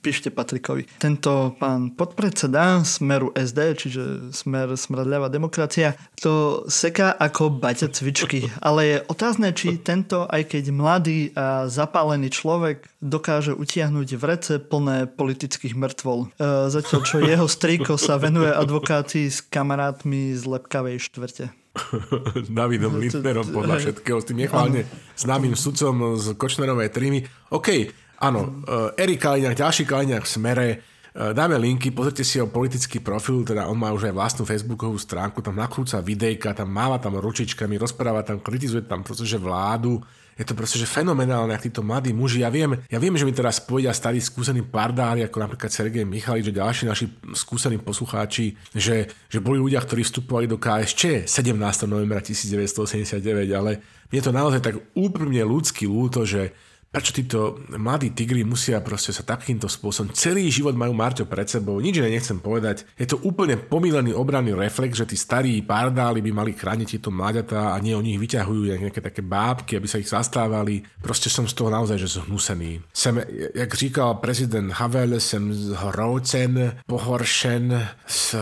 píšte 0.00 0.28
Patrikovi. 0.32 0.88
Tento 1.00 1.56
pán 1.56 1.92
podpredseda 1.96 2.84
Smeru 2.84 3.32
SD, 3.32 3.58
čiže 3.76 4.02
Smer 4.32 4.76
Smradľavá 4.76 5.28
demokracia, 5.32 5.96
to 6.20 6.64
seká 6.68 7.12
ako 7.16 7.52
baťa 7.60 7.88
cvičky. 7.92 8.48
Ale 8.60 8.80
je 8.86 8.96
otázne, 9.08 9.52
či 9.52 9.80
tento, 9.80 10.28
aj 10.28 10.56
keď 10.56 10.64
mladý 10.72 11.20
a 11.36 11.68
zapálený 11.68 12.32
človek, 12.32 12.88
dokáže 13.00 13.56
utiahnuť 13.56 14.08
vrece 14.20 14.52
plné 14.60 15.08
politických 15.08 15.76
mŕtvol. 15.76 16.18
Uh, 16.36 16.68
zatiaľ, 16.68 17.00
čo 17.04 17.24
jeho 17.24 17.46
strýko 17.48 17.96
sa 17.96 18.20
venuje 18.20 18.52
advokácii 18.52 19.28
s 19.28 19.40
kamarátmi 19.44 20.32
z 20.36 20.44
lepkavej 20.44 21.00
štvrte. 21.00 21.59
Davidom 22.50 22.98
Lindnerom 22.98 23.46
podľa 23.54 23.78
všetkého, 23.78 24.18
s 24.18 24.26
tým 24.26 24.42
nechválne 24.42 24.86
známym 25.14 25.54
sudcom 25.54 26.18
z 26.18 26.34
Kočnerovej 26.34 26.90
trímy. 26.90 27.22
OK, 27.54 27.90
áno, 28.18 28.66
eh, 28.66 29.02
Erik 29.06 29.22
Kaliňák, 29.22 29.54
ďalší 29.54 29.86
Kaliňák 29.86 30.24
v 30.26 30.30
smere, 30.30 30.66
eh, 30.74 31.30
dáme 31.30 31.54
linky, 31.62 31.94
pozrite 31.94 32.26
si 32.26 32.42
jeho 32.42 32.50
politický 32.50 32.98
profil, 32.98 33.46
teda 33.46 33.70
on 33.70 33.78
má 33.78 33.94
už 33.94 34.10
aj 34.10 34.14
vlastnú 34.14 34.42
facebookovú 34.42 34.98
stránku, 34.98 35.38
tam 35.46 35.54
nakrúca 35.54 36.02
videjka, 36.02 36.58
tam 36.58 36.74
máva 36.74 36.98
tam 36.98 37.14
ručičkami, 37.18 37.78
rozpráva 37.78 38.26
tam, 38.26 38.42
kritizuje 38.42 38.82
tam 38.82 39.06
pretože 39.06 39.38
vládu, 39.38 40.02
je 40.38 40.44
to 40.46 40.54
proste 40.56 40.80
že 40.80 40.88
fenomenálne, 40.88 41.52
ak 41.52 41.66
títo 41.66 41.82
mladí 41.84 42.14
muži, 42.14 42.42
ja 42.44 42.50
viem, 42.52 42.78
ja 42.88 42.98
viem, 43.00 43.14
že 43.16 43.26
mi 43.26 43.34
teraz 43.34 43.60
povedia 43.60 43.92
starí 43.92 44.22
skúsení 44.22 44.64
pardári, 44.64 45.26
ako 45.26 45.36
napríklad 45.42 45.68
Sergej 45.68 46.06
Michalič, 46.06 46.48
že 46.48 46.58
ďalší 46.58 46.82
naši 46.88 47.06
skúsení 47.36 47.76
poslucháči, 47.76 48.56
že, 48.72 49.10
že 49.28 49.38
boli 49.42 49.60
ľudia, 49.60 49.82
ktorí 49.82 50.06
vstupovali 50.06 50.46
do 50.48 50.56
KSČ 50.56 51.28
17. 51.28 51.56
novembra 51.90 52.24
1989, 52.24 53.20
ale 53.52 53.82
mne 54.10 54.20
to 54.20 54.32
naozaj 54.34 54.60
tak 54.64 54.76
úprimne 54.96 55.42
ľudský 55.46 55.86
ľúto, 55.86 56.26
že 56.26 56.54
prečo 56.90 57.14
títo 57.14 57.62
mladí 57.70 58.10
tigri 58.10 58.42
musia 58.42 58.82
proste 58.82 59.14
sa 59.14 59.22
takýmto 59.22 59.70
spôsobom, 59.70 60.10
celý 60.10 60.50
život 60.50 60.74
majú 60.74 60.90
Marťo 60.90 61.30
pred 61.30 61.46
sebou, 61.46 61.78
nič 61.78 62.02
iné 62.02 62.18
nechcem 62.18 62.42
povedať. 62.42 62.82
Je 62.98 63.06
to 63.06 63.22
úplne 63.22 63.54
pomílený 63.54 64.10
obranný 64.10 64.58
reflex, 64.58 64.98
že 64.98 65.06
tí 65.06 65.14
starí 65.14 65.62
pardáli 65.62 66.18
by 66.18 66.30
mali 66.34 66.52
chrániť 66.52 66.98
tieto 66.98 67.14
mláďatá 67.14 67.72
a 67.72 67.76
nie 67.78 67.94
o 67.94 68.02
nich 68.02 68.18
vyťahujú 68.18 68.74
nejaké 68.74 68.98
také 68.98 69.22
bábky, 69.22 69.78
aby 69.78 69.86
sa 69.86 70.02
ich 70.02 70.10
zastávali. 70.10 70.82
Proste 70.98 71.30
som 71.30 71.46
z 71.46 71.54
toho 71.54 71.70
naozaj 71.70 71.96
že 72.02 72.18
zhnusený. 72.18 72.82
Sem, 72.90 73.22
jak 73.54 73.70
říkal 73.70 74.18
prezident 74.18 74.74
Havel, 74.74 75.22
som 75.22 75.54
zhroucen, 75.54 76.82
pohoršen, 76.90 77.70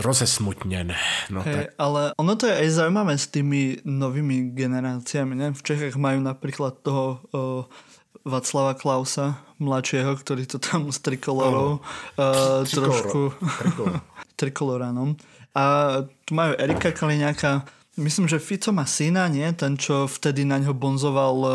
rozesmutnen. 0.01 0.97
No, 1.29 1.45
hey, 1.45 1.69
tak. 1.69 1.77
Ale 1.77 2.17
ono 2.17 2.33
to 2.33 2.49
je 2.49 2.65
aj 2.65 2.69
zaujímavé 2.81 3.13
s 3.13 3.29
tými 3.29 3.85
novými 3.85 4.57
generáciami. 4.57 5.33
Ne? 5.37 5.47
V 5.53 5.61
Čechách 5.61 6.01
majú 6.01 6.17
napríklad 6.25 6.81
toho 6.81 7.21
uh, 7.29 7.88
Václava 8.29 8.77
Klausa, 8.77 9.41
mladšieho, 9.57 10.13
ktorý 10.15 10.45
to 10.45 10.61
tam 10.61 10.93
s 10.93 11.01
trikolorou 11.01 11.81
uh, 11.81 12.63
trošku... 12.63 13.33
Trikoloránom. 14.39 15.19
A 15.51 15.63
tu 16.23 16.31
majú 16.31 16.55
Erika 16.55 16.95
Kaliňáka, 16.95 17.67
Myslím, 17.99 18.31
že 18.31 18.39
Fico 18.39 18.71
má 18.71 18.87
syna, 18.87 19.27
nie? 19.27 19.43
Ten, 19.51 19.75
čo 19.75 20.07
vtedy 20.07 20.47
na 20.47 20.55
ňo 20.55 20.71
bonzoval 20.71 21.35
uh, 21.43 21.51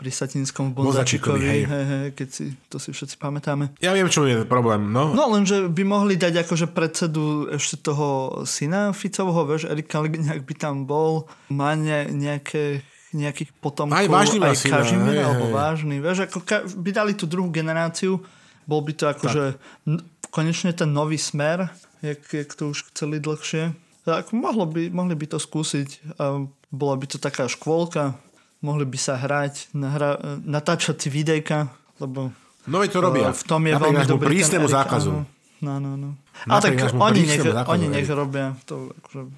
pri 0.00 0.08
Satinskom 0.08 0.72
Bonzačikovi. 0.72 1.44
Hej. 1.44 1.62
Hej, 1.68 1.84
hej, 1.84 2.06
keď 2.16 2.28
si, 2.32 2.44
to 2.72 2.80
si 2.80 2.96
všetci 2.96 3.20
pamätáme. 3.20 3.76
Ja 3.84 3.92
viem, 3.92 4.08
čo 4.08 4.24
je 4.24 4.48
problém, 4.48 4.88
no. 4.88 5.12
No, 5.12 5.28
lenže 5.28 5.68
by 5.68 5.84
mohli 5.84 6.16
dať 6.16 6.48
akože 6.48 6.72
predsedu 6.72 7.52
ešte 7.52 7.92
toho 7.92 8.40
syna 8.48 8.96
Ficovho, 8.96 9.44
vieš, 9.44 9.68
Erik 9.68 9.92
Kaliňák 9.92 10.40
by 10.48 10.54
tam 10.56 10.88
bol, 10.88 11.28
má 11.52 11.76
ne, 11.76 12.08
nejaké 12.08 12.80
nejakých 13.12 13.50
potomkov, 13.56 13.94
aj, 13.94 14.06
vážny 14.08 14.38
aj 14.40 14.56
Kažimír, 14.64 15.16
alebo 15.20 15.44
vážny. 15.48 15.96
Vieš, 15.98 16.26
ako 16.26 16.38
ka- 16.40 16.64
by 16.64 16.90
dali 16.90 17.12
tú 17.12 17.24
druhú 17.24 17.48
generáciu, 17.48 18.20
bol 18.64 18.80
by 18.80 18.92
to 18.92 19.04
akože 19.06 19.44
n- 19.84 20.02
konečne 20.28 20.72
ten 20.72 20.88
nový 20.88 21.16
smer, 21.16 21.68
jak, 22.00 22.20
jak 22.24 22.50
to 22.52 22.72
už 22.72 22.88
chceli 22.90 23.20
dlhšie. 23.20 23.76
Tak 24.02 24.32
mohlo 24.32 24.66
by, 24.66 24.90
mohli 24.90 25.14
by 25.14 25.26
to 25.26 25.38
skúsiť. 25.38 26.18
A 26.18 26.42
bola 26.68 26.94
by 26.96 27.06
to 27.06 27.20
taká 27.20 27.46
škôlka, 27.46 28.16
mohli 28.60 28.82
by 28.82 28.98
sa 28.98 29.14
hrať, 29.14 29.70
nahra- 29.72 30.18
natáčať 30.42 30.96
si 30.98 31.08
videjka, 31.08 31.68
lebo 32.00 32.32
No 32.62 32.78
to 32.86 33.02
robia. 33.02 33.34
V 33.34 33.42
tom 33.42 33.66
je 33.66 33.74
veľmi 33.74 34.06
dobrý 34.06 34.38
prísnemu 34.38 34.70
zákazu. 34.70 35.10
Áno. 35.10 35.41
No, 35.62 35.78
no, 35.78 35.94
no. 35.94 36.18
A 36.50 36.58
tak 36.58 36.74
oni 36.74 37.22
nech, 37.22 37.46
oni 37.46 37.86
nech 37.86 38.10
robia 38.10 38.58
to. 38.66 38.90
Akože... 38.98 39.30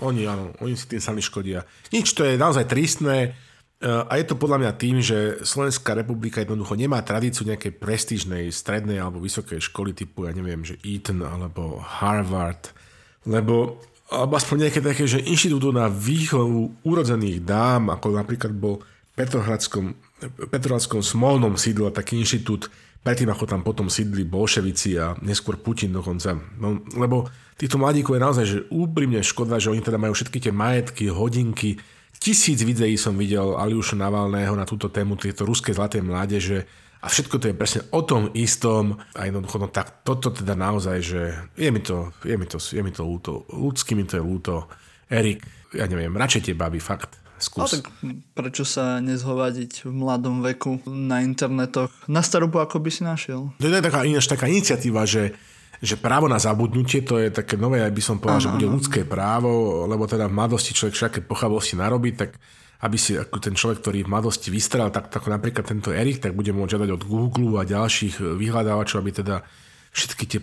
Oni, 0.00 0.24
áno, 0.24 0.56
oni 0.64 0.72
si 0.72 0.88
tým 0.88 1.04
sami 1.04 1.20
škodia. 1.20 1.68
Nič, 1.92 2.16
to 2.16 2.24
je 2.24 2.40
naozaj 2.40 2.64
tristné. 2.64 3.36
E, 3.76 3.84
a 3.84 4.12
je 4.16 4.24
to 4.24 4.40
podľa 4.40 4.64
mňa 4.64 4.72
tým, 4.80 5.04
že 5.04 5.44
Slovenská 5.44 5.92
republika 5.92 6.40
jednoducho 6.40 6.80
nemá 6.80 7.04
tradíciu 7.04 7.44
nejakej 7.44 7.76
prestížnej 7.76 8.48
strednej 8.48 9.04
alebo 9.04 9.20
vysokej 9.20 9.60
školy 9.60 9.92
typu, 9.92 10.24
ja 10.24 10.32
neviem, 10.32 10.64
že 10.64 10.80
Eton 10.80 11.20
alebo 11.20 11.76
Harvard, 11.84 12.72
lebo 13.28 13.76
alebo 14.06 14.38
aspoň 14.38 14.70
nejaké 14.70 14.80
také, 14.82 15.04
že 15.10 15.18
inštitútu 15.18 15.74
na 15.74 15.90
výchovu 15.90 16.78
urodzených 16.86 17.42
dám, 17.42 17.90
ako 17.90 18.14
napríklad 18.14 18.54
bol 18.54 18.78
v 18.78 19.12
Petrohradskom, 19.18 19.98
Petrohradskom 20.46 21.02
smolnom 21.02 21.58
sídle 21.58 21.90
taký 21.90 22.22
inštitút 22.22 22.70
predtým 23.06 23.30
ako 23.30 23.46
tam 23.46 23.62
potom 23.62 23.86
sídli 23.86 24.26
bolševici 24.26 24.98
a 24.98 25.14
neskôr 25.22 25.62
Putin 25.62 25.94
dokonca. 25.94 26.34
No, 26.58 26.82
lebo 26.98 27.30
týchto 27.54 27.78
mladíkov 27.78 28.18
je 28.18 28.26
naozaj 28.26 28.44
že 28.50 28.58
úprimne 28.74 29.22
škoda, 29.22 29.62
že 29.62 29.70
oni 29.70 29.78
teda 29.78 29.94
majú 29.94 30.10
všetky 30.10 30.42
tie 30.42 30.50
majetky, 30.50 31.06
hodinky. 31.06 31.78
Tisíc 32.18 32.66
videí 32.66 32.98
som 32.98 33.14
videl 33.14 33.54
Aliuša 33.54 33.94
Navalného 33.94 34.58
na 34.58 34.66
túto 34.66 34.90
tému, 34.90 35.14
tieto 35.14 35.46
ruské 35.46 35.70
zlaté 35.70 36.02
mládeže 36.02 36.66
a 36.98 37.06
všetko 37.06 37.38
to 37.38 37.46
je 37.46 37.54
presne 37.54 37.86
o 37.94 38.02
tom 38.02 38.34
istom 38.34 38.98
a 39.14 39.30
jednoducho, 39.30 39.62
no 39.62 39.70
tak 39.70 40.02
toto 40.02 40.34
teda 40.34 40.58
naozaj, 40.58 40.98
že 40.98 41.22
je 41.54 41.70
mi 41.70 41.78
to, 41.78 42.10
je 42.26 42.34
mi 42.34 42.50
to, 42.50 42.58
je 42.58 42.82
mi 42.82 42.90
to 42.90 43.06
ľúto, 43.06 43.46
ľudský 43.54 43.94
mi 43.94 44.02
to 44.02 44.18
je 44.18 44.24
ľúto. 44.26 44.66
Erik, 45.06 45.46
ja 45.70 45.86
neviem, 45.86 46.10
radšej 46.10 46.50
tie 46.50 46.54
baby, 46.58 46.82
fakt. 46.82 47.14
Skús. 47.38 47.80
tak 47.80 47.88
prečo 48.32 48.64
sa 48.64 49.00
nezhovadiť 49.00 49.86
v 49.86 49.92
mladom 49.92 50.40
veku 50.40 50.80
na 50.88 51.20
internetoch 51.20 51.92
na 52.08 52.20
starobu, 52.20 52.60
ako 52.60 52.80
by 52.80 52.90
si 52.92 53.02
našiel? 53.04 53.52
To 53.60 53.64
je 53.66 53.82
taká, 53.82 54.04
ináč 54.08 54.26
taká 54.28 54.48
iniciatíva, 54.48 55.04
že 55.04 55.36
že 55.76 56.00
právo 56.00 56.24
na 56.24 56.40
zabudnutie, 56.40 57.04
to 57.04 57.20
je 57.20 57.28
také 57.28 57.60
nové, 57.60 57.84
aby 57.84 58.00
som 58.00 58.16
povedal, 58.16 58.40
ano, 58.40 58.44
že 58.48 58.54
bude 58.56 58.64
ľudské 58.64 59.04
právo, 59.04 59.84
lebo 59.84 60.08
teda 60.08 60.24
v 60.24 60.32
mladosti 60.32 60.72
človek 60.72 60.94
všaké 60.96 61.18
pochavosti 61.28 61.76
narobí, 61.76 62.16
tak 62.16 62.40
aby 62.84 62.96
si 62.96 63.16
ako 63.16 63.36
ten 63.40 63.56
človek, 63.56 63.80
ktorý 63.80 64.04
v 64.04 64.12
mladosti 64.12 64.48
vystral, 64.52 64.92
tak 64.92 65.08
ako 65.08 65.28
napríklad 65.32 65.64
tento 65.64 65.92
Erik, 65.92 66.20
tak 66.20 66.36
bude 66.36 66.52
môcť 66.52 66.76
žiadať 66.76 66.90
od 66.92 67.02
Google 67.04 67.60
a 67.60 67.68
ďalších 67.68 68.20
vyhľadávačov, 68.20 69.00
aby 69.00 69.12
teda 69.16 69.44
všetky 69.96 70.24
tie 70.28 70.40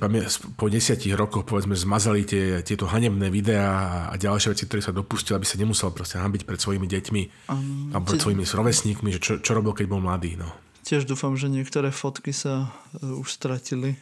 po 0.58 0.66
desiatich 0.66 1.14
rokoch 1.14 1.45
povedzme 1.45 1.78
zmazali 1.78 2.26
tie, 2.26 2.66
tieto 2.66 2.89
hanebné 2.89 3.30
videá 3.30 4.10
a 4.10 4.18
ďalšie 4.18 4.58
veci, 4.58 4.66
ktoré 4.66 4.82
sa 4.82 4.89
dopustil, 4.89 5.38
aby 5.38 5.45
sa 5.45 5.62
nemusel 5.62 5.93
proste 5.93 6.18
hambiť 6.18 6.49
pred 6.49 6.58
svojimi 6.58 6.89
deťmi 6.89 7.22
um, 7.54 7.93
alebo 7.93 8.10
pred 8.10 8.18
svojimi 8.18 8.41
rovesníkmi, 8.49 9.14
že 9.14 9.20
čo, 9.22 9.34
čo 9.38 9.51
robil, 9.54 9.78
keď 9.78 9.86
bol 9.86 10.01
mladý. 10.01 10.41
No. 10.41 10.49
Tiež 10.82 11.06
dúfam, 11.06 11.38
že 11.38 11.54
niektoré 11.54 11.93
fotky 11.93 12.34
sa 12.34 12.74
uh, 12.97 13.22
už 13.22 13.30
stratili 13.30 13.93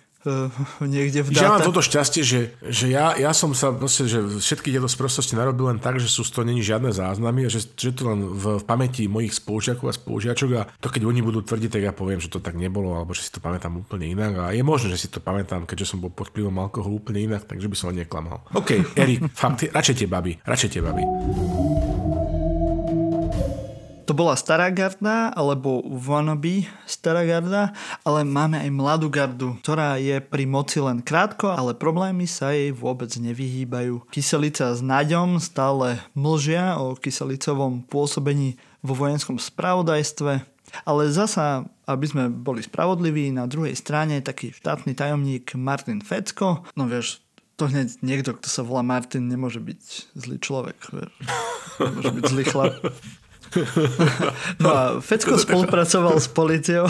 niekde 0.86 1.26
v 1.26 1.34
dáta. 1.34 1.42
Ja 1.42 1.50
mám 1.58 1.66
toto 1.66 1.82
šťastie, 1.82 2.22
že, 2.22 2.54
že 2.62 2.94
ja, 2.94 3.18
ja 3.18 3.34
som 3.34 3.52
sa 3.58 3.74
proste, 3.74 4.06
že 4.06 4.22
všetky 4.22 4.70
tieto 4.70 4.86
sprostosti 4.86 5.34
narobil 5.34 5.74
len 5.74 5.80
tak, 5.82 5.98
že 5.98 6.06
sú 6.06 6.22
toho 6.28 6.46
není 6.46 6.62
žiadne 6.62 6.94
záznamy 6.94 7.46
a 7.46 7.50
že, 7.50 7.66
že 7.74 7.90
to 7.92 8.06
len 8.06 8.22
v, 8.38 8.62
v 8.62 8.64
pamäti 8.64 9.10
mojich 9.10 9.34
spolužiakov 9.34 9.90
a 9.90 9.94
spolužiačok 9.94 10.50
a 10.58 10.62
to 10.78 10.88
keď 10.94 11.10
oni 11.10 11.22
budú 11.26 11.42
tvrdiť, 11.42 11.70
tak 11.74 11.84
ja 11.90 11.94
poviem, 11.94 12.22
že 12.22 12.30
to 12.30 12.38
tak 12.38 12.54
nebolo 12.54 12.94
alebo 12.94 13.18
že 13.18 13.26
si 13.26 13.32
to 13.34 13.42
pamätám 13.42 13.74
úplne 13.82 14.14
inak 14.14 14.34
a 14.38 14.46
je 14.54 14.62
možné, 14.62 14.94
že 14.94 15.06
si 15.06 15.08
to 15.10 15.18
pamätám, 15.18 15.66
keďže 15.66 15.98
som 15.98 16.02
bol 16.02 16.14
pod 16.14 16.30
vplyvom 16.30 16.54
alkoholu 16.62 17.02
úplne 17.02 17.26
inak, 17.26 17.50
takže 17.50 17.66
by 17.66 17.76
som 17.76 17.90
ho 17.90 17.94
neklamal. 17.98 18.46
OK, 18.54 18.94
Erik, 18.94 19.26
fakt, 19.34 19.66
radšej 19.74 20.06
tie 20.06 20.08
baby, 20.08 20.38
radšej 20.46 20.70
tie 20.78 20.82
baby. 20.86 21.04
To 24.12 24.20
bola 24.20 24.36
stará 24.36 24.68
garda, 24.76 25.32
alebo 25.32 25.80
wannabe 25.88 26.68
stará 26.84 27.24
garda, 27.24 27.72
ale 28.04 28.28
máme 28.28 28.60
aj 28.60 28.68
mladú 28.68 29.08
gardu, 29.08 29.56
ktorá 29.64 29.96
je 30.04 30.20
pri 30.20 30.44
moci 30.44 30.84
len 30.84 31.00
krátko, 31.00 31.48
ale 31.48 31.72
problémy 31.72 32.28
sa 32.28 32.52
jej 32.52 32.76
vôbec 32.76 33.08
nevyhýbajú. 33.08 34.12
Kyselica 34.12 34.76
s 34.76 34.84
Naďom 34.84 35.40
stále 35.40 36.04
mlžia 36.12 36.76
o 36.76 37.00
kyselicovom 37.00 37.88
pôsobení 37.88 38.60
vo 38.84 39.00
vojenskom 39.00 39.40
spravodajstve, 39.40 40.44
ale 40.84 41.02
zasa, 41.08 41.64
aby 41.88 42.04
sme 42.04 42.28
boli 42.28 42.68
spravodliví, 42.68 43.32
na 43.32 43.48
druhej 43.48 43.80
strane 43.80 44.20
taký 44.20 44.52
štátny 44.52 44.92
tajomník 44.92 45.56
Martin 45.56 46.04
Fecko, 46.04 46.68
no 46.76 46.84
vieš, 46.84 47.24
to 47.56 47.72
hneď 47.72 47.96
niekto, 48.04 48.36
kto 48.36 48.52
sa 48.52 48.68
volá 48.68 48.84
Martin, 48.84 49.32
nemôže 49.32 49.64
byť 49.64 49.82
zlý 50.20 50.36
človek. 50.44 50.76
Nemôže 51.80 52.12
byť 52.12 52.24
zlý 52.28 52.44
chlap. 52.44 52.76
No 54.64 54.68
a 54.72 54.82
Fecko 55.04 55.36
spolupracoval 55.36 56.16
s 56.20 56.32
policiou. 56.32 56.88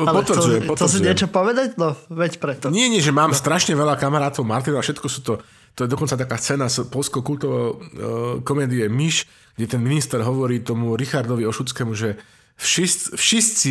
Ale 0.00 0.20
potvrdzujem, 0.20 0.62
to, 0.68 0.76
to 0.76 0.86
si 0.88 1.00
niečo 1.00 1.28
povedať? 1.28 1.80
No, 1.80 1.96
veď 2.12 2.36
preto. 2.40 2.66
Nie, 2.68 2.92
nie, 2.92 3.00
že 3.00 3.12
mám 3.14 3.32
no. 3.32 3.36
strašne 3.36 3.72
veľa 3.72 3.96
kamarátov 3.96 4.44
Martina 4.44 4.80
a 4.80 4.84
všetko 4.84 5.06
sú 5.08 5.20
to, 5.24 5.32
to 5.72 5.84
je 5.84 5.88
dokonca 5.88 6.20
taká 6.20 6.36
scéna 6.36 6.68
z 6.68 6.86
polsko 6.88 7.24
kultového 7.24 7.68
uh, 7.68 7.78
komédie 8.44 8.86
Myš, 8.92 9.24
kde 9.56 9.66
ten 9.66 9.82
minister 9.82 10.20
hovorí 10.20 10.60
tomu 10.60 10.94
Richardovi 10.94 11.48
Ošuckému, 11.48 11.92
že 11.96 12.20
Wszyscy, 12.54 13.18
wszyscy 13.18 13.70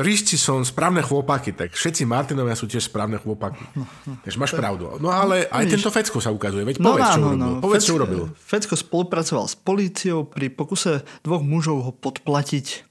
ríšci 0.00 0.40
sú 0.40 0.64
správne 0.64 1.04
chłopaky, 1.04 1.52
tak 1.52 1.76
všetci 1.76 2.08
Martinovia 2.08 2.56
sú 2.56 2.64
tiež 2.64 2.88
správne 2.88 3.20
chłopaky. 3.20 3.60
No, 3.76 3.84
no, 4.08 4.16
Takže 4.24 4.38
máš 4.40 4.56
tak, 4.56 4.64
pravdu. 4.64 4.96
No 4.96 5.12
ale 5.12 5.44
aj 5.52 5.64
tento 5.68 5.92
Fecko 5.92 6.24
sa 6.24 6.32
ukazuje, 6.32 6.64
veď 6.64 6.80
no, 6.80 6.96
povedz, 6.96 7.12
čo 7.12 7.20
urobil. 7.20 7.36
No, 7.36 7.60
povedz, 7.60 7.84
Fecko, 7.84 7.88
čo 7.92 7.98
urobil. 8.00 8.22
Fecko 8.32 8.74
spolupracoval 8.80 9.44
s 9.44 9.56
políciou 9.60 10.24
pri 10.24 10.48
pokuse 10.48 11.04
dvoch 11.20 11.44
mužov 11.44 11.84
ho 11.84 11.92
podplatiť. 11.92 12.88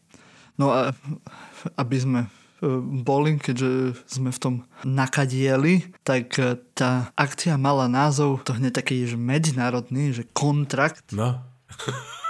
No 0.61 0.69
a 0.69 0.93
aby 1.81 1.97
sme 1.97 2.19
e, 2.21 2.27
boli, 3.01 3.41
keďže 3.41 3.97
sme 4.05 4.29
v 4.29 4.39
tom 4.39 4.55
nakadieli, 4.85 5.97
tak 6.05 6.37
e, 6.37 6.61
tá 6.77 7.09
akcia 7.17 7.57
mala 7.57 7.89
názov, 7.89 8.45
to 8.45 8.53
hneď 8.53 8.85
taký, 8.85 9.09
že 9.09 9.17
medzinárodný, 9.17 10.13
že 10.13 10.29
kontrakt. 10.29 11.09
No. 11.09 11.41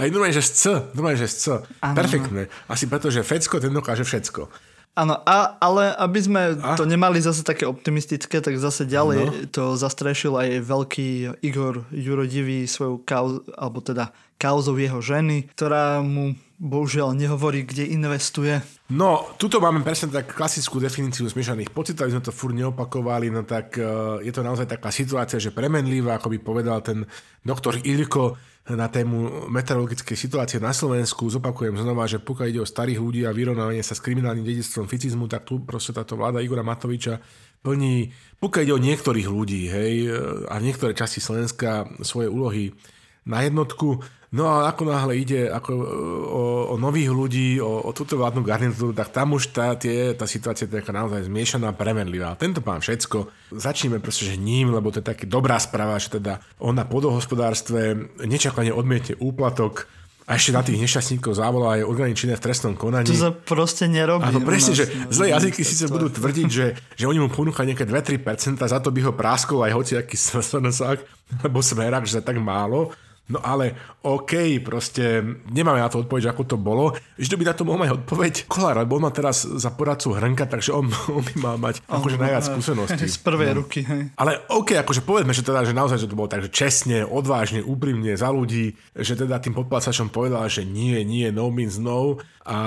Aj 0.00 0.08
normálne, 0.12 0.36
že 0.36 0.44
z 0.44 0.52
C. 0.52 0.62
Normálne, 0.94 1.18
že 1.18 1.28
z 1.30 1.36
C. 1.36 1.44
Ano. 1.82 1.96
Perfektné. 1.96 2.42
Asi 2.70 2.86
preto, 2.86 3.10
že 3.10 3.26
Fecko 3.26 3.58
ten 3.58 3.74
dokáže 3.74 4.06
všetko. 4.06 4.48
Áno, 4.96 5.12
ale 5.60 5.92
aby 5.92 6.20
sme 6.24 6.56
a? 6.56 6.72
to 6.72 6.88
nemali 6.88 7.20
zase 7.20 7.44
také 7.44 7.68
optimistické, 7.68 8.40
tak 8.40 8.56
zase 8.56 8.88
ďalej 8.88 9.20
no. 9.28 9.32
to 9.52 9.76
zastrešil 9.76 10.40
aj 10.40 10.64
veľký 10.64 11.36
Igor 11.44 11.84
Jurodivý 11.92 12.64
svoju 12.64 13.04
kauz, 13.04 13.44
alebo 13.60 13.84
teda 13.84 14.16
kauzou 14.40 14.72
jeho 14.80 14.96
ženy, 15.04 15.52
ktorá 15.52 16.00
mu 16.00 16.32
bohužiaľ 16.56 17.12
nehovorí, 17.12 17.68
kde 17.68 17.92
investuje. 17.92 18.56
No, 18.88 19.36
tuto 19.36 19.60
máme 19.60 19.84
presne 19.84 20.08
tak 20.08 20.32
klasickú 20.32 20.80
definíciu 20.80 21.28
zmiešaných 21.28 21.68
pocitov, 21.76 22.08
aby 22.08 22.16
sme 22.16 22.24
to 22.24 22.32
furt 22.32 22.56
neopakovali, 22.56 23.28
no 23.28 23.44
tak 23.44 23.76
uh, 23.76 24.16
je 24.24 24.32
to 24.32 24.40
naozaj 24.40 24.64
taká 24.64 24.88
situácia, 24.88 25.36
že 25.36 25.52
premenlivá, 25.52 26.16
ako 26.16 26.32
by 26.32 26.38
povedal 26.40 26.80
ten 26.80 27.04
doktor 27.44 27.76
Ilko, 27.84 28.40
na 28.66 28.90
tému 28.90 29.46
meteorologickej 29.46 30.18
situácie 30.18 30.58
na 30.58 30.74
Slovensku. 30.74 31.30
Zopakujem 31.30 31.78
znova, 31.78 32.10
že 32.10 32.18
pokiaľ 32.18 32.46
ide 32.50 32.60
o 32.62 32.66
starých 32.66 32.98
ľudí 32.98 33.22
a 33.22 33.30
vyrovnávanie 33.30 33.84
sa 33.86 33.94
s 33.94 34.02
kriminálnym 34.02 34.42
dedictvom 34.42 34.90
ficizmu, 34.90 35.30
tak 35.30 35.46
tu 35.46 35.62
proste 35.62 35.94
táto 35.94 36.18
vláda 36.18 36.42
Igora 36.42 36.66
Matoviča 36.66 37.22
plní, 37.62 38.10
pokiaľ 38.42 38.62
ide 38.66 38.74
o 38.74 38.82
niektorých 38.82 39.28
ľudí, 39.30 39.62
hej, 39.70 40.10
a 40.50 40.58
niektoré 40.58 40.98
časti 40.98 41.22
Slovenska 41.22 41.86
svoje 42.02 42.26
úlohy 42.26 42.74
na 43.22 43.46
jednotku. 43.46 44.02
No 44.36 44.44
a 44.52 44.68
ako 44.68 44.82
náhle 44.84 45.16
ide 45.16 45.48
ako 45.48 45.70
e, 45.72 45.84
o, 46.28 46.42
o 46.70 46.74
nových 46.76 47.08
ľudí, 47.08 47.56
o, 47.56 47.88
o 47.88 47.90
túto 47.96 48.20
vládnu 48.20 48.44
garnitúru, 48.44 48.92
tak 48.92 49.08
tam 49.08 49.32
už 49.32 49.56
tá, 49.56 49.72
tie, 49.80 50.12
tá 50.12 50.28
situácia 50.28 50.68
je 50.68 50.76
taká 50.76 50.92
naozaj 50.92 51.24
zmiešaná, 51.24 51.72
premenlivá. 51.72 52.36
Tento 52.36 52.60
pán 52.60 52.84
všetko. 52.84 53.32
Začneme 53.56 53.96
proste, 53.96 54.28
že 54.28 54.36
ním, 54.36 54.76
lebo 54.76 54.92
to 54.92 55.00
je 55.00 55.08
taká 55.08 55.24
dobrá 55.24 55.56
správa, 55.56 55.96
že 55.96 56.20
teda 56.20 56.44
on 56.60 56.76
na 56.76 56.84
podohospodárstve 56.84 57.96
nečakane 58.28 58.76
odmiete 58.76 59.16
úplatok 59.16 59.88
a 60.26 60.34
ešte 60.34 60.50
na 60.50 60.66
tých 60.66 60.82
nešťastníkov 60.82 61.38
zavolá 61.38 61.78
aj 61.78 61.86
orgány 61.86 62.18
činné 62.18 62.34
v 62.34 62.42
trestnom 62.42 62.74
konaní. 62.74 63.06
To 63.06 63.14
sa 63.14 63.30
proste 63.30 63.86
nerobí. 63.86 64.26
Áno, 64.26 64.42
presne, 64.42 64.74
že 64.74 64.90
zlé 65.06 65.30
jazyky 65.30 65.62
síce 65.62 65.86
budú 65.86 66.10
tvrdiť, 66.10 66.48
že, 66.50 66.74
že 66.98 67.06
oni 67.06 67.22
mu 67.22 67.30
ponúchajú 67.30 67.62
nejaké 67.62 67.86
2-3%, 67.86 68.58
za 68.58 68.78
to 68.82 68.90
by 68.90 69.06
ho 69.06 69.14
práskol 69.14 69.62
aj 69.62 69.78
hociaký 69.78 70.18
SNS, 70.26 70.82
alebo 70.82 71.62
smerák, 71.62 72.10
že 72.10 72.18
tak 72.26 72.42
málo. 72.42 72.90
No 73.26 73.42
ale 73.42 73.74
OK, 74.06 74.62
proste 74.62 75.18
nemáme 75.50 75.82
na 75.82 75.90
to 75.90 76.06
odpoveď, 76.06 76.30
ako 76.30 76.42
to 76.46 76.56
bolo. 76.62 76.94
To 77.18 77.34
by 77.34 77.44
na 77.50 77.58
to 77.58 77.66
mohol 77.66 77.82
mať 77.82 77.90
odpoveď 77.98 78.34
Kolár, 78.46 78.78
lebo 78.78 79.02
on 79.02 79.10
má 79.10 79.10
teraz 79.10 79.42
za 79.42 79.74
poradcu 79.74 80.14
Hrnka, 80.14 80.46
takže 80.46 80.70
on, 80.70 80.86
on 81.16 81.26
by 81.26 81.34
mal 81.42 81.56
mať 81.58 81.82
akože 81.90 82.22
najviac 82.22 82.46
skúseností. 82.46 83.02
Z 83.02 83.18
prvej 83.26 83.50
no. 83.50 83.66
ruky, 83.66 83.82
hej. 83.82 84.14
Ale 84.14 84.46
OK, 84.54 84.78
akože 84.78 85.02
povedzme, 85.02 85.34
že 85.34 85.42
teda, 85.42 85.66
že 85.66 85.74
naozaj 85.74 85.98
že 85.98 86.06
to 86.06 86.14
bolo 86.14 86.30
tak, 86.30 86.46
že 86.46 86.54
čestne, 86.54 87.02
odvážne, 87.02 87.66
úprimne 87.66 88.14
za 88.14 88.30
ľudí, 88.30 88.78
že 88.94 89.18
teda 89.18 89.42
tým 89.42 89.58
podplácačom 89.58 90.14
povedal, 90.14 90.46
že 90.46 90.62
nie, 90.62 91.02
nie, 91.02 91.26
no 91.34 91.50
means 91.50 91.82
no. 91.82 92.22
A, 92.46 92.58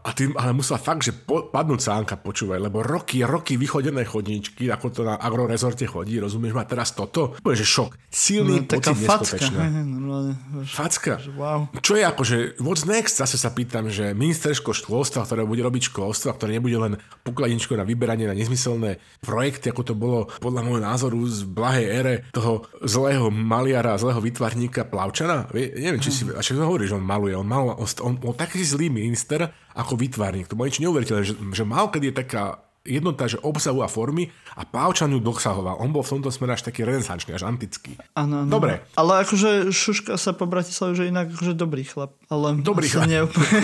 a 0.00 0.10
tým, 0.16 0.32
ale 0.40 0.56
musela 0.56 0.80
fakt, 0.80 1.04
že 1.04 1.12
po, 1.12 1.52
padnúť 1.52 1.84
sánka, 1.84 2.16
počúvaj, 2.16 2.64
lebo 2.64 2.80
roky, 2.80 3.20
roky 3.28 3.60
vychodené 3.60 4.08
chodníčky, 4.08 4.72
ako 4.72 4.86
to 4.88 5.00
na 5.04 5.20
agrorezorte 5.20 5.84
chodí, 5.84 6.16
rozumieš 6.16 6.56
ma 6.56 6.64
teraz 6.64 6.96
toto? 6.96 7.36
Bude, 7.44 7.60
že 7.60 7.68
šok. 7.68 7.92
Silný 8.08 8.64
no, 8.64 8.72
pocit 8.72 8.96
neskutečné 8.96 9.97
normálne. 9.98 10.32
Facka. 10.64 11.18
Že 11.18 11.34
wow. 11.34 11.60
Čo 11.82 11.98
je 11.98 12.04
akože, 12.06 12.36
what's 12.62 12.86
next? 12.86 13.18
Zase 13.18 13.34
sa 13.34 13.50
pýtam, 13.50 13.90
že 13.90 14.14
ministersko 14.14 14.70
školstva, 14.70 15.26
ktoré 15.26 15.42
bude 15.42 15.66
robiť 15.66 15.90
školstva, 15.90 16.38
ktoré 16.38 16.62
nebude 16.62 16.78
len 16.78 16.92
pokladničko 17.26 17.74
na 17.74 17.82
vyberanie 17.82 18.30
na 18.30 18.38
nezmyselné 18.38 19.02
projekty, 19.18 19.74
ako 19.74 19.82
to 19.82 19.94
bolo 19.98 20.30
podľa 20.38 20.62
môjho 20.62 20.82
názoru 20.86 21.18
z 21.26 21.42
blahej 21.42 21.86
ére 21.90 22.14
toho 22.30 22.62
zlého 22.86 23.28
maliara, 23.34 23.98
zlého 23.98 24.22
vytvarníka 24.22 24.86
Plavčana. 24.86 25.50
Vie, 25.50 25.74
neviem, 25.74 25.98
či 25.98 26.14
si, 26.14 26.22
a 26.30 26.38
čo 26.38 26.54
hovorí, 26.62 26.86
že 26.86 26.94
on 26.94 27.02
maluje. 27.02 27.34
On 27.34 27.46
mal, 27.46 27.74
on, 27.74 27.88
on, 28.06 28.14
on 28.22 28.34
taký 28.38 28.62
zlý 28.62 28.86
minister 28.88 29.50
ako 29.74 29.98
vytvarník. 29.98 30.46
To 30.46 30.54
bolo 30.54 30.70
niečo 30.70 30.86
neuveriteľné, 30.86 31.22
že, 31.26 31.34
že 31.34 31.64
mal, 31.66 31.90
keď 31.90 32.02
je 32.10 32.14
taká 32.14 32.67
jednota, 32.88 33.28
že 33.28 33.36
obsahu 33.44 33.84
a 33.84 33.88
formy 33.88 34.32
a 34.56 34.64
Pávčan 34.64 35.12
ju 35.12 35.20
dosahoval. 35.20 35.76
On 35.78 35.92
bol 35.92 36.00
v 36.00 36.18
tomto 36.18 36.32
smere 36.32 36.56
až 36.56 36.64
taký 36.64 36.82
renesančný, 36.88 37.36
až 37.36 37.44
antický. 37.44 38.00
Ano, 38.16 38.42
ano. 38.42 38.50
Dobre. 38.50 38.80
Ale 38.96 39.22
akože 39.22 39.68
Šuška 39.68 40.16
sa 40.16 40.32
po 40.32 40.48
Bratislave, 40.48 40.96
že 40.96 41.12
inak 41.12 41.30
akože 41.34 41.52
dobrý 41.52 41.84
chlap. 41.84 42.16
Ale 42.32 42.58
dobrý 42.64 42.88
chlap. 42.88 43.06
Neúplne... 43.06 43.58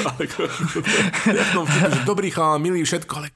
dobrý 2.10 2.28
chlap, 2.28 2.60
milý 2.60 2.84
všetko, 2.84 3.12
ale... 3.16 3.28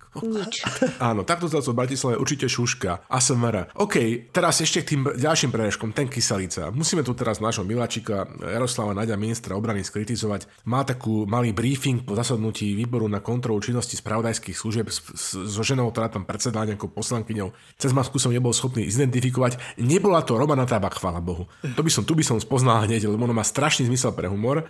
Áno, 0.99 1.23
takto 1.23 1.47
sa 1.47 1.63
v 1.63 1.79
Bratislave 1.79 2.19
určite 2.19 2.51
Šuška. 2.51 3.07
ASMR. 3.07 3.71
OK, 3.79 4.29
teraz 4.35 4.59
ešte 4.59 4.83
k 4.83 4.89
tým 4.95 5.01
ďalším 5.15 5.55
prerežkom. 5.55 5.95
Ten 5.95 6.11
Kyselica. 6.11 6.75
Musíme 6.75 7.07
tu 7.07 7.15
teraz 7.15 7.39
nášho 7.39 7.63
miláčika 7.63 8.27
Jaroslava 8.43 8.93
Naďa, 8.93 9.15
ministra 9.15 9.55
obrany, 9.55 9.87
skritizovať. 9.87 10.67
Má 10.67 10.83
takú 10.83 11.23
malý 11.31 11.55
briefing 11.55 12.03
po 12.03 12.19
zasadnutí 12.19 12.75
výboru 12.75 13.07
na 13.07 13.23
kontrolu 13.23 13.63
činnosti 13.63 13.95
spravodajských 13.95 14.59
služieb 14.59 14.91
so 14.91 15.63
ženou, 15.63 15.78
ktorá 15.87 16.11
tam 16.11 16.27
predsedala 16.27 16.67
nejakou 16.67 16.91
poslankyňou. 16.91 17.55
Cez 17.79 17.95
masku 17.95 18.19
som 18.19 18.35
nebol 18.35 18.51
schopný 18.51 18.91
identifikovať. 18.91 19.79
Nebola 19.79 20.27
to 20.27 20.35
Romana 20.35 20.67
Tabak, 20.67 20.99
chvála 20.99 21.23
Bohu. 21.23 21.47
To 21.63 21.81
by 21.87 21.91
som, 21.95 22.03
tu 22.03 22.19
by 22.19 22.27
som 22.27 22.43
spoznal 22.43 22.83
hneď, 22.91 23.07
lebo 23.07 23.23
ono 23.23 23.39
má 23.39 23.47
strašný 23.47 23.87
zmysel 23.87 24.11
pre 24.19 24.27
humor. 24.27 24.67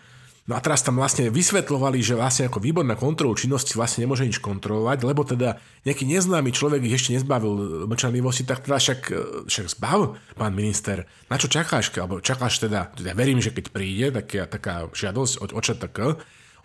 No 0.49 0.57
a 0.57 0.65
teraz 0.65 0.81
tam 0.81 0.97
vlastne 0.97 1.29
vysvetlovali, 1.29 2.01
že 2.01 2.17
vlastne 2.17 2.49
ako 2.49 2.65
výbor 2.65 2.81
na 2.81 2.97
kontrolu 2.97 3.37
činnosti 3.37 3.77
vlastne 3.77 4.09
nemôže 4.09 4.25
nič 4.25 4.41
kontrolovať, 4.41 5.05
lebo 5.05 5.21
teda 5.21 5.61
nejaký 5.85 6.09
neznámy 6.09 6.57
človek 6.57 6.89
ich 6.89 6.97
ešte 6.97 7.21
nezbavil 7.21 7.85
mlčanlivosti, 7.85 8.49
tak 8.49 8.65
teda 8.65 8.81
však, 8.81 9.01
však 9.45 9.67
zbav, 9.77 10.17
pán 10.41 10.57
minister, 10.57 11.05
na 11.29 11.37
čo 11.37 11.53
čakáš? 11.53 11.93
Alebo 12.01 12.25
čakáš 12.25 12.65
teda, 12.65 12.97
ja 12.97 13.13
verím, 13.13 13.45
že 13.45 13.53
keď 13.53 13.65
príde 13.69 14.09
taká, 14.09 14.49
taká 14.49 14.75
žiadosť 14.89 15.45
od 15.45 15.51
OČTK, 15.53 15.99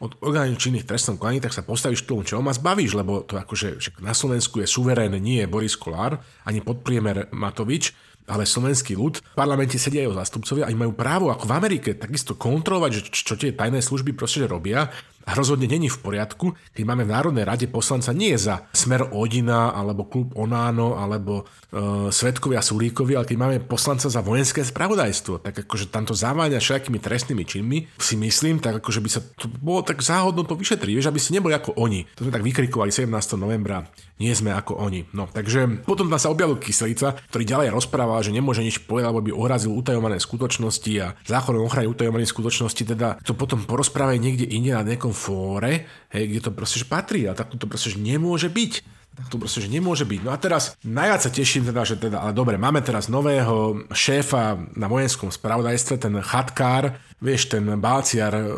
od 0.02 0.18
orgánov 0.24 0.58
činných 0.58 0.88
trestnom 0.88 1.20
konaní, 1.20 1.44
tak 1.44 1.54
sa 1.54 1.62
postavíš 1.62 2.08
k 2.08 2.10
tomu 2.10 2.26
čo 2.26 2.42
a 2.42 2.54
zbavíš, 2.54 2.98
lebo 2.98 3.22
to 3.28 3.38
akože 3.38 4.00
na 4.02 4.16
Slovensku 4.16 4.64
je 4.64 4.68
suverén 4.68 5.14
nie 5.20 5.44
je 5.44 5.52
Boris 5.52 5.78
Kolár, 5.78 6.22
ani 6.48 6.64
podpriemer 6.64 7.30
Matovič, 7.30 7.94
ale 8.28 8.48
slovenský 8.48 8.96
ľud, 8.96 9.20
v 9.20 9.36
parlamente 9.36 9.76
sedia 9.76 10.08
jeho 10.08 10.16
zástupcovia 10.16 10.68
a 10.68 10.72
majú 10.72 10.96
právo 10.96 11.28
ako 11.28 11.44
v 11.44 11.56
Amerike 11.60 11.90
takisto 12.00 12.40
kontrolovať, 12.40 12.92
že 12.96 13.02
čo 13.12 13.36
tie 13.36 13.52
tajné 13.52 13.84
služby 13.84 14.16
proste 14.16 14.48
robia 14.48 14.88
a 15.24 15.32
rozhodne 15.36 15.72
není 15.72 15.88
v 15.88 16.00
poriadku, 16.00 16.52
keď 16.76 16.84
máme 16.84 17.08
v 17.08 17.14
Národnej 17.16 17.46
rade 17.48 17.66
poslanca 17.72 18.12
nie 18.12 18.36
za 18.36 18.68
Smer 18.76 19.08
Odina, 19.16 19.72
alebo 19.72 20.08
klub 20.08 20.36
Onáno, 20.36 21.00
alebo 21.00 21.48
e, 21.72 22.12
Svetkovia 22.12 22.60
Sulíkovi, 22.60 23.16
ale 23.16 23.28
keď 23.28 23.38
máme 23.40 23.58
poslanca 23.64 24.12
za 24.12 24.20
vojenské 24.20 24.68
spravodajstvo, 24.68 25.40
tak 25.40 25.64
akože 25.64 25.88
tamto 25.88 26.12
zaváňa 26.12 26.60
všetkými 26.60 27.00
trestnými 27.00 27.44
činmi, 27.48 27.78
si 27.96 28.16
myslím, 28.20 28.60
tak 28.60 28.84
akože 28.84 29.00
by 29.00 29.10
sa 29.10 29.22
to 29.24 29.48
bolo 29.48 29.80
tak 29.80 30.04
záhodno 30.04 30.44
to 30.44 30.60
vyšetriť, 30.60 30.94
vieš, 30.94 31.08
aby 31.08 31.20
ste 31.24 31.40
neboli 31.40 31.56
ako 31.56 31.80
oni. 31.80 32.04
To 32.20 32.28
sme 32.28 32.36
tak 32.36 32.44
vykrikovali 32.44 32.92
17. 32.92 33.08
novembra, 33.40 33.88
nie 34.20 34.36
sme 34.36 34.52
ako 34.52 34.76
oni. 34.78 35.08
No, 35.16 35.32
takže 35.32 35.88
potom 35.88 36.12
tam 36.12 36.20
sa 36.20 36.30
objavil 36.30 36.60
Kyselica, 36.60 37.16
ktorý 37.32 37.44
ďalej 37.48 37.70
rozprával, 37.72 38.20
že 38.22 38.36
nemôže 38.36 38.60
nič 38.60 38.84
povedať, 38.84 39.10
lebo 39.10 39.24
by 39.24 39.32
ohrazil 39.32 39.72
utajované 39.72 40.20
skutočnosti 40.20 40.92
a 41.00 41.16
zákon 41.24 41.56
o 41.56 41.66
ochrane 41.66 41.88
utajovaných 41.88 42.30
skutočností, 42.30 42.84
teda 42.84 43.24
to 43.24 43.34
potom 43.34 43.64
porozprávajú 43.64 44.20
niekde 44.20 44.46
inde 44.52 44.76
na 44.76 44.84
nejakom 44.84 45.13
fóre, 45.14 45.88
hej, 46.12 46.28
kde 46.28 46.40
to 46.44 46.52
proste 46.52 46.82
že 46.82 46.88
patrí 46.90 47.30
a 47.30 47.38
tak 47.38 47.54
to 47.56 47.66
proste 47.70 47.94
že 47.94 48.00
nemôže 48.02 48.50
byť. 48.50 49.04
Tak 49.14 49.30
to 49.30 49.38
proste, 49.38 49.62
že 49.62 49.70
nemôže 49.70 50.10
byť. 50.10 50.26
No 50.26 50.34
a 50.34 50.42
teraz 50.42 50.74
najviac 50.82 51.22
sa 51.22 51.30
teším 51.30 51.70
teda, 51.70 51.86
že 51.86 52.02
teda, 52.02 52.18
ale 52.18 52.34
dobre, 52.34 52.58
máme 52.58 52.82
teraz 52.82 53.14
nového 53.14 53.86
šéfa 53.94 54.58
na 54.74 54.90
vojenskom 54.90 55.30
spravodajstve, 55.30 56.02
ten 56.02 56.18
chatkár, 56.18 56.98
vieš, 57.22 57.54
ten 57.54 57.62
Báciar 57.78 58.34
e, 58.34 58.50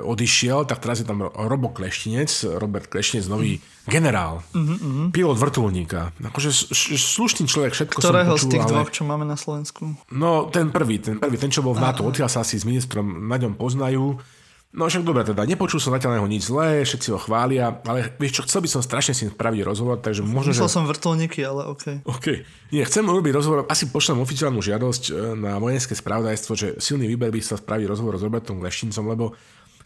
odišiel, 0.00 0.64
tak 0.64 0.80
teraz 0.80 1.04
je 1.04 1.06
tam 1.06 1.28
Robo 1.36 1.68
Kleštinec, 1.68 2.56
Robert 2.56 2.88
Kleštinec, 2.88 3.28
nový 3.28 3.60
generál, 3.84 4.40
mm-hmm. 4.56 5.12
pilot 5.12 5.36
vrtulníka. 5.36 6.16
Akože 6.24 6.72
slušný 6.96 7.44
človek, 7.44 7.76
všetko 7.76 8.00
Ktorého 8.00 8.40
som 8.40 8.40
počul, 8.40 8.48
z 8.48 8.52
tých 8.56 8.64
ale... 8.64 8.72
dvoch, 8.72 8.88
čo 8.88 9.04
máme 9.04 9.28
na 9.28 9.36
Slovensku? 9.36 10.00
No, 10.16 10.48
ten 10.48 10.72
prvý, 10.72 10.96
ten 10.96 11.20
prvý, 11.20 11.36
ten, 11.36 11.52
čo 11.52 11.60
bol 11.60 11.76
v 11.76 11.84
NATO, 11.84 12.08
odtiaľ 12.08 12.32
sa 12.32 12.40
asi 12.40 12.56
s 12.56 12.64
ministrom 12.64 13.28
na 13.28 13.36
ňom 13.36 13.52
poznajú 13.52 14.16
No 14.70 14.86
však 14.86 15.02
dobre, 15.02 15.26
teda 15.26 15.42
nepočul 15.50 15.82
som 15.82 15.90
zatiaľ 15.90 16.22
neho 16.22 16.30
nič 16.30 16.46
zlé, 16.46 16.86
všetci 16.86 17.10
ho 17.10 17.18
chvália, 17.18 17.82
ale 17.90 18.14
vieš 18.22 18.38
čo, 18.38 18.42
chcel 18.46 18.62
by 18.62 18.70
som 18.70 18.86
strašne 18.86 19.18
si 19.18 19.26
spraviť 19.26 19.66
rozhovor, 19.66 19.98
takže 19.98 20.22
možno, 20.22 20.54
Myslel 20.54 20.70
že... 20.70 20.74
som 20.78 20.86
vrtulníky, 20.86 21.42
ale 21.42 21.66
OK. 21.66 22.06
OK. 22.06 22.46
Nie, 22.70 22.86
chcem 22.86 23.02
urobiť 23.02 23.34
rozhovor, 23.34 23.66
asi 23.66 23.90
pošlem 23.90 24.22
oficiálnu 24.22 24.62
žiadosť 24.62 25.02
e, 25.10 25.12
na 25.34 25.58
vojenské 25.58 25.98
spravodajstvo, 25.98 26.52
že 26.54 26.68
silný 26.78 27.10
výber 27.10 27.34
by 27.34 27.42
sa 27.42 27.58
spraviť 27.58 27.86
rozhovor 27.90 28.14
s 28.14 28.22
Robertom 28.22 28.62
Leštincom, 28.62 29.04
lebo 29.10 29.34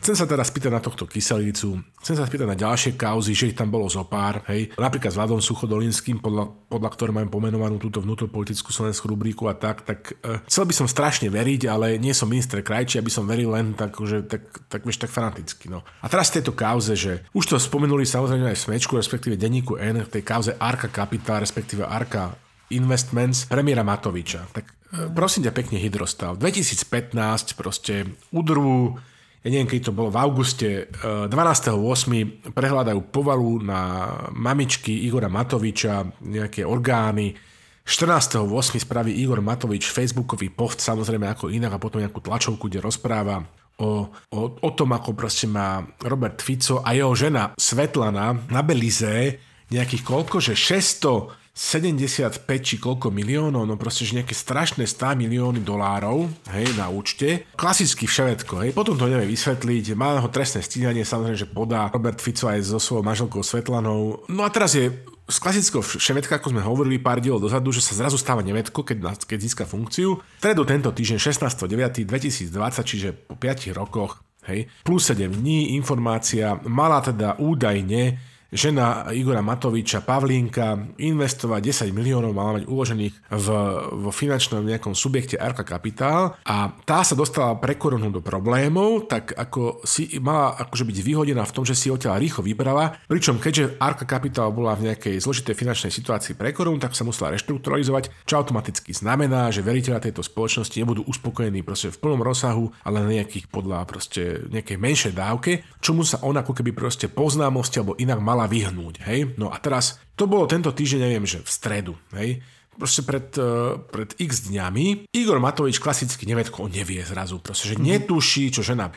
Chcem 0.05 0.21
sa 0.21 0.29
teda 0.29 0.45
spýtať 0.45 0.69
na 0.69 0.85
tohto 0.85 1.09
kyselicu, 1.09 1.81
chcem 2.05 2.13
sa 2.13 2.29
spýtať 2.29 2.45
na 2.45 2.53
ďalšie 2.53 2.93
kauzy, 2.93 3.33
že 3.33 3.49
ich 3.49 3.57
tam 3.57 3.73
bolo 3.73 3.89
zo 3.89 4.05
pár, 4.05 4.45
hej. 4.53 4.69
Napríklad 4.77 5.09
s 5.09 5.17
Vladom 5.17 5.41
Suchodolinským, 5.41 6.21
podľa, 6.21 6.53
podľa 6.69 6.91
ktorého 6.93 7.17
mám 7.17 7.33
pomenovanú 7.33 7.81
túto 7.81 8.05
vnútropolitickú 8.05 8.69
slovenskú 8.69 9.09
rubriku 9.09 9.49
a 9.49 9.57
tak, 9.57 9.81
tak 9.81 10.13
uh, 10.21 10.45
chcel 10.45 10.69
by 10.69 10.77
som 10.77 10.93
strašne 10.93 11.33
veriť, 11.33 11.73
ale 11.73 11.97
nie 11.97 12.13
som 12.13 12.29
minister 12.29 12.61
krajčí, 12.61 13.01
aby 13.01 13.09
som 13.09 13.25
veril 13.25 13.57
len 13.57 13.73
tak, 13.73 13.97
že, 14.05 14.29
tak, 14.29 14.45
tak, 14.69 14.85
vieš, 14.85 15.01
tak 15.01 15.09
fanaticky. 15.09 15.73
No. 15.73 15.81
A 16.05 16.07
teraz 16.13 16.29
v 16.29 16.45
tejto 16.45 16.53
kauze, 16.53 16.93
že 17.01 17.25
už 17.33 17.49
to 17.49 17.57
spomenuli 17.57 18.05
samozrejme 18.05 18.53
aj 18.53 18.61
v 18.61 18.65
Smečku, 18.77 19.01
respektíve 19.01 19.41
denníku 19.41 19.81
N, 19.81 20.05
tej 20.05 20.21
kauze 20.21 20.53
Arka 20.61 20.93
Capital, 20.93 21.41
respektíve 21.41 21.81
Arka 21.81 22.37
Investments 22.77 23.49
premiéra 23.49 23.81
Matoviča. 23.81 24.53
Tak 24.53 24.65
uh, 24.69 25.09
prosím 25.17 25.49
ťa 25.49 25.57
pekne 25.57 25.81
Hydrostav. 25.81 26.37
2015 26.37 27.57
proste 27.57 28.05
udrú 28.29 29.01
ja 29.45 29.49
neviem, 29.53 29.69
keď 29.69 29.93
to 29.93 29.93
bolo 29.93 30.09
v 30.09 30.17
auguste, 30.25 30.69
12.8. 31.05 31.77
Eh, 31.77 32.49
prehľadajú 32.49 33.01
povalu 33.13 33.61
na 33.61 34.09
mamičky 34.33 35.05
Igora 35.05 35.29
Matoviča, 35.29 36.25
nejaké 36.25 36.65
orgány. 36.65 37.37
14.8. 37.85 38.81
spraví 38.81 39.13
Igor 39.13 39.45
Matovič 39.45 39.93
Facebookový 39.93 40.49
post, 40.49 40.81
samozrejme 40.81 41.29
ako 41.29 41.53
inak, 41.53 41.77
a 41.77 41.83
potom 41.83 42.01
nejakú 42.01 42.25
tlačovku, 42.25 42.73
kde 42.73 42.81
rozpráva 42.81 43.45
o, 43.77 44.09
o, 44.33 44.41
o 44.57 44.71
tom, 44.73 44.97
ako 44.97 45.13
proste 45.13 45.45
má 45.45 45.85
Robert 46.01 46.41
Fico 46.41 46.81
a 46.81 46.97
jeho 46.97 47.13
žena 47.13 47.53
Svetlana 47.61 48.49
na 48.49 48.61
Belize 48.65 49.37
nejakých 49.69 50.01
koľko, 50.01 50.41
že 50.41 50.57
600 50.57 51.44
75 51.55 52.43
či 52.67 52.83
koľko 52.83 53.15
miliónov, 53.15 53.63
no 53.63 53.79
proste, 53.79 54.03
že 54.03 54.19
nejaké 54.19 54.35
strašné 54.35 54.91
100 54.91 55.15
milióny 55.15 55.63
dolárov, 55.63 56.27
hej, 56.51 56.75
na 56.75 56.91
účte. 56.91 57.47
Klasicky 57.55 58.11
všetko, 58.11 58.67
hej, 58.67 58.71
potom 58.75 58.99
to 58.99 59.07
nevie 59.07 59.31
vysvetliť, 59.31 59.95
má 59.95 60.19
ho 60.19 60.27
trestné 60.27 60.67
stíhanie, 60.67 61.07
samozrejme, 61.07 61.39
že 61.39 61.47
podá 61.47 61.95
Robert 61.95 62.19
Fico 62.19 62.51
aj 62.51 62.59
so 62.67 62.83
svojou 62.83 63.07
manželkou 63.07 63.47
Svetlanou. 63.47 64.27
No 64.27 64.43
a 64.43 64.51
teraz 64.51 64.75
je 64.75 64.91
z 65.25 65.37
klasického 65.39 65.81
šemetka, 65.81 66.43
ako 66.43 66.53
sme 66.53 66.61
hovorili 66.61 66.99
pár 66.99 67.23
dielov 67.23 67.47
dozadu, 67.47 67.71
že 67.71 67.81
sa 67.81 67.97
zrazu 67.97 68.19
stáva 68.19 68.43
nemetko, 68.43 68.83
keď, 68.83 69.23
keď 69.23 69.39
získa 69.39 69.65
funkciu. 69.65 70.21
Tredu 70.43 70.67
tento 70.67 70.91
týždeň 70.91 71.23
16.9.2020, 71.23 72.51
čiže 72.83 73.09
po 73.15 73.39
5 73.39 73.79
rokoch, 73.79 74.27
hej, 74.51 74.67
plus 74.83 75.07
7 75.07 75.31
dní, 75.31 75.79
informácia, 75.79 76.59
mala 76.67 76.99
teda 76.99 77.39
údajne 77.39 78.34
žena 78.55 79.11
Igora 79.11 79.43
Matoviča, 79.43 80.07
Pavlínka, 80.07 80.97
investovať 81.03 81.91
10 81.91 81.91
miliónov, 81.91 82.31
mala 82.31 82.63
mať 82.63 82.71
uložených 82.71 83.15
v, 83.35 83.49
v 83.91 84.05
finančnom 84.15 84.63
nejakom 84.63 84.95
subjekte 84.95 85.35
Arka 85.35 85.67
Kapitál 85.67 86.39
a 86.47 86.71
tá 86.87 87.03
sa 87.03 87.19
dostala 87.19 87.59
pre 87.59 87.75
korunu 87.75 88.15
do 88.15 88.23
problémov, 88.23 89.11
tak 89.11 89.35
ako 89.35 89.83
si 89.83 90.23
mala 90.23 90.55
akože 90.55 90.87
byť 90.87 90.99
vyhodená 91.03 91.43
v 91.43 91.55
tom, 91.55 91.67
že 91.67 91.75
si 91.75 91.91
odtiaľ 91.91 92.23
rýchlo 92.23 92.47
vybrala, 92.47 92.95
pričom 93.11 93.43
keďže 93.43 93.77
Arka 93.83 94.07
Kapitál 94.07 94.55
bola 94.55 94.79
v 94.79 94.95
nejakej 94.95 95.19
zložitej 95.19 95.59
finančnej 95.59 95.91
situácii 95.91 96.39
pre 96.39 96.55
korunu, 96.55 96.79
tak 96.79 96.95
sa 96.95 97.03
musela 97.03 97.35
reštrukturalizovať, 97.35 98.23
čo 98.23 98.39
automaticky 98.39 98.95
znamená, 98.95 99.51
že 99.51 99.67
veriteľa 99.67 99.99
tejto 100.07 100.23
spoločnosti 100.23 100.79
nebudú 100.79 101.03
uspokojení 101.11 101.67
proste 101.67 101.91
v 101.91 101.99
plnom 101.99 102.23
rozsahu, 102.23 102.71
ale 102.87 103.03
na 103.03 103.11
nejakých 103.19 103.51
podľa 103.51 103.83
proste 103.91 104.47
nejakej 104.55 104.79
menšej 104.79 105.13
dávke, 105.19 105.67
čomu 105.83 106.07
sa 106.07 106.23
ona 106.23 106.47
ako 106.47 106.55
keby 106.55 106.71
proste 106.71 107.11
poznámosti 107.11 107.83
alebo 107.83 107.99
inak 107.99 108.21
mala 108.23 108.44
mala 108.45 108.53
vyhnúť, 108.53 108.95
hej. 109.09 109.21
No 109.41 109.49
a 109.49 109.57
teraz, 109.57 109.97
to 110.13 110.29
bolo 110.29 110.45
tento 110.45 110.69
týždeň, 110.69 111.01
neviem, 111.01 111.25
že 111.25 111.41
v 111.41 111.49
stredu, 111.49 111.97
hej. 112.13 112.45
Proste 112.75 113.07
pred, 113.07 113.31
uh, 113.39 113.79
pred 113.87 114.19
x 114.19 114.51
dňami 114.51 115.07
Igor 115.15 115.39
Matovič 115.39 115.79
klasicky 115.79 116.27
nevedko, 116.27 116.67
on 116.67 116.75
nevie 116.75 117.07
zrazu, 117.07 117.39
proste, 117.39 117.71
že 117.71 117.79
netuší, 117.79 118.51
čo 118.51 118.67
žena, 118.67 118.91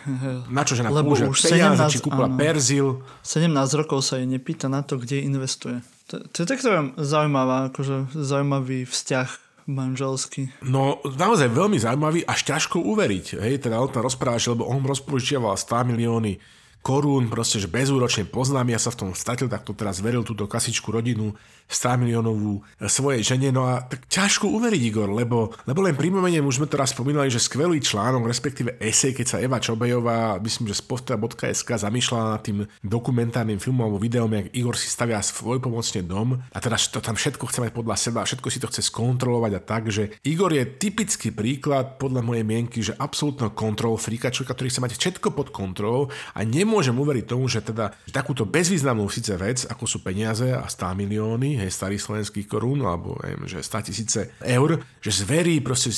na 0.49 0.65
čo 0.65 0.73
žena 0.73 0.89
Lebo 0.89 1.13
použia 1.13 1.29
už 1.29 1.45
peniaze, 1.45 1.85
17, 1.85 1.93
či 1.93 1.99
kúpla 2.01 2.25
áno. 2.25 2.35
perzil. 2.41 2.87
17 3.21 3.53
rokov 3.77 4.01
sa 4.01 4.17
jej 4.17 4.25
nepýta 4.25 4.65
na 4.65 4.81
to, 4.81 4.97
kde 4.97 5.21
investuje. 5.21 5.85
To, 6.09 6.25
to 6.25 6.37
je 6.41 6.47
takto 6.49 6.73
zaujímavá, 6.97 7.69
akože 7.69 8.17
zaujímavý 8.17 8.89
vzťah 8.89 9.29
manželský. 9.69 10.49
No, 10.65 10.97
naozaj 11.05 11.53
veľmi 11.53 11.77
zaujímavý, 11.77 12.25
až 12.25 12.49
ťažko 12.49 12.81
uveriť. 12.81 13.37
Hej, 13.37 13.69
teda 13.69 13.77
on 13.77 13.93
tam 13.93 14.09
rozpráva, 14.09 14.41
lebo 14.41 14.65
on 14.65 14.81
rozpožičiaval 14.81 15.53
100 15.53 15.91
milióny 15.93 16.41
korún, 16.81 17.27
proste, 17.27 17.59
že 17.59 17.67
bezúročne 17.67 18.23
poznám, 18.23 18.73
ja 18.73 18.79
sa 18.79 18.93
v 18.93 18.99
tom 19.05 19.09
stratil, 19.11 19.51
tak 19.51 19.67
to 19.67 19.75
teraz 19.75 19.99
veril 19.99 20.23
túto 20.23 20.47
kasičku 20.47 20.87
rodinu 20.93 21.35
100 21.69 22.01
miliónovú 22.01 22.63
e, 22.79 22.89
svojej 22.89 23.21
žene, 23.21 23.53
no 23.53 23.69
a 23.69 23.85
tak 23.85 24.09
ťažko 24.09 24.49
uveriť 24.49 24.81
Igor, 24.81 25.11
lebo, 25.13 25.53
lebo 25.69 25.79
len 25.85 25.93
pripomeniem, 25.93 26.41
už 26.41 26.63
sme 26.63 26.67
to 26.71 26.79
spomínali, 26.81 27.29
že 27.29 27.43
skvelý 27.43 27.83
článok, 27.83 28.25
respektíve 28.25 28.81
esej, 28.81 29.13
keď 29.13 29.25
sa 29.27 29.37
Eva 29.37 29.61
Čobejová, 29.61 30.41
myslím, 30.41 30.71
že 30.71 30.79
z 30.79 30.83
postoja.sk 30.87 31.69
zamýšľala 31.77 32.25
nad 32.33 32.41
tým 32.41 32.65
dokumentárnym 32.81 33.61
filmom 33.61 33.85
alebo 33.85 34.01
videom, 34.01 34.31
jak 34.33 34.49
Igor 34.55 34.79
si 34.79 34.89
stavia 34.89 35.19
svoj 35.21 35.61
pomocne 35.61 36.01
dom 36.01 36.39
a 36.39 36.57
teraz 36.57 36.89
to 36.89 37.03
tam 37.03 37.19
všetko 37.19 37.45
chce 37.51 37.59
mať 37.61 37.71
podľa 37.75 37.95
seba, 37.99 38.25
všetko 38.25 38.47
si 38.47 38.57
to 38.63 38.71
chce 38.71 38.87
skontrolovať 38.89 39.51
a 39.53 39.61
tak, 39.61 39.83
že 39.91 40.17
Igor 40.23 40.49
je 40.55 40.63
typický 40.65 41.35
príklad 41.35 41.99
podľa 42.01 42.23
mojej 42.23 42.47
mienky, 42.47 42.79
že 42.79 42.95
absolútno 42.95 43.51
kontrol 43.51 43.99
fríka, 43.99 44.31
človeka, 44.31 44.55
ktorý 44.55 44.67
chce 44.71 44.81
mať 44.81 44.93
všetko 44.95 45.27
pod 45.35 45.51
kontrolou 45.51 46.07
a 46.31 46.39
nemôže 46.47 46.87
nemôžem 46.87 46.93
uveriť 46.93 47.25
tomu, 47.25 47.49
že 47.49 47.59
teda 47.65 47.91
takúto 48.13 48.45
bezvýznamnú 48.45 49.09
síce 49.09 49.33
vec, 49.33 49.65
ako 49.65 49.83
sú 49.89 49.97
peniaze 50.05 50.45
a 50.53 50.69
100 50.69 50.93
milióny, 50.93 51.56
hej, 51.57 51.73
starých 51.73 52.01
slovenských 52.01 52.45
korún, 52.45 52.85
alebo 52.85 53.17
neviem, 53.25 53.49
že 53.49 53.65
100 53.65 53.87
tisíce 53.89 54.19
eur, 54.39 54.77
že 55.01 55.11
zverí 55.11 55.59
proste, 55.59 55.89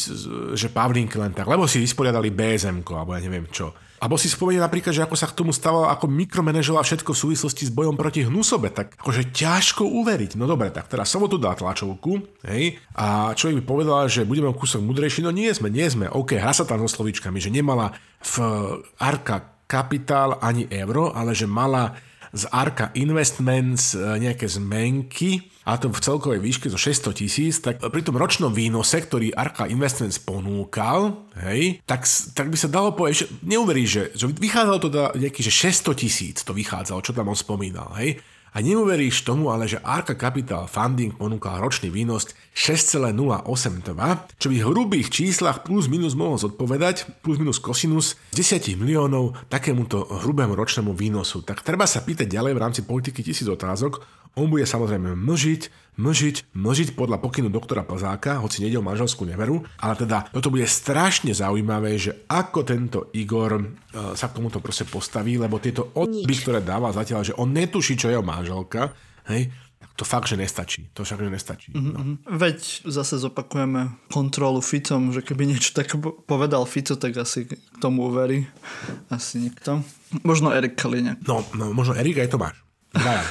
že 0.56 0.68
Pavlínk 0.72 1.14
len 1.20 1.36
tak, 1.36 1.46
lebo 1.46 1.68
si 1.68 1.84
vysporiadali 1.84 2.32
BSM, 2.32 2.82
alebo 2.88 3.14
ja 3.14 3.22
neviem 3.22 3.46
čo. 3.52 3.76
Abo 4.00 4.16
si 4.16 4.32
spomenie 4.32 4.64
napríklad, 4.64 4.96
že 4.96 5.04
ako 5.04 5.16
sa 5.20 5.28
k 5.28 5.36
tomu 5.36 5.52
stalo, 5.52 5.84
ako 5.84 6.08
mikromanežoval 6.08 6.88
všetko 6.88 7.12
v 7.12 7.20
súvislosti 7.20 7.68
s 7.68 7.76
bojom 7.76 8.00
proti 8.00 8.24
hnusobe, 8.24 8.72
tak 8.72 8.96
akože 8.96 9.36
ťažko 9.36 9.84
uveriť. 9.84 10.40
No 10.40 10.48
dobre, 10.48 10.72
tak 10.72 10.88
teraz 10.88 11.12
som 11.12 11.28
tu 11.28 11.36
dal 11.36 11.60
tlačovku, 11.60 12.24
hej, 12.48 12.80
a 12.96 13.36
človek 13.36 13.60
by 13.60 13.64
povedal, 13.68 14.08
že 14.08 14.24
budeme 14.24 14.56
kúsok 14.56 14.80
mudrejší, 14.80 15.20
no 15.20 15.36
nie 15.36 15.52
sme, 15.52 15.68
nie 15.68 15.84
sme, 15.84 16.08
OK, 16.08 16.40
hra 16.40 16.56
sa 16.56 16.64
tam 16.64 16.80
so 16.80 16.88
slovíčkami, 16.88 17.44
že 17.44 17.52
nemala 17.52 17.92
v 18.24 18.36
Arka 19.04 19.60
kapitál 19.68 20.40
ani 20.40 20.66
euro, 20.72 21.12
ale 21.12 21.36
že 21.36 21.44
mala 21.46 22.00
z 22.34 22.44
Arka 22.54 22.94
Investments 22.96 23.94
e, 23.94 24.20
nejaké 24.22 24.46
zmenky, 24.46 25.50
a 25.70 25.78
to 25.78 25.94
v 25.94 26.02
celkovej 26.02 26.42
výške 26.42 26.68
zo 26.74 26.82
600 26.82 27.14
tisíc, 27.14 27.62
tak 27.62 27.78
pri 27.78 28.02
tom 28.02 28.18
ročnom 28.18 28.50
výnose, 28.50 28.98
ktorý 28.98 29.34
Arka 29.38 29.70
Investments 29.70 30.18
ponúkal, 30.18 31.30
hej, 31.46 31.78
tak, 31.86 32.10
tak 32.34 32.50
by 32.50 32.58
sa 32.58 32.70
dalo 32.72 32.98
povedať, 32.98 33.26
že 33.26 33.28
neuveríš, 33.46 33.90
že, 33.90 34.04
že 34.18 34.26
vychádzalo 34.34 34.78
to 34.82 34.90
da, 34.90 35.14
nejaký, 35.14 35.46
že 35.46 35.54
600 35.54 36.02
tisíc 36.02 36.38
to 36.42 36.58
vychádzalo, 36.58 37.06
čo 37.06 37.14
tam 37.14 37.30
on 37.30 37.38
spomínal, 37.38 37.94
hej. 38.02 38.18
A 38.50 38.66
neuveríš 38.66 39.22
tomu, 39.22 39.54
ale 39.54 39.70
že 39.70 39.78
Arca 39.86 40.18
Capital 40.18 40.66
Funding 40.66 41.14
ponúkal 41.14 41.62
ročný 41.62 41.94
výnos 41.94 42.34
6,082, 42.58 43.46
čo 44.42 44.48
by 44.50 44.56
v 44.58 44.68
hrubých 44.68 45.08
číslach 45.14 45.62
plus 45.62 45.86
minus 45.86 46.18
mohol 46.18 46.42
zodpovedať, 46.42 47.22
plus 47.22 47.38
minus 47.38 47.62
kosinus 47.62 48.18
10 48.34 48.74
miliónov 48.76 49.38
takémuto 49.48 50.10
hrubému 50.26 50.58
ročnému 50.58 50.98
výnosu. 50.98 51.46
Tak 51.46 51.62
treba 51.62 51.86
sa 51.86 52.02
pýtať 52.02 52.26
ďalej 52.26 52.54
v 52.58 52.62
rámci 52.62 52.82
politiky 52.84 53.22
tisíc 53.22 53.46
otázok, 53.46 54.02
on 54.38 54.48
bude 54.50 54.66
samozrejme 54.66 55.16
mlžiť, 55.16 55.62
mlžiť, 56.00 56.56
mlžiť 56.56 56.90
podľa 56.96 57.20
pokynu 57.20 57.52
doktora 57.52 57.84
Plzáka, 57.84 58.40
hoci 58.40 58.64
nejde 58.64 58.80
o 58.80 58.86
manželskú 58.86 59.28
neveru, 59.28 59.62
ale 59.84 59.94
teda 60.00 60.32
toto 60.32 60.48
bude 60.48 60.64
strašne 60.64 61.36
zaujímavé, 61.36 62.00
že 62.00 62.24
ako 62.32 62.60
tento 62.64 63.00
Igor 63.12 63.60
uh, 63.60 63.64
sa 64.16 64.32
k 64.32 64.40
tomuto 64.40 64.64
proste 64.64 64.88
postaví, 64.88 65.36
lebo 65.36 65.60
tieto 65.60 65.92
odby, 66.00 66.34
ktoré 66.40 66.64
dáva 66.64 66.96
zatiaľ, 66.96 67.22
že 67.28 67.36
on 67.36 67.52
netuší, 67.52 68.00
čo 68.00 68.08
je 68.08 68.16
o 68.16 68.24
manželka, 68.24 68.96
hej, 69.28 69.52
to 70.00 70.08
fakt, 70.08 70.32
že 70.32 70.40
nestačí. 70.40 70.88
To 70.96 71.04
však, 71.04 71.20
že 71.20 71.28
nestačí. 71.28 71.70
Mm-hmm. 71.76 71.92
No. 71.92 72.24
Veď 72.40 72.88
zase 72.88 73.20
zopakujeme 73.20 74.00
kontrolu 74.08 74.64
Ficom, 74.64 75.12
že 75.12 75.20
keby 75.20 75.44
niečo 75.44 75.76
tak 75.76 75.92
povedal 76.24 76.64
Fico, 76.64 76.96
tak 76.96 77.20
asi 77.20 77.52
k 77.52 77.78
tomu 77.84 78.08
uverí. 78.08 78.48
Asi 79.12 79.44
nikto. 79.44 79.84
Možno 80.24 80.56
Erik 80.56 80.80
Kaliňák. 80.80 81.20
No, 81.28 81.44
no 81.52 81.76
možno 81.76 82.00
Erik 82.00 82.16
aj 82.16 82.32
Tomáš. 82.32 82.56
Dvaja. 82.90 83.24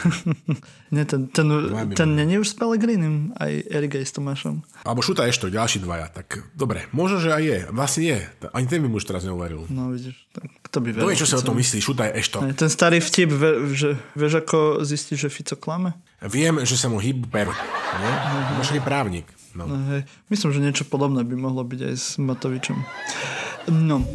Nie, 0.95 1.03
ten, 1.05 1.27
ten, 1.35 1.51
ten 1.99 2.09
není 2.15 2.39
už 2.39 2.49
s 2.49 2.55
Pelegrinim, 2.55 3.35
aj 3.43 3.67
Erik 3.75 3.99
aj 3.99 4.07
s 4.07 4.13
Tomášom. 4.15 4.63
Alebo 4.87 5.03
Šuta 5.03 5.27
ešte, 5.27 5.51
ďalší 5.51 5.83
dvaja. 5.83 6.09
Tak 6.15 6.55
dobre, 6.55 6.87
možno, 6.95 7.19
že 7.19 7.35
aj 7.35 7.43
je. 7.43 7.59
Vlastne 7.75 8.03
je. 8.07 8.19
Ani 8.55 8.71
ten 8.71 8.79
by 8.81 8.87
mu 8.87 9.03
už 9.03 9.11
teraz 9.11 9.27
neuveril. 9.27 9.67
No 9.67 9.91
vidíš, 9.91 10.15
tak 10.31 10.47
kto 10.63 10.79
by 10.79 10.89
veril. 10.95 11.11
Vie, 11.11 11.19
čo 11.19 11.27
sa 11.27 11.43
o 11.43 11.45
tom 11.45 11.59
myslí, 11.59 11.83
Šuta 11.83 12.07
je 12.09 12.23
ešto. 12.23 12.39
Ten 12.55 12.71
starý 12.71 13.03
vtip, 13.03 13.35
že, 13.75 13.99
vieš 14.15 14.47
ako 14.47 14.87
zistí, 14.87 15.19
že 15.19 15.27
Fico 15.27 15.59
klame? 15.59 15.99
Viem, 16.23 16.63
že 16.63 16.79
sa 16.79 16.87
mu 16.87 17.03
hýbu 17.03 17.27
peru. 17.27 17.51
Nie? 17.99 18.15
Je 18.63 18.83
právnik. 18.83 19.27
No. 19.59 19.67
No, 19.67 19.75
hej. 19.91 20.07
Myslím, 20.31 20.55
že 20.55 20.63
niečo 20.63 20.85
podobné 20.87 21.27
by 21.27 21.35
mohlo 21.35 21.67
byť 21.67 21.81
aj 21.83 21.95
s 21.99 22.07
Matovičom. 22.23 22.79
No. 23.75 24.07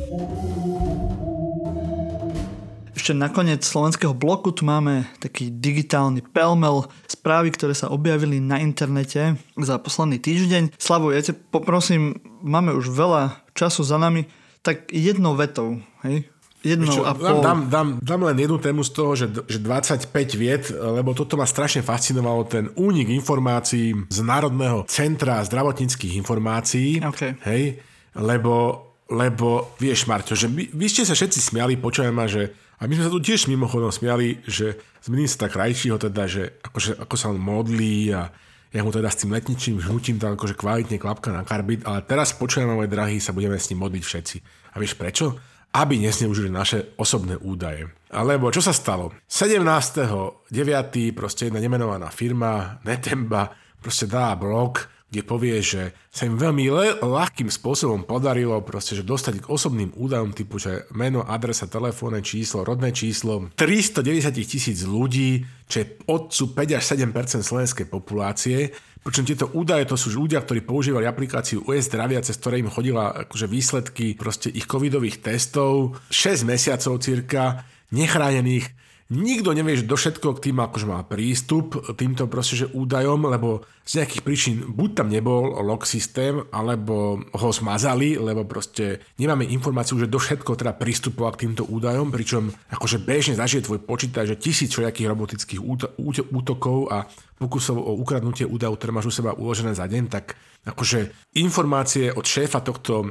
Ešte 3.03 3.19
nakoniec 3.19 3.59
slovenského 3.67 4.15
bloku 4.15 4.55
tu 4.55 4.63
máme 4.63 5.03
taký 5.19 5.51
digitálny 5.51 6.23
pelmel 6.23 6.87
správy, 7.03 7.51
ktoré 7.51 7.75
sa 7.75 7.91
objavili 7.91 8.39
na 8.39 8.63
internete 8.63 9.35
za 9.59 9.75
posledný 9.75 10.23
týždeň. 10.23 10.79
Slavo, 10.79 11.11
ja 11.11 11.19
te 11.19 11.35
poprosím, 11.35 12.15
máme 12.39 12.71
už 12.71 12.87
veľa 12.87 13.43
času 13.51 13.83
za 13.83 13.99
nami, 13.99 14.23
tak 14.63 14.87
jednou 14.87 15.35
vetou, 15.35 15.83
hej? 16.07 16.31
Jednou 16.63 16.95
Čo, 16.95 17.03
a 17.03 17.11
pol. 17.11 17.43
Dám, 17.43 17.67
dám, 17.67 17.87
dám 17.99 18.21
len 18.23 18.39
jednu 18.39 18.55
tému 18.63 18.87
z 18.87 18.91
toho, 18.95 19.19
že, 19.19 19.27
že 19.51 19.59
25 19.59 20.07
viet, 20.39 20.71
lebo 20.71 21.11
toto 21.11 21.35
ma 21.35 21.43
strašne 21.43 21.83
fascinovalo, 21.83 22.47
ten 22.47 22.71
únik 22.79 23.11
informácií 23.11 23.99
z 24.07 24.19
Národného 24.23 24.87
centra 24.87 25.43
zdravotníckých 25.43 26.15
informácií. 26.23 27.03
Okay. 27.03 27.35
Hej, 27.43 27.83
lebo, 28.15 28.79
lebo 29.11 29.75
vieš, 29.75 30.07
Marťo, 30.07 30.39
že 30.39 30.47
vy, 30.47 30.71
vy 30.71 30.87
ste 30.87 31.03
sa 31.03 31.11
všetci 31.11 31.51
smiali, 31.51 31.75
počujem 31.75 32.15
ma, 32.15 32.31
že 32.31 32.62
a 32.83 32.87
my 32.91 32.99
sme 32.99 33.07
sa 33.07 33.15
tu 33.15 33.23
tiež 33.23 33.47
mimochodom 33.47 33.95
smiali, 33.95 34.43
že 34.43 34.75
z 34.99 35.07
ministra 35.07 35.47
Krajčího 35.47 35.95
teda, 35.95 36.27
že 36.27 36.59
akože, 36.67 36.99
ako 36.99 37.15
sa 37.15 37.31
on 37.31 37.39
modlí 37.39 38.11
a 38.11 38.27
ja 38.75 38.81
mu 38.83 38.91
teda 38.91 39.07
s 39.07 39.23
tým 39.23 39.31
letničným 39.31 39.79
žnutím 39.79 40.19
tam 40.19 40.35
akože 40.35 40.59
kvalitne 40.59 40.99
klapka 40.99 41.31
na 41.31 41.47
karbit, 41.47 41.87
ale 41.87 42.03
teraz 42.03 42.35
počujeme, 42.35 42.75
môj 42.75 42.91
drahý, 42.91 43.23
sa 43.23 43.31
budeme 43.31 43.55
s 43.55 43.71
ním 43.71 43.87
modliť 43.87 44.03
všetci. 44.03 44.37
A 44.75 44.83
vieš 44.83 44.99
prečo? 44.99 45.39
Aby 45.71 45.95
nesneužili 46.03 46.51
naše 46.51 46.91
osobné 46.99 47.39
údaje. 47.39 47.87
Alebo 48.11 48.51
čo 48.51 48.59
sa 48.59 48.75
stalo? 48.75 49.15
17.9. 49.31 50.51
proste 51.15 51.47
jedna 51.47 51.63
nemenovaná 51.63 52.11
firma, 52.11 52.83
Netemba, 52.83 53.47
proste 53.79 54.11
dá 54.11 54.35
blog, 54.35 54.91
kde 55.13 55.21
povie, 55.21 55.61
že 55.61 55.93
sa 56.09 56.25
im 56.25 56.41
veľmi 56.41 56.73
le- 56.73 56.97
ľahkým 57.05 57.53
spôsobom 57.53 58.09
podarilo 58.09 58.57
proste, 58.65 58.97
že 58.97 59.05
dostať 59.05 59.45
k 59.45 59.49
osobným 59.53 59.93
údajom 59.93 60.33
typu, 60.33 60.57
že 60.57 60.89
meno, 60.89 61.21
adresa, 61.21 61.69
telefónne 61.69 62.25
číslo, 62.25 62.65
rodné 62.65 62.89
číslo 62.89 63.53
390 63.53 64.33
tisíc 64.41 64.81
ľudí, 64.81 65.45
čo 65.69 65.85
je 65.85 66.01
odcu 66.09 66.43
5 66.57 66.77
až 66.81 66.83
7% 66.97 67.45
slovenskej 67.45 67.85
populácie, 67.85 68.73
pričom 69.05 69.21
tieto 69.21 69.53
údaje 69.53 69.85
to 69.85 69.93
sú 69.93 70.17
ľudia, 70.17 70.41
ktorí 70.41 70.65
používali 70.65 71.05
aplikáciu 71.05 71.61
US 71.69 71.85
Zdravia, 71.85 72.25
cez 72.25 72.41
ktoré 72.41 72.57
im 72.57 72.73
chodila 72.73 73.13
akože 73.29 73.45
výsledky 73.45 74.17
proste 74.17 74.49
ich 74.49 74.65
covidových 74.65 75.21
testov, 75.21 76.01
6 76.09 76.49
mesiacov 76.49 76.97
cirka, 77.05 77.69
nechránených 77.93 78.73
Nikto 79.13 79.53
nevie, 79.53 79.77
že 79.77 79.85
do 79.85 79.93
všetko 79.93 80.41
k 80.41 80.49
tým 80.49 80.57
akože 80.57 80.89
má 80.89 81.05
prístup 81.05 81.77
týmto 81.93 82.25
proste, 82.25 82.65
že 82.65 82.71
údajom, 82.73 83.29
lebo 83.29 83.61
z 83.85 84.01
nejakých 84.01 84.25
príčin 84.25 84.55
buď 84.65 84.89
tam 84.97 85.07
nebol 85.13 85.53
log 85.61 85.85
systém, 85.85 86.41
alebo 86.49 87.21
ho 87.21 87.49
zmazali, 87.53 88.17
lebo 88.17 88.41
proste 88.49 89.05
nemáme 89.21 89.45
informáciu, 89.45 90.01
že 90.01 90.09
do 90.09 90.17
všetko 90.17 90.57
teda 90.57 90.73
prístupoval 90.73 91.37
k 91.37 91.45
týmto 91.45 91.69
údajom, 91.69 92.09
pričom 92.09 92.49
akože 92.73 93.05
bežne 93.05 93.37
zažije 93.37 93.69
tvoj 93.69 93.85
počítač, 93.85 94.33
že 94.33 94.41
tisíc 94.41 94.73
všelijakých 94.73 95.11
robotických 95.13 95.61
útokov 96.33 96.89
a 96.89 97.05
pokusov 97.37 97.77
o 97.77 97.91
ukradnutie 97.97 98.47
údajov, 98.47 98.77
ktoré 98.77 98.91
máš 98.93 99.09
u 99.09 99.13
seba 99.13 99.37
uložené 99.37 99.73
za 99.73 99.89
deň, 99.89 100.03
tak 100.09 100.37
akože 100.63 101.33
informácie 101.35 102.13
od 102.13 102.23
šéfa 102.23 102.63
tohto 102.63 103.03
e, 103.03 103.07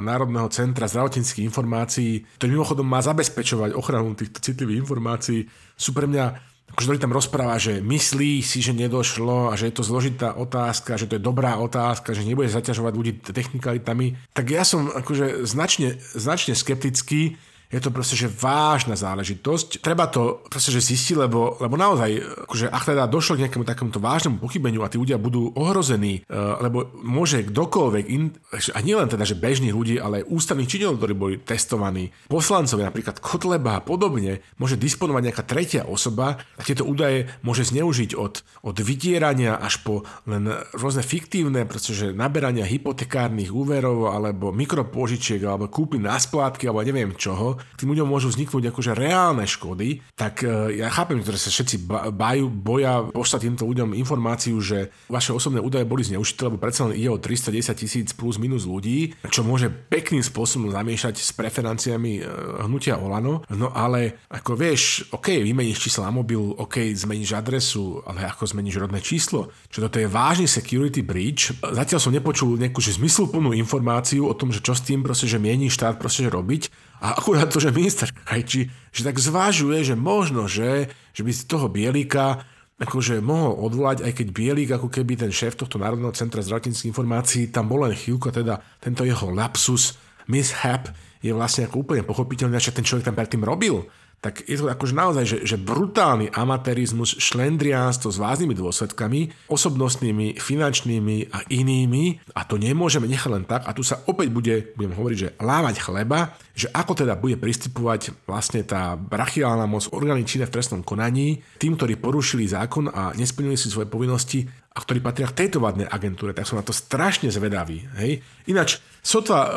Národného 0.00 0.48
centra 0.48 0.88
zdravotníckých 0.88 1.44
informácií, 1.44 2.24
ktorý 2.40 2.50
mimochodom 2.56 2.88
má 2.88 3.04
zabezpečovať 3.04 3.76
ochranu 3.76 4.16
týchto 4.16 4.40
citlivých 4.40 4.80
informácií, 4.88 5.44
sú 5.76 5.92
pre 5.92 6.08
mňa 6.08 6.54
akože 6.74 6.98
tam 6.98 7.14
rozpráva, 7.14 7.60
že 7.60 7.84
myslí 7.84 8.42
si, 8.42 8.58
že 8.58 8.74
nedošlo 8.74 9.52
a 9.52 9.54
že 9.54 9.70
je 9.70 9.74
to 9.78 9.86
zložitá 9.86 10.34
otázka, 10.34 10.98
že 10.98 11.06
to 11.06 11.20
je 11.20 11.22
dobrá 11.22 11.60
otázka, 11.60 12.16
že 12.16 12.26
nebude 12.26 12.50
zaťažovať 12.50 12.92
ľudí 12.96 13.12
technikalitami, 13.22 14.18
tak 14.34 14.50
ja 14.50 14.66
som 14.66 14.90
akože 14.90 15.46
značne, 15.46 16.02
značne 16.16 16.58
skeptický, 16.58 17.38
je 17.72 17.80
to 17.80 17.90
proste, 17.90 18.14
že 18.14 18.30
vážna 18.30 18.94
záležitosť. 18.94 19.82
Treba 19.82 20.06
to 20.06 20.44
proste, 20.46 20.70
že 20.70 20.84
zistiť, 20.84 21.26
lebo, 21.26 21.58
lebo 21.58 21.74
naozaj, 21.74 22.44
akože 22.46 22.66
ak 22.70 22.84
teda 22.86 23.04
došlo 23.10 23.36
k 23.36 23.42
nejakému 23.46 23.66
takémuto 23.66 23.98
vážnemu 23.98 24.38
pochybeniu 24.38 24.84
a 24.84 24.92
tí 24.92 25.00
ľudia 25.00 25.18
budú 25.18 25.50
ohrození, 25.56 26.22
e, 26.22 26.34
lebo 26.36 26.92
môže 27.02 27.42
kdokoľvek, 27.42 28.04
in, 28.06 28.30
a 28.52 28.78
nielen 28.84 29.10
teda, 29.10 29.26
že 29.26 29.38
bežných 29.38 29.74
ľudí, 29.74 29.96
ale 29.98 30.22
aj 30.22 30.28
ústavných 30.30 30.70
činiteľov, 30.70 30.98
ktorí 31.00 31.14
boli 31.16 31.34
testovaní, 31.42 32.14
poslancov, 32.30 32.78
napríklad 32.78 33.18
Kotleba 33.18 33.80
a 33.80 33.84
podobne, 33.84 34.44
môže 34.60 34.78
disponovať 34.78 35.22
nejaká 35.30 35.44
tretia 35.44 35.82
osoba 35.88 36.38
a 36.54 36.62
tieto 36.62 36.86
údaje 36.86 37.26
môže 37.42 37.66
zneužiť 37.66 38.14
od, 38.14 38.46
od 38.62 38.76
vydierania 38.78 39.58
až 39.58 39.82
po 39.82 40.06
len 40.28 40.46
rôzne 40.76 41.02
fiktívne, 41.02 41.66
pretože 41.66 42.14
naberania 42.14 42.62
hypotekárnych 42.68 43.50
úverov 43.50 44.12
alebo 44.12 44.54
mikropôžičiek 44.54 45.42
alebo 45.42 45.66
kúpy 45.66 45.98
na 45.98 46.16
splátky 46.16 46.70
alebo 46.70 46.86
neviem 46.86 47.12
čoho, 47.16 47.53
tým 47.76 47.92
ľuďom 47.94 48.08
môžu 48.08 48.30
vzniknúť 48.30 48.70
akože 48.70 48.92
reálne 48.96 49.44
škody, 49.44 50.02
tak 50.14 50.42
e, 50.42 50.80
ja 50.80 50.88
chápem, 50.92 51.20
že 51.20 51.38
sa 51.38 51.50
všetci 51.50 51.86
bajú, 52.14 52.50
boja 52.50 53.04
poslať 53.10 53.50
týmto 53.50 53.64
ľuďom 53.68 53.96
informáciu, 53.98 54.58
že 54.62 54.94
vaše 55.10 55.34
osobné 55.34 55.60
údaje 55.60 55.88
boli 55.88 56.06
zneužité, 56.06 56.48
lebo 56.48 56.62
predsa 56.62 56.88
len 56.88 56.98
ide 56.98 57.10
o 57.10 57.18
310 57.18 57.74
tisíc 57.74 58.08
plus 58.14 58.38
minus 58.38 58.64
ľudí, 58.68 59.16
čo 59.28 59.42
môže 59.42 59.68
pekným 59.68 60.22
spôsobom 60.22 60.70
zamiešať 60.70 61.18
s 61.18 61.30
preferenciami 61.34 62.20
e, 62.20 62.22
hnutia 62.66 62.96
Olano. 63.00 63.42
No 63.50 63.74
ale 63.74 64.24
ako 64.30 64.54
vieš, 64.54 65.10
OK, 65.10 65.42
vymeníš 65.42 65.80
číslo 65.80 66.06
na 66.06 66.12
mobil, 66.14 66.40
OK, 66.40 66.94
zmeníš 66.94 67.36
adresu, 67.36 68.00
ale 68.06 68.26
ako 68.28 68.46
zmeníš 68.48 68.80
rodné 68.80 69.02
číslo? 69.02 69.50
Čo 69.68 69.86
toto 69.86 69.98
je 69.98 70.08
vážny 70.08 70.46
security 70.46 71.02
breach. 71.02 71.54
Zatiaľ 71.60 72.00
som 72.00 72.14
nepočul 72.14 72.56
nejakú 72.56 72.78
že 72.84 73.00
zmysluplnú 73.00 73.56
informáciu 73.56 74.28
o 74.28 74.34
tom, 74.36 74.52
že 74.52 74.60
čo 74.60 74.76
s 74.76 74.84
tým 74.84 75.00
proste, 75.00 75.24
že 75.24 75.40
mieni 75.40 75.72
štát 75.72 75.96
proste, 75.96 76.26
robiť. 76.28 76.83
A 77.04 77.20
akurát 77.20 77.52
to, 77.52 77.60
že 77.60 77.68
minister 77.68 78.08
Krajčí, 78.08 78.72
že 78.88 79.04
tak 79.04 79.20
zvážuje, 79.20 79.84
že 79.84 79.92
možno, 79.92 80.48
že, 80.48 80.88
že 81.12 81.20
by 81.20 81.32
z 81.36 81.42
toho 81.44 81.68
Bielika 81.68 82.48
akože 82.80 83.20
mohol 83.20 83.60
odvolať, 83.68 84.08
aj 84.08 84.12
keď 84.16 84.26
Bielik, 84.32 84.70
ako 84.72 84.88
keby 84.88 85.20
ten 85.20 85.28
šéf 85.28 85.54
tohto 85.54 85.76
Národného 85.76 86.16
centra 86.16 86.40
zdravotníckých 86.40 86.90
informácií, 86.90 87.52
tam 87.52 87.68
bol 87.68 87.84
len 87.84 87.92
chvíľko, 87.92 88.32
teda 88.32 88.58
tento 88.80 89.04
jeho 89.04 89.28
lapsus, 89.30 90.00
mishap, 90.32 90.88
je 91.20 91.30
vlastne 91.32 91.68
ako 91.68 91.84
úplne 91.84 92.08
pochopiteľný, 92.08 92.56
že 92.56 92.72
ten 92.72 92.84
človek 92.84 93.12
tam 93.12 93.16
predtým 93.16 93.44
robil 93.44 93.84
tak 94.24 94.40
je 94.48 94.56
to 94.56 94.72
akože 94.72 94.96
naozaj, 94.96 95.24
že, 95.28 95.38
že 95.44 95.60
brutálny 95.60 96.32
amatérizmus, 96.32 97.20
šlendriánstvo 97.20 98.08
s 98.08 98.16
vážnymi 98.16 98.56
dôsledkami, 98.56 99.52
osobnostnými, 99.52 100.40
finančnými 100.40 101.28
a 101.28 101.44
inými 101.52 102.24
a 102.32 102.48
to 102.48 102.56
nemôžeme 102.56 103.04
nechať 103.04 103.28
len 103.28 103.44
tak 103.44 103.68
a 103.68 103.76
tu 103.76 103.84
sa 103.84 104.00
opäť 104.08 104.32
bude, 104.32 104.72
budem 104.80 104.96
hovoriť, 104.96 105.18
že 105.20 105.34
lávať 105.36 105.76
chleba, 105.84 106.32
že 106.56 106.72
ako 106.72 107.04
teda 107.04 107.20
bude 107.20 107.36
pristupovať 107.36 108.24
vlastne 108.24 108.64
tá 108.64 108.96
brachiálna 108.96 109.68
moc 109.68 109.84
orgány 109.92 110.24
činné 110.24 110.48
v 110.48 110.56
trestnom 110.56 110.80
konaní 110.80 111.44
tým, 111.60 111.76
ktorí 111.76 112.00
porušili 112.00 112.48
zákon 112.48 112.88
a 112.88 113.12
nesplnili 113.12 113.60
si 113.60 113.68
svoje 113.68 113.92
povinnosti 113.92 114.48
a 114.74 114.80
ktorí 114.80 115.04
patria 115.04 115.28
k 115.28 115.44
tejto 115.44 115.60
vládnej 115.60 115.86
agentúre, 115.86 116.32
tak 116.32 116.48
som 116.48 116.58
na 116.58 116.64
to 116.64 116.74
strašne 116.74 117.28
zvedavý. 117.30 117.86
Hej? 118.00 118.24
Ináč, 118.50 118.80
sotva, 119.04 119.40
uh, 119.44 119.50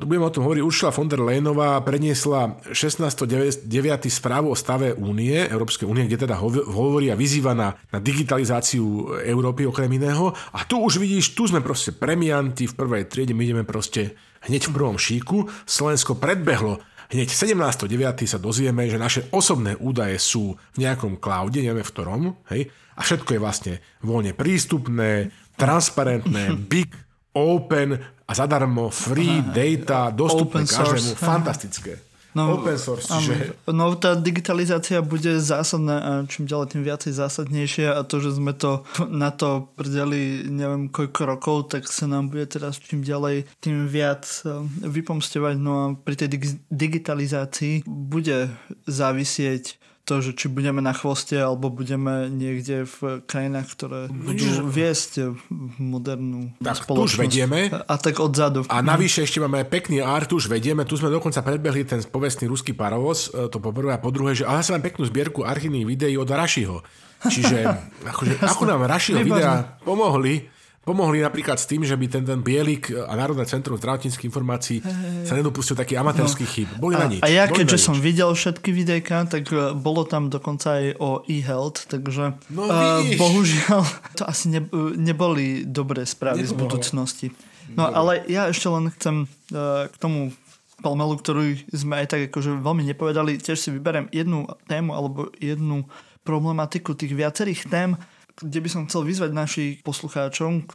budeme 0.00 0.24
o 0.24 0.32
tom 0.32 0.48
hovoriť, 0.48 0.64
Ursula 0.64 0.90
von 0.90 1.06
der 1.06 1.20
Leyenová 1.20 1.76
preniesla 1.84 2.56
16.9. 2.72 3.68
správu 4.08 4.50
o 4.50 4.56
stave 4.56 4.96
únie, 4.96 5.44
Európskej 5.44 5.84
únie, 5.84 6.08
kde 6.08 6.24
teda 6.24 6.40
hovorí 6.40 7.12
a 7.12 7.20
vyzýva 7.20 7.52
na, 7.52 7.76
na 7.92 8.00
digitalizáciu 8.00 9.20
Európy 9.22 9.68
okrem 9.68 9.92
iného. 9.92 10.32
A 10.56 10.64
tu 10.64 10.80
už 10.80 10.96
vidíš, 10.96 11.36
tu 11.36 11.44
sme 11.44 11.60
proste 11.60 11.92
premianti 11.92 12.64
v 12.64 12.74
prvej 12.74 13.04
triede, 13.06 13.36
my 13.36 13.44
ideme 13.44 13.64
proste 13.68 14.16
hneď 14.48 14.72
v 14.72 14.74
prvom 14.74 14.96
šíku. 14.96 15.52
Slovensko 15.68 16.16
predbehlo 16.16 16.80
Hneď 17.12 17.28
17.9. 17.30 18.24
sa 18.24 18.40
dozvieme, 18.40 18.88
že 18.88 18.96
naše 18.96 19.28
osobné 19.28 19.76
údaje 19.76 20.16
sú 20.16 20.56
v 20.72 20.78
nejakom 20.82 21.20
cloude, 21.20 21.60
nevieme 21.60 21.84
v 21.84 21.92
ktorom, 21.92 22.22
hej, 22.48 22.72
a 22.96 23.00
všetko 23.04 23.36
je 23.36 23.42
vlastne 23.42 23.74
voľne 24.00 24.32
prístupné, 24.32 25.28
transparentné, 25.60 26.56
big, 26.72 26.90
open 27.34 27.98
a 28.28 28.32
zadarmo, 28.34 28.88
free 28.90 29.42
data, 29.42 30.10
dostupné 30.10 30.64
každému. 30.64 31.14
Fantastické. 31.14 32.00
No, 32.34 32.58
open 32.58 32.74
source, 32.74 33.06
čiže... 33.06 33.54
No 33.70 33.94
tá 33.94 34.18
digitalizácia 34.18 34.98
bude 35.06 35.38
zásadná 35.38 35.96
a 36.02 36.10
čím 36.26 36.50
ďalej 36.50 36.74
tým 36.74 36.82
viacej 36.82 37.14
zásadnejšia 37.14 37.94
a 37.94 38.02
to, 38.02 38.18
že 38.18 38.34
sme 38.42 38.50
to 38.50 38.82
na 39.06 39.30
to 39.30 39.70
prdeli 39.78 40.42
neviem 40.50 40.90
koľko 40.90 41.22
rokov, 41.30 41.56
tak 41.70 41.86
sa 41.86 42.10
nám 42.10 42.34
bude 42.34 42.50
teraz 42.50 42.82
čím 42.82 43.06
ďalej 43.06 43.46
tým 43.62 43.86
viac 43.86 44.26
eh, 44.42 44.66
vypomstevať. 44.82 45.54
No 45.62 45.72
a 45.78 45.84
pri 45.94 46.14
tej 46.18 46.28
dig- 46.34 46.58
digitalizácii 46.74 47.86
bude 47.86 48.50
závisieť 48.90 49.78
to, 50.04 50.20
že 50.20 50.36
či 50.36 50.52
budeme 50.52 50.84
na 50.84 50.92
chvoste 50.92 51.40
alebo 51.40 51.72
budeme 51.72 52.28
niekde 52.28 52.84
v 52.84 53.24
krajinách, 53.24 53.68
ktoré 53.72 54.00
budú 54.12 54.68
viesť 54.68 55.32
modernú 55.80 56.52
tak, 56.60 56.84
spoločnosť. 56.84 57.08
už 57.08 57.20
vedieme. 57.24 57.72
A 57.72 57.94
tak 57.96 58.20
odzadu. 58.20 58.68
A 58.68 58.84
navyše 58.84 59.24
ešte 59.24 59.40
máme 59.40 59.64
pekný 59.64 60.04
art, 60.04 60.28
už 60.28 60.52
vedieme. 60.52 60.84
Tu 60.84 61.00
sme 61.00 61.08
dokonca 61.08 61.40
predbehli 61.40 61.88
ten 61.88 62.04
povestný 62.04 62.44
ruský 62.52 62.76
parovoz, 62.76 63.32
e, 63.32 63.48
to 63.48 63.56
po 63.56 63.72
prvé 63.72 63.96
a 63.96 63.98
po 63.98 64.12
druhé, 64.12 64.36
že 64.36 64.44
ale 64.44 64.60
zase 64.60 64.76
máme 64.76 64.84
peknú 64.84 65.08
zbierku 65.08 65.40
archívnych 65.40 65.88
videí 65.88 66.20
od 66.20 66.28
Rašiho. 66.28 66.84
Čiže 67.24 67.64
akože, 68.12 68.44
ako 68.44 68.62
nám 68.68 68.84
Rašiho 68.84 69.24
videa 69.24 69.80
pomohli, 69.88 70.53
Pomohli 70.84 71.24
napríklad 71.24 71.56
s 71.56 71.64
tým, 71.64 71.80
že 71.80 71.96
by 71.96 72.06
ten, 72.12 72.28
ten 72.28 72.44
Bielik 72.44 72.92
a 72.92 73.16
Národné 73.16 73.48
centrum 73.48 73.80
zdravotníckých 73.80 74.28
informácií 74.28 74.84
sa 75.24 75.32
nedopustil 75.32 75.72
taký 75.72 75.96
amatérsky 75.96 76.44
no. 76.44 76.52
chyb. 76.52 76.68
Boli 76.76 76.94
a, 76.94 76.98
na 77.00 77.06
nič. 77.08 77.20
A 77.24 77.32
ja 77.32 77.48
keďže 77.48 77.80
som 77.80 77.96
videl 77.96 78.28
všetky 78.28 78.68
videjka, 78.68 79.24
tak 79.24 79.48
e, 79.48 79.72
bolo 79.72 80.04
tam 80.04 80.28
dokonca 80.28 80.76
aj 80.76 81.00
o 81.00 81.24
e-health, 81.24 81.88
takže 81.88 82.36
no, 82.52 82.68
uh, 82.68 83.00
bohužiaľ 83.16 83.80
to 84.20 84.28
asi 84.28 84.52
ne, 84.52 84.60
neboli 85.00 85.64
dobré 85.64 86.04
správy 86.04 86.44
Nebolo. 86.44 86.52
z 86.52 86.60
budúcnosti. 86.60 87.26
No 87.72 87.88
Nebolo. 87.88 87.96
ale 87.96 88.12
ja 88.28 88.52
ešte 88.52 88.68
len 88.68 88.92
chcem 88.92 89.24
uh, 89.24 89.88
k 89.88 89.96
tomu 89.96 90.36
palmelu, 90.84 91.16
ktorú 91.16 91.56
sme 91.72 92.04
aj 92.04 92.06
tak 92.12 92.20
akože 92.28 92.60
veľmi 92.60 92.84
nepovedali, 92.92 93.40
tiež 93.40 93.56
si 93.56 93.72
vyberiem 93.72 94.12
jednu 94.12 94.52
tému 94.68 94.92
alebo 94.92 95.32
jednu 95.40 95.88
problematiku 96.28 96.92
tých 96.92 97.16
viacerých 97.16 97.72
tém, 97.72 97.96
kde 98.40 98.58
by 98.58 98.68
som 98.70 98.86
chcel 98.86 99.06
vyzvať 99.06 99.30
našich 99.30 99.72
poslucháčov, 99.86 100.66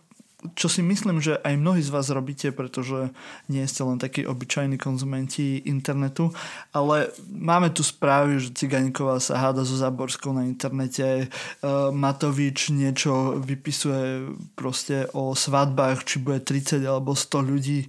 čo 0.55 0.72
si 0.72 0.80
myslím, 0.80 1.20
že 1.20 1.36
aj 1.43 1.60
mnohí 1.60 1.84
z 1.84 1.91
vás 1.91 2.07
robíte, 2.07 2.55
pretože 2.55 3.12
nie 3.51 3.60
ste 3.68 3.84
len 3.84 3.99
takí 3.99 4.24
obyčajní 4.24 4.80
konzumenti 4.80 5.60
internetu, 5.68 6.32
ale 6.72 7.12
máme 7.28 7.76
tu 7.76 7.84
správy, 7.84 8.39
že 8.39 8.55
Ciganíková 8.55 9.20
sa 9.20 9.36
háda 9.36 9.68
so 9.68 9.76
Záborskou 9.76 10.32
na 10.32 10.47
internete, 10.47 11.28
uh, 11.28 11.91
Matovič 11.91 12.72
niečo 12.72 13.36
vypisuje 13.36 14.32
proste 14.55 15.12
o 15.12 15.36
svadbách, 15.36 16.07
či 16.07 16.24
bude 16.24 16.39
30 16.39 16.88
alebo 16.88 17.20
100 17.20 17.43
ľudí. 17.43 17.80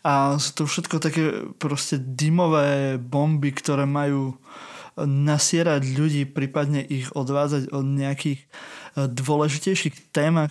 A 0.00 0.40
sú 0.40 0.50
to 0.56 0.64
všetko 0.64 0.96
také 1.04 1.44
proste 1.60 2.00
dymové 2.00 2.96
bomby, 2.96 3.52
ktoré 3.52 3.84
majú 3.84 4.32
nasierať 5.06 5.82
ľudí, 5.94 6.22
prípadne 6.26 6.82
ich 6.82 7.12
odvádzať 7.14 7.70
od 7.70 7.84
nejakých 7.86 8.42
dôležitejších 9.06 10.10
témach. 10.10 10.50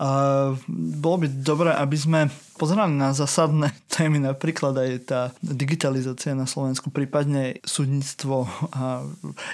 A 0.00 0.56
bolo 0.96 1.20
by 1.20 1.26
dobré, 1.28 1.76
aby 1.76 1.92
sme 1.92 2.20
pozerali 2.56 2.96
na 2.96 3.12
zásadné 3.12 3.68
témy, 3.96 4.16
napríklad 4.16 4.72
aj 4.72 4.90
tá 5.04 5.20
digitalizácia 5.44 6.32
na 6.32 6.48
Slovensku, 6.48 6.88
prípadne 6.88 7.60
súdnictvo 7.68 8.48
a 8.72 9.04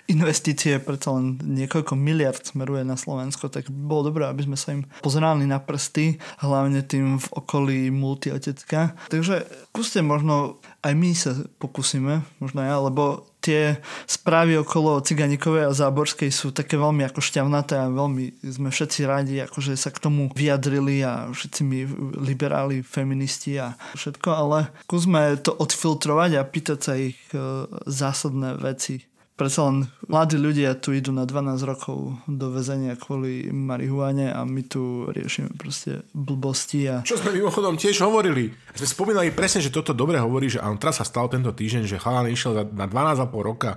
investície, 0.07 0.79
predsa 0.79 1.19
len 1.19 1.35
niekoľko 1.43 1.99
miliard 1.99 2.39
smeruje 2.39 2.87
na 2.87 2.95
Slovensko, 2.95 3.51
tak 3.51 3.67
bolo 3.75 4.15
dobré, 4.15 4.31
aby 4.31 4.47
sme 4.47 4.55
sa 4.55 4.71
im 4.71 4.87
pozerali 5.03 5.51
na 5.51 5.59
prsty, 5.59 6.23
hlavne 6.39 6.79
tým 6.87 7.19
v 7.19 7.29
okolí 7.35 7.91
multiotecka. 7.91 8.95
Takže 9.11 9.51
skúste 9.75 9.99
možno 9.99 10.63
aj 10.87 10.95
my 10.95 11.11
sa 11.11 11.35
pokúsime, 11.59 12.23
možno 12.39 12.63
ja, 12.63 12.79
lebo 12.79 13.27
tie 13.47 13.79
správy 14.11 14.59
okolo 14.59 14.99
Ciganikovej 14.99 15.71
a 15.71 15.77
Záborskej 15.77 16.35
sú 16.35 16.51
také 16.51 16.75
veľmi 16.75 17.07
ako 17.07 17.23
šťavnaté 17.23 17.79
a 17.79 17.87
veľmi 17.87 18.43
sme 18.43 18.75
všetci 18.75 19.01
radi, 19.07 19.39
akože 19.47 19.79
sa 19.79 19.95
k 19.95 20.03
tomu 20.03 20.35
vyjadrili 20.35 21.07
a 21.07 21.31
všetci 21.31 21.61
my 21.63 21.79
liberáli, 22.27 22.83
feministi 22.83 23.63
a 23.63 23.79
všetko, 23.95 24.29
ale 24.35 24.59
skúsme 24.91 25.39
to 25.39 25.55
odfiltrovať 25.55 26.31
a 26.37 26.43
pýtať 26.43 26.79
sa 26.83 26.99
ich 26.99 27.19
e, 27.31 27.71
zásadné 27.87 28.59
veci 28.59 29.07
predsa 29.37 29.69
len 29.69 29.87
mladí 30.09 30.41
ľudia 30.41 30.81
tu 30.81 30.97
idú 30.97 31.13
na 31.13 31.29
12 31.29 31.61
rokov 31.69 32.17
do 32.25 32.49
väzenia 32.49 32.97
kvôli 32.97 33.53
marihuane 33.53 34.33
a 34.33 34.43
my 34.49 34.65
tu 34.65 35.07
riešime 35.13 35.53
proste 35.61 36.03
blbosti. 36.17 36.89
A... 36.89 37.05
Čo 37.05 37.21
sme 37.21 37.37
mimochodom 37.37 37.77
tiež 37.77 38.01
hovorili. 38.01 38.51
Sme 38.73 38.89
spomínali 38.89 39.31
presne, 39.37 39.61
že 39.61 39.69
toto 39.69 39.93
dobre 39.93 40.17
hovorí, 40.17 40.49
že 40.49 40.65
on 40.65 40.81
teraz 40.81 40.99
sa 40.99 41.07
stalo 41.07 41.29
tento 41.29 41.53
týždeň, 41.53 41.85
že 41.85 42.01
chalán 42.01 42.33
išiel 42.33 42.73
na 42.73 42.89
12,5 42.89 43.29
roka 43.45 43.77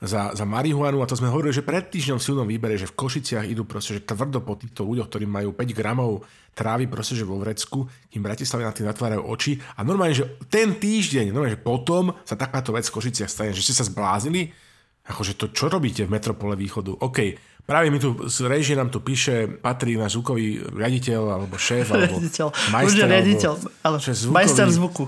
za, 0.00 0.32
za 0.32 0.44
marihuanu 0.48 1.04
a 1.04 1.10
to 1.10 1.18
sme 1.18 1.28
hovorili, 1.28 1.52
že 1.52 1.66
pred 1.66 1.84
týždňom 1.92 2.16
v 2.16 2.24
silnom 2.24 2.48
výbere, 2.48 2.80
že 2.80 2.88
v 2.88 2.96
Košiciach 2.96 3.44
idú 3.44 3.68
proste, 3.68 4.00
že 4.00 4.06
tvrdo 4.08 4.40
po 4.40 4.56
týchto 4.56 4.88
ľuďoch, 4.88 5.12
ktorí 5.12 5.28
majú 5.28 5.52
5 5.52 5.76
gramov 5.76 6.24
trávy 6.56 6.88
proste, 6.88 7.20
že 7.20 7.28
vo 7.28 7.36
vrecku, 7.36 7.84
im 8.16 8.22
Bratislave 8.24 8.64
na 8.64 8.72
tým 8.72 8.88
zatvárajú 8.88 9.22
oči 9.28 9.60
a 9.76 9.84
normálne, 9.84 10.16
že 10.16 10.40
ten 10.48 10.72
týždeň, 10.80 11.36
normálne, 11.36 11.60
že 11.60 11.60
potom 11.60 12.16
sa 12.24 12.32
takáto 12.32 12.72
vec 12.72 12.88
v 12.88 12.96
Košiciach 12.96 13.28
stane, 13.28 13.52
že 13.52 13.60
ste 13.60 13.76
sa 13.76 13.84
zbláznili, 13.84 14.69
Akože 15.10 15.34
to, 15.34 15.50
čo 15.50 15.66
robíte 15.66 16.06
v 16.06 16.14
Metropole 16.14 16.54
Východu? 16.54 16.94
OK, 17.02 17.34
práve 17.66 17.90
mi 17.90 17.98
tu 17.98 18.14
z 18.30 18.46
režie 18.46 18.78
nám 18.78 18.94
tu 18.94 19.02
píše, 19.02 19.50
patrí 19.58 19.98
na 19.98 20.06
zvukový 20.06 20.70
riaditeľ, 20.70 21.34
alebo 21.34 21.58
šéf, 21.58 21.90
alebo 21.92 22.22
riaditeľ. 22.22 22.46
majster, 22.70 23.06
riaditeľ, 23.10 23.52
ale 23.82 23.96
zvukový, 23.98 24.36
majster 24.38 24.68
zvuku. 24.70 25.04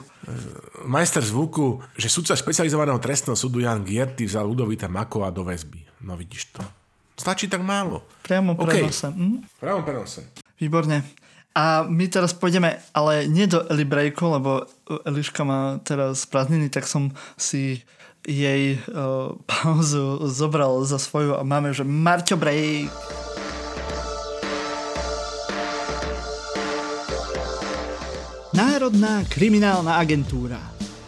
Majster 0.82 1.22
zvuku, 1.22 1.66
že 1.94 2.10
sudca 2.10 2.34
špecializovaného 2.34 2.98
trestného 2.98 3.38
súdu 3.38 3.62
Jan 3.62 3.86
Gierty 3.86 4.26
vzal 4.26 4.42
Ludovita 4.50 4.90
Makova 4.90 5.30
do 5.30 5.46
väzby. 5.46 6.02
No 6.02 6.18
vidíš 6.18 6.58
to. 6.58 6.62
Stačí 7.14 7.46
tak 7.46 7.62
málo. 7.62 8.02
Priamo 8.26 8.58
prenose. 8.58 9.06
Okay. 9.06 9.14
Hm? 9.14 9.38
Priamo 9.62 9.80
prenose. 9.86 10.20
Výborne. 10.58 11.06
A 11.52 11.84
my 11.84 12.08
teraz 12.08 12.32
pôjdeme, 12.32 12.80
ale 12.96 13.28
nie 13.28 13.44
do 13.44 13.60
Eli 13.68 13.84
Breaku, 13.84 14.24
lebo 14.24 14.64
Eliška 15.04 15.44
má 15.44 15.78
teraz 15.84 16.24
prázdniny, 16.24 16.72
tak 16.72 16.88
som 16.88 17.12
si 17.36 17.84
jej 18.22 18.78
uh, 18.78 19.34
pauzu 19.50 20.30
zobral 20.30 20.86
za 20.86 20.98
svoju 20.98 21.34
a 21.34 21.42
máme, 21.42 21.74
že 21.74 21.82
Marťo 21.82 22.38
Break. 22.38 22.90
Národná 28.52 29.24
kriminálna 29.26 29.96
agentúra. 29.98 30.60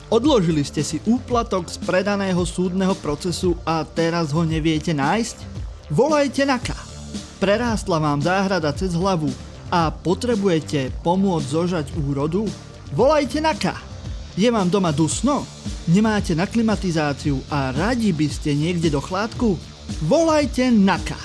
Odložili 0.09 0.63
ste 0.63 0.81
si 0.81 1.03
úplatok 1.05 1.67
z 1.67 1.77
predaného 1.83 2.41
súdneho 2.47 2.95
procesu 2.99 3.59
a 3.67 3.83
teraz 3.83 4.31
ho 4.31 4.47
neviete 4.47 4.95
nájsť? 4.95 5.37
Volajte 5.91 6.43
na 6.49 6.57
K. 6.57 6.73
Prerástla 7.43 8.01
vám 8.01 8.23
záhrada 8.23 8.73
cez 8.73 8.97
hlavu 8.97 9.29
a 9.69 9.91
potrebujete 9.93 10.95
pomôcť 11.03 11.47
zožať 11.47 11.87
úrodu? 11.99 12.47
Volajte 12.95 13.43
na 13.43 13.53
K. 13.53 13.94
Je 14.35 14.51
vám 14.51 14.67
doma 14.67 14.91
dusno? 14.91 15.47
Nemáte 15.87 16.35
na 16.35 16.51
klimatizáciu 16.51 17.39
a 17.47 17.71
radi 17.71 18.11
by 18.11 18.27
ste 18.27 18.59
niekde 18.59 18.91
do 18.91 18.99
chládku? 18.99 19.55
Volajte 20.11 20.75
NAKA. 20.75 21.19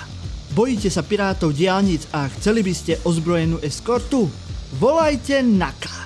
Bojíte 0.54 0.94
sa 0.94 1.02
pirátov 1.02 1.58
diálnic 1.58 2.06
a 2.14 2.30
chceli 2.38 2.62
by 2.62 2.70
ste 2.70 3.02
ozbrojenú 3.02 3.58
eskortu? 3.66 4.30
Volajte 4.78 5.42
NAKA. 5.42 6.06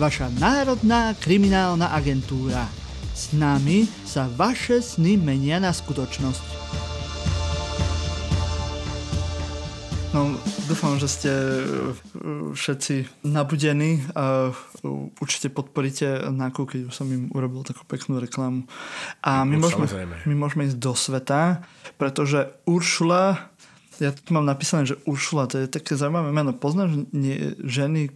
Vaša 0.00 0.32
národná 0.40 1.12
kriminálna 1.20 1.92
agentúra. 1.92 2.64
S 3.12 3.36
nami 3.36 3.84
sa 4.08 4.24
vaše 4.24 4.80
sny 4.80 5.20
menia 5.20 5.60
na 5.60 5.68
skutočnosť. 5.68 6.44
Dúfam, 10.82 10.98
že 10.98 11.06
ste 11.06 11.30
e, 11.30 11.62
všetci 12.58 13.22
nabudení 13.22 14.02
a 14.18 14.50
určite 15.22 15.46
podporíte 15.46 16.26
nákup, 16.26 16.74
keď 16.74 16.90
už 16.90 16.94
som 16.98 17.06
im 17.06 17.30
urobil 17.30 17.62
takú 17.62 17.86
peknú 17.86 18.18
reklamu. 18.18 18.66
A 19.22 19.46
my, 19.46 19.62
no, 19.62 19.70
môžeme, 19.70 19.86
my 20.26 20.34
môžeme 20.34 20.66
ísť 20.66 20.82
do 20.82 20.98
sveta, 20.98 21.62
pretože 22.02 22.50
Uršula, 22.66 23.46
ja 24.02 24.10
tu 24.10 24.34
mám 24.34 24.42
napísané, 24.42 24.90
že 24.90 24.98
Uršula, 25.06 25.46
to 25.46 25.62
je 25.62 25.70
také 25.70 25.94
zaujímavé 25.94 26.34
meno. 26.34 26.50
Poznáš 26.50 27.06
nie, 27.14 27.54
ženy 27.62 28.10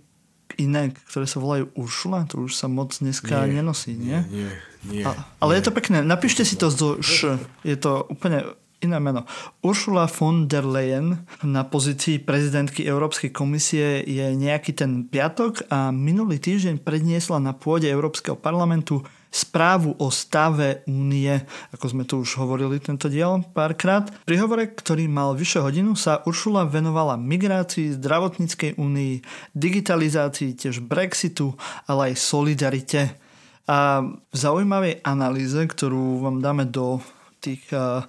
iné, 0.59 0.91
ktoré 1.07 1.31
sa 1.31 1.39
volajú 1.39 1.71
Uršula? 1.79 2.27
To 2.35 2.51
už 2.51 2.59
sa 2.59 2.67
moc 2.67 2.99
dneska 2.99 3.47
nie, 3.47 3.63
nenosí, 3.63 3.95
nie? 3.95 4.27
Nie, 4.27 4.51
nie. 4.91 5.05
A, 5.07 5.15
ale 5.39 5.55
nie. 5.55 5.59
je 5.63 5.65
to 5.71 5.71
pekné. 5.71 6.03
Napíšte 6.03 6.43
si 6.43 6.59
to 6.59 6.67
zo 6.67 6.99
š. 6.99 7.39
Je 7.63 7.79
to 7.79 8.11
úplne 8.11 8.59
iné 8.85 8.99
meno. 9.01 9.25
Ursula 9.65 10.09
von 10.11 10.49
der 10.51 10.65
Leyen 10.67 11.25
na 11.41 11.65
pozícii 11.65 12.21
prezidentky 12.21 12.85
Európskej 12.85 13.33
komisie 13.33 14.05
je 14.05 14.27
nejaký 14.37 14.77
ten 14.77 15.09
piatok 15.09 15.69
a 15.73 15.89
minulý 15.95 16.37
týždeň 16.37 16.85
predniesla 16.85 17.41
na 17.41 17.57
pôde 17.57 17.89
Európskeho 17.89 18.37
parlamentu 18.37 19.01
správu 19.37 19.93
o 20.01 20.09
stave 20.09 20.81
únie, 20.89 21.45
ako 21.77 21.85
sme 21.93 22.05
tu 22.09 22.25
už 22.25 22.41
hovorili 22.41 22.81
tento 22.81 23.13
diel 23.13 23.45
párkrát. 23.53 24.09
Pri 24.25 24.41
hovore, 24.41 24.73
ktorý 24.73 25.05
mal 25.13 25.37
vyše 25.37 25.61
hodinu, 25.61 25.93
sa 25.93 26.25
Uršula 26.25 26.65
venovala 26.65 27.21
migrácii, 27.21 28.01
zdravotníckej 28.01 28.81
únii, 28.81 29.15
digitalizácii, 29.53 30.57
tiež 30.57 30.81
Brexitu, 30.81 31.53
ale 31.85 32.13
aj 32.13 32.15
solidarite. 32.17 33.01
A 33.67 34.01
v 34.09 34.37
zaujímavej 34.37 35.03
analýze, 35.03 35.59
ktorú 35.59 36.23
vám 36.23 36.39
dáme 36.41 36.65
do 36.65 37.03
tých 37.41 37.63
uh, 37.71 38.03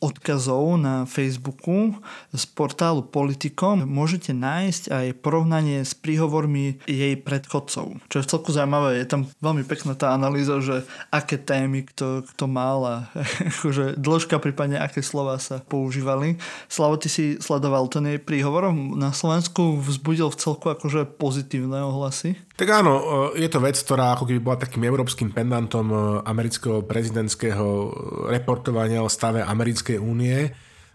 odkazov 0.00 0.80
na 0.80 1.04
Facebooku 1.04 1.96
z 2.32 2.44
portálu 2.56 3.04
Politikom 3.04 3.84
môžete 3.84 4.32
nájsť 4.32 4.82
aj 4.88 5.06
porovnanie 5.20 5.84
s 5.84 5.92
príhovormi 5.92 6.80
jej 6.88 7.14
predchodcov. 7.20 8.00
Čo 8.08 8.16
je 8.16 8.28
celku 8.28 8.54
zaujímavé, 8.54 9.02
je 9.02 9.06
tam 9.08 9.28
veľmi 9.44 9.66
pekná 9.66 9.92
tá 9.98 10.14
analýza, 10.16 10.62
že 10.64 10.86
aké 11.12 11.36
témy 11.36 11.84
kto, 11.92 12.24
kto 12.32 12.44
mal 12.48 12.78
a 12.86 12.96
akože 13.58 13.98
dĺžka 14.00 14.40
prípadne 14.40 14.80
aké 14.80 15.04
slova 15.04 15.36
sa 15.36 15.60
používali. 15.60 16.40
Slavo, 16.70 16.96
ty 16.96 17.12
si 17.12 17.36
sledoval 17.42 17.90
ten 17.92 18.06
jej 18.08 18.20
príhovor 18.22 18.72
na 18.74 19.12
Slovensku, 19.12 19.82
vzbudil 19.82 20.32
v 20.32 20.40
celku 20.40 20.66
akože 20.72 21.04
pozitívne 21.18 21.82
ohlasy? 21.84 22.38
Tak 22.62 22.78
áno, 22.78 22.94
je 23.34 23.50
to 23.50 23.58
vec, 23.58 23.74
ktorá 23.74 24.14
ako 24.14 24.22
keby 24.22 24.38
bola 24.38 24.54
takým 24.54 24.86
európskym 24.86 25.34
pendantom 25.34 26.22
amerického 26.22 26.86
prezidentského 26.86 27.90
reportovania 28.30 29.02
o 29.02 29.10
stave 29.10 29.42
Americkej 29.42 29.98
únie 29.98 30.46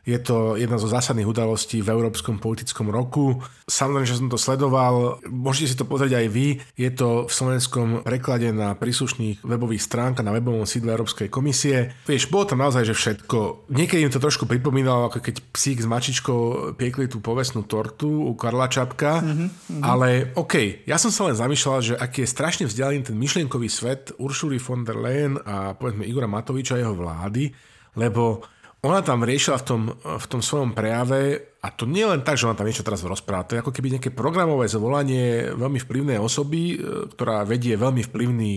je 0.07 0.15
to 0.23 0.55
jedna 0.55 0.79
zo 0.79 0.87
zásadných 0.87 1.27
udalostí 1.27 1.83
v 1.83 1.91
Európskom 1.91 2.39
politickom 2.39 2.87
roku. 2.87 3.43
Samozrejme, 3.67 4.07
že 4.07 4.15
som 4.15 4.31
to 4.31 4.39
sledoval. 4.39 5.19
Môžete 5.27 5.67
si 5.67 5.75
to 5.75 5.83
pozrieť 5.83 6.23
aj 6.23 6.27
vy. 6.31 6.47
Je 6.79 6.87
to 6.95 7.27
v 7.27 7.31
slovenskom 7.35 8.07
preklade 8.07 8.55
na 8.55 8.71
príslušných 8.79 9.43
webových 9.43 9.83
stránkach 9.83 10.23
na 10.23 10.31
webovom 10.31 10.63
sídle 10.63 10.95
Európskej 10.95 11.27
komisie. 11.27 11.91
Vieš, 12.07 12.31
bolo 12.31 12.47
tam 12.47 12.63
naozaj, 12.63 12.87
že 12.87 12.95
všetko. 12.95 13.67
Niekedy 13.67 14.07
im 14.07 14.13
to 14.15 14.23
trošku 14.23 14.47
pripomínalo, 14.47 15.11
ako 15.11 15.19
keď 15.19 15.43
psík 15.51 15.83
s 15.83 15.91
mačičkou 15.91 16.71
piekli 16.79 17.11
tú 17.11 17.19
povestnú 17.19 17.67
tortu 17.67 18.07
u 18.07 18.31
Karla 18.39 18.71
Čapka. 18.71 19.19
Mm-hmm, 19.19 19.83
Ale 19.83 20.31
OK, 20.39 20.87
ja 20.87 20.95
som 20.95 21.11
sa 21.11 21.27
len 21.27 21.35
zamýšľal, 21.35 21.77
že 21.83 21.93
aký 21.99 22.23
je 22.23 22.31
strašne 22.31 22.63
vzdialený 22.63 23.11
ten 23.11 23.19
myšlienkový 23.19 23.67
svet 23.67 24.15
Uršuly 24.15 24.55
von 24.55 24.87
der 24.87 24.95
Leyen 24.95 25.35
a 25.43 25.75
povedzme 25.75 26.07
Igora 26.07 26.31
Matoviča 26.31 26.79
a 26.79 26.81
jeho 26.87 26.95
vlády, 26.95 27.51
lebo 27.99 28.47
ona 28.85 29.01
tam 29.01 29.25
riešila 29.25 29.57
v 29.57 29.65
tom, 29.65 29.81
v 29.97 30.25
tom 30.29 30.41
svojom 30.45 30.77
prejave, 30.77 31.53
a 31.65 31.73
to 31.73 31.89
nie 31.89 32.05
len 32.05 32.21
tak, 32.21 32.37
že 32.37 32.45
ona 32.45 32.55
tam 32.55 32.69
niečo 32.69 32.85
teraz 32.85 33.01
rozpráva, 33.01 33.49
to 33.49 33.57
je 33.57 33.61
ako 33.65 33.73
keby 33.73 33.97
nejaké 33.97 34.13
programové 34.13 34.69
zvolanie 34.69 35.49
veľmi 35.57 35.79
vplyvnej 35.81 36.21
osoby, 36.21 36.61
e, 36.73 36.75
ktorá 37.09 37.41
vedie 37.43 37.73
veľmi 37.73 38.05
vplyvný 38.05 38.53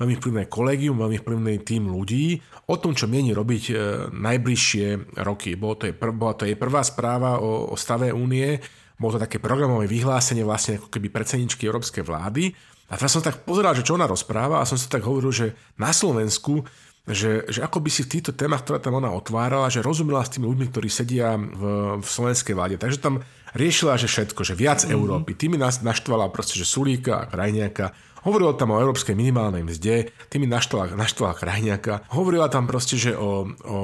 veľmi 0.00 0.16
vplyvné 0.16 0.44
kolegium, 0.48 0.96
veľmi 0.96 1.20
vplyvný 1.20 1.54
tým 1.60 1.92
ľudí 1.92 2.40
o 2.72 2.80
tom, 2.80 2.96
čo 2.96 3.04
mieni 3.04 3.36
robiť 3.36 3.64
e, 3.68 3.74
najbližšie 4.08 5.20
roky. 5.20 5.60
Bolo 5.60 5.76
to, 5.76 5.92
je, 5.92 5.94
bola 5.94 6.32
to 6.32 6.48
jej 6.48 6.56
prvá 6.56 6.80
správa 6.80 7.36
o, 7.36 7.68
o 7.68 7.76
stave 7.76 8.08
únie, 8.08 8.56
bolo 8.96 9.16
to 9.16 9.24
také 9.28 9.36
programové 9.36 9.84
vyhlásenie 9.84 10.40
vlastne 10.40 10.80
ako 10.80 10.88
keby 10.88 11.12
predsedničky 11.12 11.68
európskej 11.68 12.00
vlády. 12.00 12.48
A 12.90 12.96
teraz 12.96 13.12
som 13.12 13.22
tak 13.22 13.44
pozeral, 13.44 13.76
že 13.76 13.84
čo 13.84 13.94
ona 13.94 14.08
rozpráva 14.08 14.58
a 14.58 14.68
som 14.68 14.80
si 14.80 14.88
tak 14.88 15.04
hovoril, 15.04 15.30
že 15.30 15.46
na 15.76 15.92
Slovensku 15.92 16.64
že, 17.10 17.46
že 17.50 17.60
ako 17.60 17.82
by 17.82 17.90
si 17.90 18.06
v 18.06 18.12
týchto 18.18 18.32
témach, 18.32 18.62
ktoré 18.62 18.78
tam 18.80 18.98
ona 18.98 19.10
otvárala, 19.10 19.70
že 19.70 19.84
rozumela 19.84 20.24
s 20.24 20.34
tými 20.34 20.46
ľuďmi, 20.46 20.66
ktorí 20.70 20.88
sedia 20.88 21.34
v, 21.36 21.62
v 22.00 22.06
slovenskej 22.06 22.54
vláde. 22.54 22.76
Takže 22.78 22.98
tam 23.02 23.20
riešila, 23.54 23.98
že 23.98 24.06
všetko, 24.06 24.40
že 24.46 24.54
viac 24.54 24.82
mm-hmm. 24.82 24.94
Európy. 24.94 25.34
Tými 25.34 25.58
nás 25.58 25.82
naštvala 25.82 26.30
proste, 26.30 26.58
že 26.58 26.66
Sulíka 26.66 27.22
a 27.22 27.28
Krajniaka. 27.28 27.92
Hovorila 28.20 28.52
tam 28.52 28.76
o 28.76 28.80
európskej 28.80 29.16
minimálnej 29.16 29.64
mzde, 29.64 30.12
tými 30.28 30.44
naštvala, 30.44 30.92
naštvala 30.92 31.32
Krajniaka. 31.32 32.04
Hovorila 32.12 32.52
tam 32.52 32.68
proste, 32.68 33.00
že 33.00 33.16
o, 33.16 33.48
o 33.48 33.78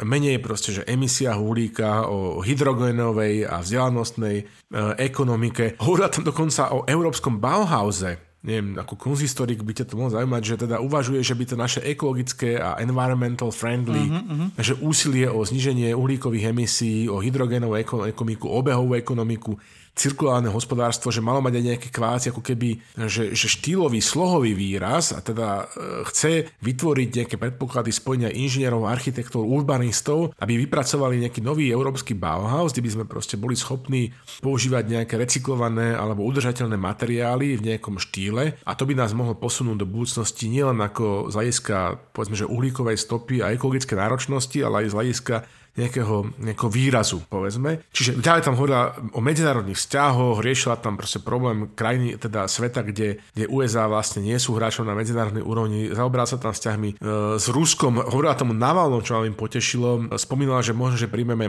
menej 0.00 0.40
proste, 0.40 0.72
že 0.72 0.86
emisia 0.88 1.36
uhlíka, 1.36 2.08
o 2.08 2.40
hydrogénovej 2.40 3.44
a 3.44 3.60
vzdelanostnej 3.60 4.36
e, 4.40 4.44
ekonomike. 4.96 5.76
Hovorila 5.76 6.08
tam 6.08 6.24
dokonca 6.24 6.72
o 6.72 6.88
európskom 6.88 7.36
Bauhause, 7.36 8.31
neviem, 8.42 8.74
ako 8.74 8.98
konzistorik 8.98 9.62
by 9.62 9.70
ťa 9.70 9.86
to 9.86 9.94
mohlo 9.94 10.10
zaujímať, 10.18 10.42
že 10.42 10.56
teda 10.66 10.82
uvažuje, 10.82 11.22
že 11.22 11.38
by 11.38 11.44
to 11.46 11.54
naše 11.54 11.80
ekologické 11.86 12.58
a 12.58 12.74
environmental 12.82 13.54
friendly, 13.54 14.02
uh-huh, 14.10 14.18
uh-huh. 14.18 14.48
že 14.58 14.74
úsilie 14.82 15.30
o 15.30 15.46
zniženie 15.46 15.94
uhlíkových 15.94 16.50
emisí, 16.50 17.06
o 17.06 17.22
hydrogénovú 17.22 17.78
ekonomiku, 17.78 18.50
obehovú 18.50 18.98
ekonomiku, 18.98 19.54
cirkulárne 19.92 20.48
hospodárstvo, 20.48 21.12
že 21.12 21.20
malo 21.20 21.44
mať 21.44 21.60
aj 21.60 21.64
nejaké 21.68 21.88
kváci 21.92 22.32
ako 22.32 22.40
keby, 22.40 22.80
že, 23.06 23.36
že 23.36 23.46
štýlový, 23.46 24.00
slohový 24.00 24.56
výraz 24.56 25.12
a 25.12 25.20
teda 25.20 25.68
e, 25.68 26.04
chce 26.08 26.48
vytvoriť 26.64 27.08
nejaké 27.12 27.36
predpoklady 27.36 27.92
spojenia 27.92 28.32
inžinierov, 28.32 28.88
architektov, 28.88 29.44
urbanistov, 29.44 30.32
aby 30.40 30.56
vypracovali 30.64 31.28
nejaký 31.28 31.44
nový 31.44 31.68
európsky 31.68 32.16
Bauhaus, 32.16 32.72
kde 32.72 32.88
by 32.88 32.90
sme 32.96 33.04
proste 33.04 33.36
boli 33.36 33.52
schopní 33.52 34.16
používať 34.40 34.84
nejaké 34.88 35.20
recyklované 35.20 35.92
alebo 35.92 36.24
udržateľné 36.24 36.80
materiály 36.80 37.60
v 37.60 37.64
nejakom 37.72 38.00
štýle. 38.00 38.56
A 38.64 38.72
to 38.72 38.88
by 38.88 38.96
nás 38.96 39.12
mohlo 39.12 39.36
posunúť 39.36 39.84
do 39.84 39.86
budúcnosti 39.86 40.48
nielen 40.48 40.80
ako 40.80 41.28
z 41.28 41.34
hľadiska 41.36 41.76
povedzme, 42.16 42.36
že 42.40 42.48
uhlíkovej 42.48 42.96
stopy 42.96 43.44
a 43.44 43.52
ekologické 43.52 43.92
náročnosti, 43.92 44.56
ale 44.64 44.84
aj 44.84 44.86
z 44.88 44.96
hľadiska 44.96 45.34
nejakého, 45.72 46.36
nejakého 46.36 46.68
výrazu, 46.68 47.24
povedzme. 47.32 47.80
Čiže 47.96 48.20
ďalej 48.20 48.44
tam 48.44 48.54
hovorila 48.60 48.92
o 49.16 49.24
medzinárodných 49.24 49.80
vzťahoch, 49.80 50.44
riešila 50.44 50.76
tam 50.76 51.00
proste 51.00 51.24
problém 51.24 51.72
krajiny, 51.72 52.20
teda 52.20 52.44
sveta, 52.44 52.84
kde, 52.84 53.24
kde 53.32 53.44
USA 53.48 53.88
vlastne 53.88 54.20
nie 54.20 54.36
sú 54.36 54.52
hráčom 54.52 54.84
na 54.84 54.92
medzinárodnej 54.92 55.40
úrovni, 55.40 55.88
zaobrala 55.88 56.28
sa 56.28 56.36
tam 56.36 56.52
vzťahmi 56.52 56.88
e, 56.92 56.94
s 57.40 57.46
Ruskom, 57.48 58.04
hovorila 58.04 58.36
tomu 58.36 58.52
Navalnom, 58.52 59.00
čo 59.00 59.16
ma 59.16 59.24
im 59.24 59.32
potešilo, 59.32 60.12
spomínala, 60.20 60.60
že 60.60 60.76
možno, 60.76 61.00
že 61.00 61.08
príjmeme, 61.08 61.48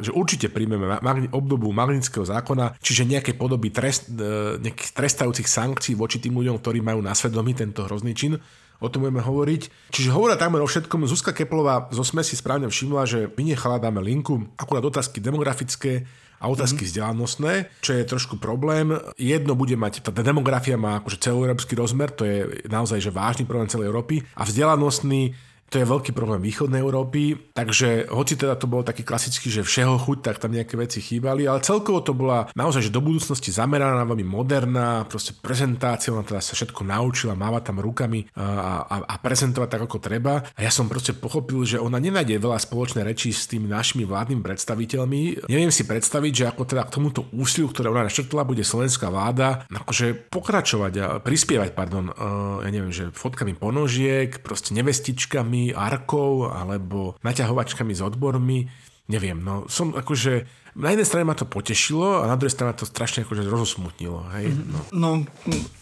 že 0.00 0.16
určite 0.16 0.48
príjmeme 0.48 0.96
obdobu 1.28 1.68
magnického 1.68 2.24
zákona, 2.24 2.80
čiže 2.80 3.04
nejaké 3.04 3.36
podoby 3.36 3.68
trest, 3.68 4.08
e, 4.08 4.56
nejakých 4.64 4.96
trestajúcich 4.96 5.48
sankcií 5.48 5.92
voči 5.92 6.16
tým 6.24 6.40
ľuďom, 6.40 6.56
ktorí 6.56 6.80
majú 6.80 7.04
na 7.04 7.12
svedomí 7.12 7.52
tento 7.52 7.84
hrozný 7.84 8.16
čin 8.16 8.40
o 8.78 8.86
tom 8.86 9.06
budeme 9.06 9.22
hovoriť. 9.22 9.90
Čiže 9.90 10.14
hovoria 10.14 10.38
takmer 10.38 10.62
o 10.62 10.68
všetkom. 10.70 11.06
Zuzka 11.10 11.34
Keplová 11.34 11.90
zo 11.90 12.06
SME 12.06 12.22
si 12.22 12.38
správne 12.38 12.70
všimla, 12.70 13.02
že 13.04 13.26
vynechala, 13.30 13.82
dáme 13.82 13.98
linku, 14.02 14.46
akurát 14.54 14.86
otázky 14.86 15.18
demografické 15.18 16.06
a 16.38 16.46
otázky 16.46 16.86
mm-hmm. 16.86 16.90
vzdelanostné, 16.94 17.54
čo 17.82 17.98
je 17.98 18.06
trošku 18.06 18.38
problém. 18.38 18.94
Jedno 19.18 19.58
bude 19.58 19.74
mať, 19.74 20.06
tá 20.06 20.14
demografia 20.22 20.78
má 20.78 21.02
akože 21.02 21.18
celoeurópsky 21.18 21.74
rozmer, 21.74 22.14
to 22.14 22.22
je 22.22 22.62
naozaj 22.70 23.02
že 23.02 23.10
vážny 23.10 23.42
problém 23.42 23.66
celej 23.66 23.90
Európy 23.90 24.22
a 24.38 24.46
vzdelanostný 24.46 25.34
To 25.68 25.76
je 25.76 25.84
veľký 25.84 26.16
problém 26.16 26.40
východnej 26.40 26.80
Európy, 26.80 27.52
takže 27.52 28.08
hoci 28.08 28.40
teda 28.40 28.56
to 28.56 28.64
bolo 28.64 28.86
taký 28.86 29.04
klasický, 29.04 29.52
že 29.52 29.66
všeho 29.66 30.00
chuť, 30.00 30.18
tak 30.24 30.40
tam 30.40 30.56
nejaké 30.56 30.80
veci 30.80 31.04
chýbali, 31.04 31.44
ale 31.44 31.60
celkovo 31.60 32.00
to 32.00 32.16
bola 32.16 32.48
naozaj, 32.56 32.88
že 32.88 32.94
do 32.94 33.04
budúcnosti 33.04 33.52
zameraná, 33.52 34.08
veľmi 34.08 34.24
moderná, 34.24 35.04
proste 35.04 35.36
prezentácia, 35.36 36.08
ona 36.14 36.24
teda 36.24 36.40
sa 36.40 36.56
všetko 36.56 36.88
naučila, 36.88 37.36
máva 37.36 37.60
tam 37.60 37.84
rukami 37.84 38.24
a, 38.32 38.80
a, 38.86 38.96
a 39.04 39.14
prezentovať 39.20 39.68
tak, 39.68 39.82
ako 39.84 39.98
treba. 40.00 40.40
A 40.56 40.60
ja 40.64 40.72
som 40.72 40.88
proste 40.88 41.12
pochopil, 41.12 41.60
že 41.68 41.76
ona 41.76 42.00
nenájde 42.00 42.40
veľa 42.40 42.56
spoločnej 42.56 43.04
reči 43.04 43.34
s 43.34 43.44
tými 43.50 43.68
našimi 43.68 44.08
vládnymi 44.08 44.40
predstaviteľmi. 44.40 45.50
Neviem 45.52 45.72
si 45.74 45.84
predstaviť, 45.84 46.32
že 46.32 46.44
ako 46.48 46.62
teda 46.64 46.88
k 46.88 46.94
tomuto 46.96 47.28
úsiliu, 47.36 47.68
ktoré 47.68 47.92
ona 47.92 48.08
naštrtla, 48.08 48.48
bude 48.48 48.64
slovenská 48.64 49.12
vláda 49.12 49.68
akože 49.68 50.32
pokračovať 50.32 50.92
a 51.00 51.06
prispievať, 51.20 51.76
pardon, 51.76 52.08
uh, 52.08 52.64
ja 52.64 52.70
neviem, 52.72 52.92
že 52.92 53.12
fotkami 53.12 53.56
ponožiek, 53.56 54.40
proste 54.40 54.72
nevestičkami, 54.76 55.57
odbormi, 55.58 55.74
arkou 55.74 56.46
alebo 56.46 57.18
naťahovačkami 57.26 57.92
s 57.94 58.02
odbormi. 58.02 58.68
Neviem, 59.08 59.40
no 59.40 59.64
som 59.72 59.96
akože 59.96 60.44
na 60.78 60.92
jednej 60.92 61.08
strane 61.08 61.24
ma 61.24 61.34
to 61.34 61.48
potešilo 61.48 62.22
a 62.22 62.28
na 62.28 62.36
druhej 62.36 62.52
strane 62.52 62.70
ma 62.70 62.76
to 62.76 62.86
strašne 62.86 63.24
akože 63.24 63.42
rozosmutnilo. 63.48 64.28
Hej? 64.36 64.52
Mhm. 64.52 64.62
No. 64.68 64.80
no 64.94 65.10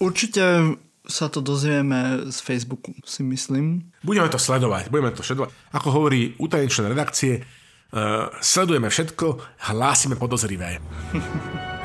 určite 0.00 0.76
sa 1.06 1.30
to 1.30 1.38
dozvieme 1.38 2.26
z 2.34 2.38
Facebooku, 2.42 2.90
si 3.06 3.22
myslím. 3.22 3.94
Budeme 4.02 4.26
to 4.26 4.42
sledovať, 4.42 4.90
budeme 4.90 5.14
to 5.14 5.22
sledovať. 5.22 5.54
Ako 5.70 5.88
hovorí 5.94 6.34
utajenčná 6.34 6.90
redakcie, 6.90 7.46
uh, 7.46 8.26
sledujeme 8.42 8.90
všetko, 8.90 9.38
hlásime 9.70 10.18
podozrivé. 10.18 10.82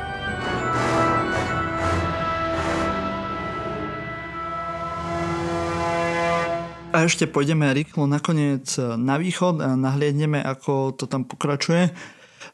A 6.91 7.07
ešte 7.07 7.23
pôjdeme 7.23 7.71
rýchlo 7.71 8.03
nakoniec 8.03 8.75
na 8.77 9.15
východ 9.15 9.63
a 9.63 9.79
nahliadneme, 9.79 10.43
ako 10.43 10.91
to 10.91 11.07
tam 11.07 11.23
pokračuje. 11.23 11.87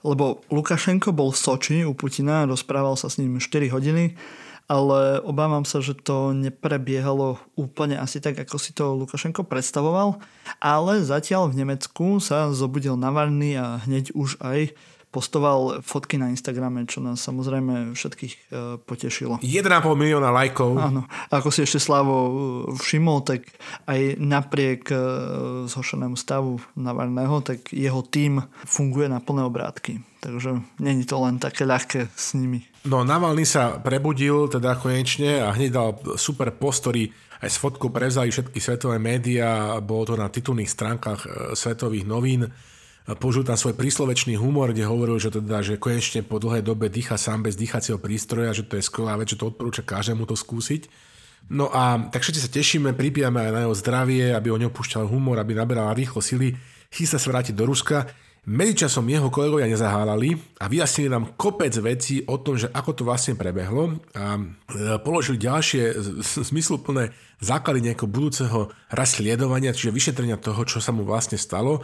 Lebo 0.05 0.45
Lukašenko 0.53 1.09
bol 1.09 1.33
v 1.33 1.41
Soči 1.41 1.81
u 1.81 1.97
Putina, 1.97 2.45
rozprával 2.45 2.93
sa 2.93 3.09
s 3.09 3.17
ním 3.17 3.41
4 3.41 3.73
hodiny, 3.73 4.13
ale 4.69 5.17
obávam 5.25 5.65
sa, 5.65 5.81
že 5.81 5.97
to 5.97 6.37
neprebiehalo 6.37 7.41
úplne 7.57 7.97
asi 7.97 8.21
tak, 8.21 8.37
ako 8.37 8.61
si 8.61 8.77
to 8.77 8.93
Lukašenko 8.93 9.41
predstavoval. 9.41 10.21
Ale 10.61 11.01
zatiaľ 11.01 11.49
v 11.49 11.65
Nemecku 11.65 12.21
sa 12.21 12.53
zobudil 12.53 12.93
Navalny 12.93 13.57
a 13.57 13.81
hneď 13.89 14.13
už 14.13 14.37
aj 14.37 14.77
postoval 15.07 15.79
fotky 15.81 16.19
na 16.19 16.27
Instagrame, 16.27 16.83
čo 16.83 16.99
nás 16.99 17.23
samozrejme 17.23 17.95
všetkých 17.95 18.33
e, 18.33 18.39
potešilo. 18.83 19.39
1,5 19.39 19.47
milióna 19.95 20.29
lajkov. 20.29 20.75
Áno. 20.75 21.07
Ako 21.31 21.47
si 21.47 21.63
ešte 21.63 21.79
Slavo 21.79 22.15
e, 22.15 22.31
všimol, 22.75 23.23
tak 23.23 23.47
aj 23.87 24.19
napriek 24.19 24.91
e, 24.91 24.95
zhošenému 25.71 26.19
stavu 26.19 26.59
Navarného, 26.75 27.39
tak 27.39 27.71
jeho 27.71 28.03
tým 28.03 28.43
funguje 28.67 29.07
na 29.07 29.23
plné 29.23 29.47
obrátky. 29.47 30.03
Takže 30.19 30.59
není 30.83 31.07
to 31.07 31.23
len 31.23 31.39
také 31.39 31.63
ľahké 31.63 32.11
s 32.11 32.35
nimi. 32.35 32.67
No 32.83 33.07
Navalny 33.07 33.47
sa 33.47 33.79
prebudil 33.79 34.51
teda 34.51 34.75
konečne 34.75 35.39
a 35.39 35.55
hneď 35.55 35.69
dal 35.71 35.89
super 36.19 36.51
postory 36.51 37.09
aj 37.37 37.53
s 37.53 37.61
fotkou 37.61 37.93
prevzali 37.93 38.33
všetky 38.33 38.57
svetové 38.57 38.97
médiá, 38.97 39.77
bolo 39.77 40.09
to 40.09 40.15
na 40.17 40.25
titulných 40.25 40.73
stránkach 40.73 41.53
svetových 41.53 42.09
novín 42.09 42.49
použil 43.15 43.47
tam 43.47 43.55
svoj 43.55 43.79
príslovečný 43.79 44.35
humor, 44.35 44.75
kde 44.75 44.83
hovoril, 44.83 45.15
že, 45.15 45.31
teda, 45.31 45.63
že 45.63 45.79
konečne 45.79 46.27
po 46.27 46.43
dlhej 46.43 46.59
dobe 46.59 46.91
dýcha 46.91 47.15
sám 47.15 47.47
bez 47.47 47.55
dýchacieho 47.55 47.95
prístroja, 47.95 48.51
že 48.51 48.67
to 48.67 48.75
je 48.75 48.83
skvelá 48.83 49.15
vec, 49.15 49.31
že 49.31 49.39
to 49.39 49.47
odporúča 49.47 49.87
každému 49.87 50.27
to 50.27 50.35
skúsiť. 50.35 50.91
No 51.47 51.71
a 51.71 52.11
tak 52.11 52.27
všetci 52.27 52.43
sa 52.43 52.51
tešíme, 52.51 52.91
pripijame 52.91 53.47
aj 53.47 53.51
na 53.55 53.59
jeho 53.63 53.75
zdravie, 53.79 54.35
aby 54.35 54.51
o 54.51 54.59
ňom 54.59 54.75
púšťal 54.75 55.07
humor, 55.07 55.39
aby 55.39 55.55
naberal 55.55 55.95
rýchlo 55.95 56.19
sily, 56.19 56.59
chystá 56.91 57.15
sa 57.15 57.31
vrátiť 57.31 57.55
do 57.55 57.63
Ruska. 57.63 58.11
Medzičasom 58.47 59.03
jeho 59.11 59.27
kolegovia 59.27 59.67
nezahálali 59.67 60.39
a 60.63 60.71
vyjasnili 60.71 61.11
nám 61.11 61.35
kopec 61.35 61.71
vecí 61.83 62.23
o 62.27 62.39
tom, 62.39 62.55
že 62.55 62.71
ako 62.71 62.91
to 62.95 63.03
vlastne 63.03 63.35
prebehlo 63.35 63.99
a 64.15 64.39
e, 64.39 64.95
položili 65.03 65.35
ďalšie 65.35 65.99
zmysluplné 66.47 67.11
základy 67.43 67.91
nejakého 67.91 68.07
budúceho 68.07 68.71
rasliedovania, 68.87 69.75
čiže 69.75 69.91
vyšetrenia 69.91 70.39
toho, 70.39 70.63
čo 70.63 70.79
sa 70.79 70.95
mu 70.95 71.03
vlastne 71.03 71.35
stalo. 71.35 71.83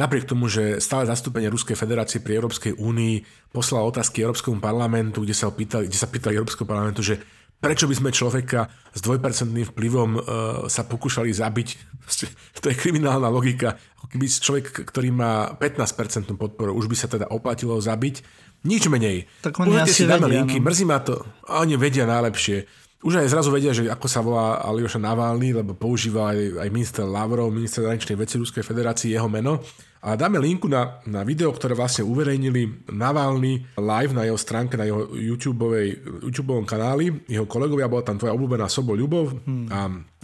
Napriek 0.00 0.24
tomu, 0.24 0.48
že 0.48 0.80
stále 0.80 1.04
zastúpenie 1.04 1.52
Ruskej 1.52 1.76
federácie 1.76 2.24
pri 2.24 2.40
Európskej 2.40 2.72
únii 2.80 3.20
poslala 3.52 3.84
otázky 3.84 4.24
Európskemu 4.24 4.56
parlamentu, 4.56 5.20
kde 5.20 5.36
sa, 5.36 5.52
opýtali, 5.52 5.92
kde 5.92 5.98
sa 6.00 6.08
pýtali 6.08 6.40
Európskeho 6.40 6.64
parlamentu, 6.64 7.04
že 7.04 7.20
prečo 7.60 7.84
by 7.84 7.94
sme 8.00 8.08
človeka 8.08 8.72
s 8.96 9.00
dvojpercentným 9.04 9.68
vplyvom 9.76 10.10
uh, 10.16 10.22
sa 10.72 10.88
pokúšali 10.88 11.28
zabiť. 11.28 11.68
To 12.64 12.72
je 12.72 12.80
kriminálna 12.80 13.28
logika. 13.28 13.76
Keby 14.08 14.26
človek, 14.26 14.88
ktorý 14.88 15.12
má 15.12 15.52
15% 15.60 16.32
podporu, 16.34 16.72
už 16.72 16.88
by 16.88 16.96
sa 16.96 17.06
teda 17.06 17.28
oplatilo 17.28 17.76
zabiť. 17.76 18.24
Nič 18.64 18.88
menej. 18.88 19.28
Tak 19.44 19.56
oni 19.60 19.84
asi 19.84 20.04
si 20.04 20.04
vedia, 20.04 20.26
linky, 20.26 20.60
no. 20.60 20.64
mrzí 20.68 20.84
ma 20.84 20.98
to. 21.00 21.20
A 21.48 21.64
oni 21.64 21.76
vedia 21.76 22.04
najlepšie. 22.04 22.68
Už 23.00 23.16
aj 23.16 23.32
zrazu 23.32 23.48
vedia, 23.48 23.72
že 23.72 23.88
ako 23.88 24.06
sa 24.12 24.20
volá 24.20 24.60
Alioša 24.60 25.00
Navalny, 25.00 25.56
lebo 25.56 25.72
používa 25.72 26.36
aj, 26.36 26.60
aj 26.60 26.68
minister 26.68 27.08
Lavrov, 27.08 27.48
minister 27.48 27.80
zahraničnej 27.80 28.12
veci 28.12 28.36
Ruskej 28.36 28.60
federácie, 28.60 29.16
jeho 29.16 29.24
meno. 29.24 29.64
A 30.04 30.20
dáme 30.20 30.36
linku 30.36 30.68
na, 30.68 31.00
na 31.08 31.24
video, 31.24 31.48
ktoré 31.48 31.72
vlastne 31.72 32.04
uverejnili 32.04 32.92
Navalny 32.92 33.64
live 33.76 34.12
na 34.12 34.28
jeho 34.28 34.36
stránke, 34.36 34.76
na 34.76 34.84
jeho 34.84 35.12
YouTube 35.16 36.60
kanáli. 36.68 37.24
Jeho 37.24 37.48
kolegovia, 37.48 37.88
bola 37.88 38.04
tam 38.04 38.20
tvoja 38.20 38.36
obľúbená 38.36 38.68
Sobo 38.68 38.92
Ľubov 38.92 39.48
hmm. 39.48 39.66
a 39.72 39.78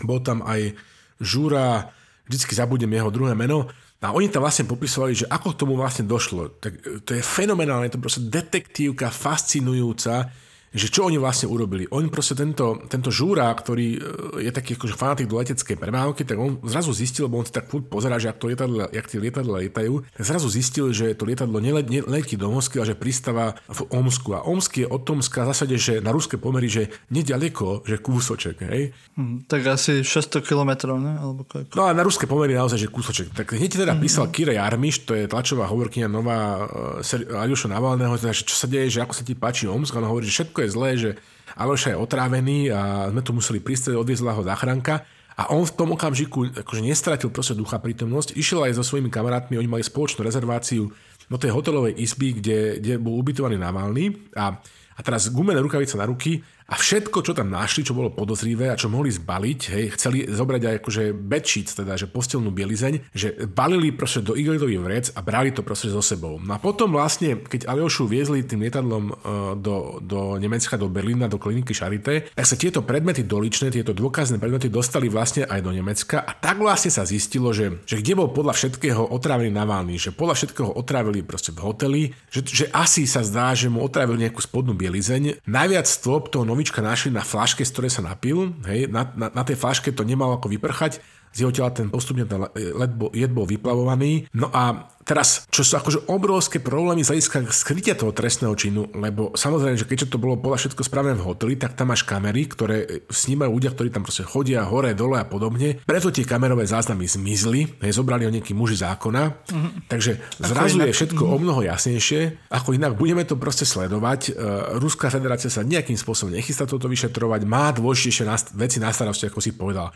bol 0.05 0.21
tam 0.21 0.45
aj 0.45 0.77
Žúra, 1.17 1.93
vždycky 2.29 2.53
zabudnem 2.53 2.93
jeho 2.93 3.09
druhé 3.09 3.33
meno. 3.33 3.73
A 4.05 4.13
oni 4.13 4.29
tam 4.29 4.45
vlastne 4.45 4.69
popisovali, 4.69 5.25
že 5.25 5.27
ako 5.33 5.57
k 5.57 5.61
tomu 5.65 5.81
vlastne 5.81 6.05
došlo. 6.05 6.61
Tak 6.61 7.05
to 7.09 7.17
je 7.17 7.25
fenomenálne, 7.25 7.89
to 7.89 7.97
je 7.97 8.05
proste 8.05 8.23
detektívka, 8.29 9.09
fascinujúca, 9.09 10.29
že 10.77 10.93
čo 10.93 11.09
oni 11.09 11.17
vlastne 11.17 11.49
urobili. 11.49 11.89
Oni 11.91 12.13
proste 12.13 12.37
tento, 12.37 12.85
tento 12.87 13.09
žúra, 13.09 13.49
ktorý 13.49 13.89
e, 13.97 14.01
je 14.45 14.51
taký 14.53 14.77
akože 14.77 14.95
fanatik 14.95 15.27
do 15.27 15.41
leteckej 15.41 15.81
premávky, 15.81 16.29
tak 16.29 16.37
on 16.37 16.61
zrazu 16.69 16.93
zistil, 16.93 17.27
lebo 17.27 17.41
on 17.41 17.49
si 17.49 17.57
tak 17.57 17.73
furt 17.73 17.89
pozerá, 17.89 18.21
že 18.21 18.29
ak 18.29 18.37
to 18.37 18.53
lietadlo, 18.53 18.93
jak 18.93 19.07
tie 19.09 19.19
lietadla 19.19 19.65
lietajú, 19.65 20.05
tak 20.13 20.23
zrazu 20.23 20.53
zistil, 20.53 20.93
že 20.93 21.17
to 21.17 21.25
lietadlo 21.25 21.59
neletí 21.65 22.37
do 22.37 22.53
Moskvy, 22.53 22.85
ale 22.85 22.93
že 22.93 22.97
pristáva 23.01 23.57
v 23.73 23.81
Omsku. 23.89 24.37
A 24.37 24.45
Omsk 24.45 24.85
je 24.85 24.87
od 24.87 25.03
Tomska 25.09 25.49
v 25.49 25.57
zásade, 25.57 25.77
že 25.81 26.05
na 26.05 26.13
ruské 26.13 26.37
pomery, 26.37 26.69
že 26.69 26.93
nedaleko, 27.09 27.81
že 27.89 27.97
kúsoček. 27.97 28.61
Hej? 28.69 28.93
Hmm, 29.17 29.49
tak 29.49 29.65
asi 29.65 30.05
600 30.05 30.45
km, 30.45 30.93
ne? 31.01 31.17
Alebo 31.17 31.49
koľko? 31.49 31.73
No 31.73 31.89
a 31.89 31.97
na 31.97 32.05
ruské 32.05 32.29
pomery 32.29 32.53
naozaj, 32.53 32.77
že 32.77 32.93
kúsoček. 32.93 33.33
Tak 33.33 33.57
hneď 33.57 33.81
teda 33.81 33.97
mm-hmm. 33.97 34.05
písal 34.05 34.29
Kira 34.29 34.53
Jarmiš, 34.53 35.09
to 35.09 35.17
je 35.17 35.25
tlačová 35.25 35.65
hovorkyňa 35.73 36.09
nová 36.11 36.69
uh, 36.69 37.41
Aljoša 37.41 37.73
Navalného, 37.73 38.19
teda, 38.21 38.37
že 38.37 38.45
čo 38.45 38.57
sa 38.59 38.67
deje, 38.69 38.93
že 38.93 39.01
ako 39.01 39.15
sa 39.17 39.25
ti 39.25 39.33
páči 39.33 39.65
Omsk, 39.71 39.97
on 39.97 40.05
hovorí, 40.05 40.29
že 40.29 40.43
všetko 40.43 40.59
je 40.66 40.66
zlé, 40.71 40.91
že 40.99 41.11
Aloša 41.57 41.97
je 41.97 42.01
otrávený 42.01 42.59
a 42.75 43.09
sme 43.09 43.25
tu 43.25 43.33
museli 43.33 43.63
prísť, 43.63 43.97
odviezla 43.97 44.37
ho 44.37 44.43
záchranka. 44.45 45.07
A 45.37 45.53
on 45.53 45.69
v 45.69 45.77
tom 45.77 45.93
okamžiku 45.93 46.49
akože 46.65 46.81
nestratil 46.81 47.29
proste 47.29 47.53
ducha 47.53 47.77
prítomnosť, 47.77 48.37
išiel 48.41 48.65
aj 48.65 48.81
so 48.81 48.85
svojimi 48.85 49.13
kamarátmi, 49.13 49.61
oni 49.61 49.69
mali 49.69 49.85
spoločnú 49.85 50.25
rezerváciu 50.25 50.89
do 51.29 51.37
tej 51.37 51.53
hotelovej 51.53 51.93
izby, 52.01 52.41
kde, 52.41 52.81
kde 52.81 52.95
bol 52.97 53.21
ubytovaný 53.21 53.61
Navalny 53.61 54.33
a, 54.33 54.57
a 54.97 55.01
teraz 55.05 55.29
gumené 55.29 55.61
rukavice 55.61 56.01
na 56.01 56.09
ruky 56.09 56.41
a 56.67 56.75
všetko, 56.75 57.23
čo 57.23 57.31
tam 57.31 57.55
našli, 57.55 57.87
čo 57.87 57.95
bolo 57.95 58.11
podozrivé 58.11 58.75
a 58.75 58.79
čo 58.79 58.91
mohli 58.91 59.15
zbaliť, 59.15 59.61
hej, 59.71 59.85
chceli 59.95 60.27
zobrať 60.27 60.63
aj 60.67 60.75
akože 60.83 61.03
bedsheets, 61.15 61.79
teda 61.79 61.95
že 61.95 62.11
postelnú 62.11 62.51
bielizeň, 62.51 63.15
že 63.15 63.47
balili 63.47 63.95
proste 63.95 64.19
do 64.19 64.35
igelitových 64.35 64.83
vrec 64.83 65.07
a 65.15 65.23
brali 65.23 65.55
to 65.55 65.63
proste 65.63 65.95
so 65.95 66.03
sebou. 66.03 66.43
No 66.43 66.55
a 66.55 66.59
potom 66.59 66.91
vlastne, 66.91 67.39
keď 67.39 67.71
Aliošu 67.71 68.11
viezli 68.11 68.43
tým 68.43 68.67
lietadlom 68.67 69.05
uh, 69.09 69.15
do, 69.55 70.03
do 70.03 70.35
Nemecka, 70.43 70.75
do 70.75 70.91
Berlína, 70.91 71.31
do 71.31 71.39
kliniky 71.39 71.71
Charité, 71.71 72.27
tak 72.35 72.47
sa 72.51 72.59
tieto 72.59 72.83
predmety 72.83 73.23
doličné, 73.23 73.71
tieto 73.71 73.95
dôkazné 73.95 74.43
predmety 74.43 74.67
dostali 74.67 75.07
vlastne 75.07 75.47
aj 75.47 75.63
do 75.63 75.71
Nemecka 75.71 76.27
a 76.27 76.35
tak 76.35 76.59
vlastne 76.59 76.91
sa 76.91 77.07
zistilo, 77.07 77.55
že, 77.55 77.79
že 77.87 78.03
kde 78.03 78.19
bol 78.19 78.35
podľa 78.35 78.59
všetkého 78.59 79.15
otrávený 79.15 79.55
Navalny, 79.55 80.03
že 80.03 80.11
podľa 80.11 80.35
všetkého 80.43 80.75
otrávili 80.75 81.23
proste 81.23 81.55
v 81.55 81.63
hoteli, 81.63 82.03
že, 82.27 82.43
že 82.43 82.67
asi 82.75 83.07
sa 83.07 83.23
zdá, 83.23 83.55
že 83.55 83.71
mu 83.71 83.87
otrávili 83.87 84.27
nejakú 84.27 84.43
spodnú 84.43 84.75
bielizeň. 84.75 85.47
Najviac 85.47 85.87
stôp 85.87 86.35
toho 86.35 86.43
novička 86.57 86.81
našli 86.81 87.13
na 87.13 87.21
flaške, 87.21 87.61
z 87.61 87.69
ktorej 87.77 87.93
sa 87.93 88.01
napil. 88.01 88.57
Hej, 88.65 88.89
na, 88.89 89.05
na, 89.13 89.29
na 89.29 89.43
tej 89.45 89.61
flaške 89.61 89.93
to 89.93 90.09
nemalo 90.09 90.41
ako 90.41 90.49
vyprchať. 90.49 91.05
Z 91.37 91.45
jeho 91.45 91.53
tela 91.53 91.69
ten 91.69 91.93
postupne 91.93 92.25
ten 92.25 92.41
led 92.57 92.93
bol, 92.97 93.13
jed 93.13 93.29
bol 93.29 93.45
vyplavovaný. 93.45 94.33
No 94.33 94.49
a 94.49 94.89
Teraz, 95.07 95.47
čo 95.55 95.63
sú 95.63 95.79
akože 95.79 96.11
obrovské 96.11 96.59
problémy 96.59 97.07
z 97.07 97.15
hľadiska 97.15 97.47
skrytia 97.55 97.95
toho 97.95 98.11
trestného 98.11 98.51
činu, 98.59 98.91
lebo 98.91 99.31
samozrejme, 99.39 99.79
že 99.79 99.87
keďže 99.87 100.11
to 100.11 100.19
bolo 100.19 100.35
podľa 100.35 100.67
všetko 100.67 100.83
spravené 100.83 101.15
v 101.15 101.23
hoteli, 101.23 101.55
tak 101.55 101.79
tam 101.79 101.95
máš 101.95 102.03
kamery, 102.03 102.51
ktoré 102.51 103.07
snímajú 103.07 103.55
ľudia, 103.55 103.71
ktorí 103.71 103.95
tam 103.95 104.03
proste 104.03 104.27
chodia 104.27 104.67
hore, 104.67 104.99
dole 104.99 105.23
a 105.23 105.23
podobne. 105.23 105.79
Preto 105.87 106.11
tie 106.11 106.27
kamerové 106.27 106.67
záznamy 106.67 107.07
zmizli, 107.07 107.87
hej, 107.87 107.95
zobrali 107.95 108.27
ho 108.27 108.35
nejakí 108.35 108.51
muži 108.51 108.83
zákona. 108.83 109.23
Mm-hmm. 109.31 109.71
Takže 109.87 110.43
zrazu 110.43 110.83
je 110.83 110.91
všetko 110.91 111.23
mm-hmm. 111.23 111.39
o 111.39 111.43
mnoho 111.47 111.61
jasnejšie. 111.63 112.51
Ako 112.51 112.75
inak 112.75 112.99
budeme 112.99 113.23
to 113.23 113.39
proste 113.39 113.63
sledovať. 113.63 114.35
Uh, 114.35 114.83
Ruská 114.83 115.07
federácia 115.07 115.47
sa 115.47 115.63
nejakým 115.63 115.95
spôsobom 115.95 116.35
nechystá 116.35 116.67
toto 116.67 116.91
vyšetrovať, 116.91 117.47
má 117.47 117.71
dôležitejšie 117.71 118.27
veci 118.59 118.83
na 118.83 118.91
starosti, 118.91 119.31
ako 119.31 119.39
si 119.39 119.55
povedal 119.55 119.95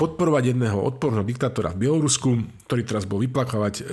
podporovať 0.00 0.56
jedného 0.56 0.80
odporného 0.80 1.28
diktátora 1.28 1.76
v 1.76 1.84
Bielorusku, 1.84 2.28
ktorý 2.64 2.82
teraz 2.88 3.04
bol 3.04 3.20
vyplakávať 3.20 3.74
e, 3.76 3.82
e, 3.84 3.88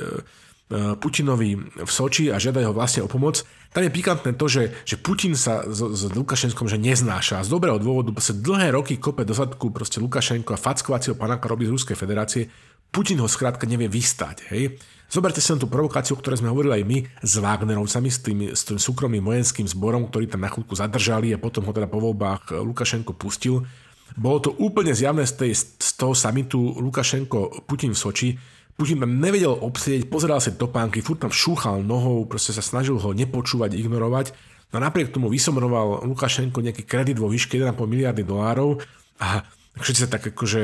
Putinovi 0.95 1.59
v 1.59 1.91
Soči 1.91 2.31
a 2.31 2.39
žiadať 2.39 2.63
ho 2.63 2.71
vlastne 2.71 3.03
o 3.03 3.11
pomoc. 3.11 3.43
Tam 3.75 3.83
je 3.83 3.91
pikantné 3.91 4.39
to, 4.39 4.47
že, 4.47 4.71
že 4.87 4.95
Putin 4.95 5.35
sa 5.35 5.67
s, 5.67 5.83
s 5.83 6.07
Lukašenskom 6.15 6.71
že 6.71 6.79
neznáša. 6.79 7.43
Z 7.43 7.51
dobrého 7.51 7.75
dôvodu 7.75 8.15
proste 8.15 8.39
dlhé 8.39 8.71
roky 8.71 8.95
kope 8.95 9.27
do 9.27 9.35
zadku 9.35 9.67
proste 9.75 9.99
Lukašenko 9.99 10.55
a 10.55 10.61
fackovacieho 10.61 11.19
panáka 11.19 11.51
robí 11.51 11.67
z 11.67 11.75
Ruskej 11.75 11.99
federácie. 11.99 12.47
Putin 12.87 13.19
ho 13.19 13.27
skrátka 13.27 13.67
nevie 13.67 13.91
vystať. 13.91 14.47
Hej? 14.47 14.79
Zoberte 15.11 15.43
si 15.43 15.51
len 15.51 15.59
tú 15.59 15.67
provokáciu, 15.67 16.15
o 16.15 16.21
ktorej 16.23 16.39
sme 16.39 16.51
hovorili 16.51 16.79
aj 16.79 16.83
my 16.87 16.97
s 17.19 17.33
Wagnerovcami, 17.39 18.09
s 18.11 18.19
tým, 18.23 18.39
s 18.51 18.63
tým 18.63 18.79
súkromným 18.79 19.23
vojenským 19.23 19.67
zborom, 19.67 20.07
ktorý 20.07 20.31
tam 20.31 20.43
na 20.43 20.51
chvíľku 20.51 20.71
zadržali 20.75 21.35
a 21.35 21.39
potom 21.39 21.67
ho 21.67 21.71
teda 21.71 21.91
po 21.91 21.99
voľbách 21.99 22.63
Lukašenko 22.63 23.15
pustil. 23.15 23.67
Bolo 24.15 24.37
to 24.39 24.51
úplne 24.55 24.95
zjavné 24.95 25.27
z, 25.27 25.33
tej, 25.35 25.51
z 25.57 25.89
toho 25.99 26.15
samitu 26.15 26.79
Lukašenko-Putin 26.79 27.91
v 27.91 27.99
Soči, 27.99 28.29
Putin 28.77 29.01
tam 29.01 29.17
nevedel 29.17 29.57
obsieť, 29.57 30.05
pozeral 30.05 30.37
si 30.37 30.53
topánky, 30.53 31.01
furt 31.01 31.17
tam 31.17 31.33
šúchal 31.33 31.81
nohou, 31.81 32.29
proste 32.29 32.53
sa 32.53 32.61
snažil 32.61 33.01
ho 33.01 33.09
nepočúvať, 33.09 33.73
ignorovať. 33.73 34.37
No 34.69 34.77
napriek 34.77 35.09
tomu 35.09 35.33
vysomroval 35.33 36.05
Lukašenko 36.05 36.61
nejaký 36.61 36.85
kredit 36.85 37.17
vo 37.17 37.25
výške 37.25 37.57
1,5 37.57 37.73
miliardy 37.73 38.21
dolárov 38.21 38.77
a 39.17 39.41
všetci 39.81 40.01
sa 40.05 40.09
tak 40.13 40.29
akože 40.29 40.61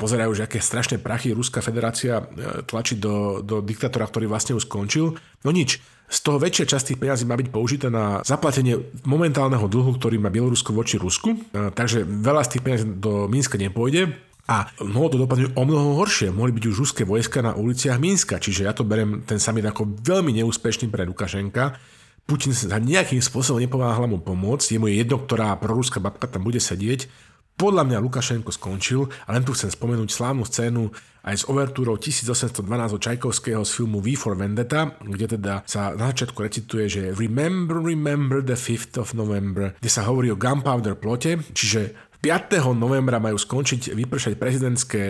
pozerajú, 0.00 0.32
že 0.32 0.48
aké 0.48 0.56
strašné 0.56 1.04
prachy 1.04 1.36
Ruská 1.36 1.60
federácia 1.60 2.24
e, 2.24 2.64
tlačí 2.64 2.96
do, 2.96 3.44
do 3.44 3.60
diktátora, 3.60 4.08
ktorý 4.08 4.24
vlastne 4.24 4.56
už 4.56 4.64
skončil. 4.64 5.20
No 5.44 5.52
nič, 5.52 5.84
z 6.10 6.18
toho 6.26 6.42
väčšia 6.42 6.66
časť 6.66 6.84
tých 6.90 6.98
peniazí 6.98 7.22
má 7.22 7.38
byť 7.38 7.48
použité 7.54 7.86
na 7.86 8.18
zaplatenie 8.26 8.82
momentálneho 9.06 9.70
dlhu, 9.70 9.94
ktorý 9.94 10.18
má 10.18 10.26
Bielorusko 10.26 10.74
voči 10.74 10.98
Rusku. 10.98 11.38
E, 11.38 11.70
takže 11.70 12.02
veľa 12.02 12.42
z 12.42 12.50
tých 12.50 12.62
peniazí 12.66 12.84
do 12.98 13.30
Minska 13.30 13.54
nepôjde. 13.54 14.18
A 14.50 14.66
mohlo 14.82 15.14
to 15.14 15.22
dopadnúť 15.22 15.54
o 15.54 15.62
mnoho 15.62 15.94
horšie. 16.02 16.34
Mohli 16.34 16.58
byť 16.58 16.64
už 16.66 16.76
ruské 16.82 17.02
vojska 17.06 17.38
na 17.38 17.54
uliciach 17.54 18.02
Minska. 18.02 18.42
Čiže 18.42 18.66
ja 18.66 18.74
to 18.74 18.82
berem 18.82 19.22
ten 19.22 19.38
summit 19.38 19.62
ako 19.62 20.02
veľmi 20.02 20.34
neúspešný 20.42 20.90
pre 20.90 21.06
Lukašenka. 21.06 21.78
Putin 22.26 22.50
sa 22.50 22.82
nejakým 22.82 23.22
spôsobom 23.22 23.62
nepomáhal 23.62 24.10
mu 24.10 24.18
pomôcť. 24.18 24.74
Je 24.74 24.82
jedno, 24.98 25.22
ktorá 25.22 25.54
proruská 25.54 26.02
babka 26.02 26.26
tam 26.26 26.42
bude 26.42 26.58
sedieť. 26.58 27.06
Podľa 27.54 27.86
mňa 27.86 28.02
Lukašenko 28.02 28.50
skončil 28.50 29.06
a 29.26 29.30
len 29.30 29.46
tu 29.46 29.54
chcem 29.54 29.70
spomenúť 29.70 30.10
slávnu 30.10 30.42
scénu 30.42 30.90
aj 31.24 31.34
s 31.34 31.44
overtúrou 31.48 32.00
1812 32.00 32.96
od 32.96 33.00
Čajkovského 33.00 33.62
z 33.64 33.70
filmu 33.70 33.98
V 34.00 34.16
for 34.16 34.36
Vendetta, 34.36 34.96
kde 35.00 35.36
teda 35.36 35.64
sa 35.68 35.92
na 35.94 36.12
začiatku 36.12 36.40
recituje, 36.40 36.84
že 36.88 37.02
Remember, 37.12 37.76
remember 37.80 38.40
the 38.40 38.56
5th 38.56 38.96
of 39.00 39.12
November, 39.12 39.76
kde 39.80 39.90
sa 39.90 40.06
hovorí 40.08 40.32
o 40.32 40.40
gunpowder 40.40 40.96
plote, 40.96 41.40
čiže 41.52 42.10
5. 42.20 42.76
novembra 42.76 43.16
majú 43.16 43.40
skončiť 43.40 43.96
vypršať 43.96 44.36
prezidentské 44.36 45.02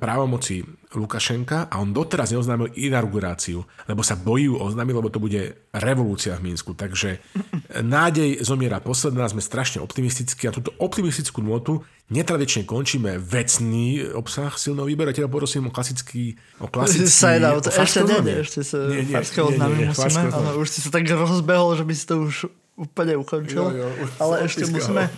právomoci 0.00 0.64
Lukašenka 0.96 1.68
a 1.68 1.76
on 1.76 1.92
doteraz 1.92 2.32
neoznámil 2.32 2.72
inauguráciu, 2.72 3.60
lebo 3.84 4.00
sa 4.00 4.16
bojí 4.16 4.48
oznámiť, 4.48 4.94
lebo 4.96 5.12
to 5.12 5.20
bude 5.20 5.68
revolúcia 5.76 6.32
v 6.40 6.48
Minsku. 6.48 6.72
Takže 6.72 7.20
nádej 7.84 8.40
zomiera 8.40 8.80
posledná, 8.80 9.28
sme 9.28 9.44
strašne 9.44 9.84
optimistickí 9.84 10.48
a 10.48 10.56
túto 10.56 10.72
optimistickú 10.80 11.44
notu 11.44 11.84
netradične 12.12 12.68
končíme 12.68 13.16
vecný 13.16 14.12
obsah 14.12 14.52
silného 14.60 14.84
výberu. 14.84 15.08
Ja 15.12 15.24
teda 15.24 15.30
poprosím 15.32 15.68
o 15.68 15.72
klasický... 15.72 16.36
O 16.60 16.68
klasický 16.68 17.08
Side 17.08 17.44
out. 17.44 17.64
Ešte 17.64 18.04
nie, 18.04 18.44
ešte 18.44 18.60
sa 18.60 18.78
nie, 18.92 19.08
nie, 19.08 19.16
oznámy 19.16 19.88
musíme. 19.88 20.28
Ale 20.28 20.50
už 20.60 20.68
si 20.68 20.84
sa 20.84 20.92
tak 20.92 21.08
rozbehol, 21.08 21.80
že 21.80 21.84
by 21.88 21.94
si 21.96 22.04
to 22.04 22.28
už 22.28 22.34
úplne 22.76 23.16
ukončil. 23.16 23.64
Jo, 23.70 23.88
jo, 23.88 24.06
ale 24.20 24.44
ešte 24.44 24.68
musíme 24.68 25.08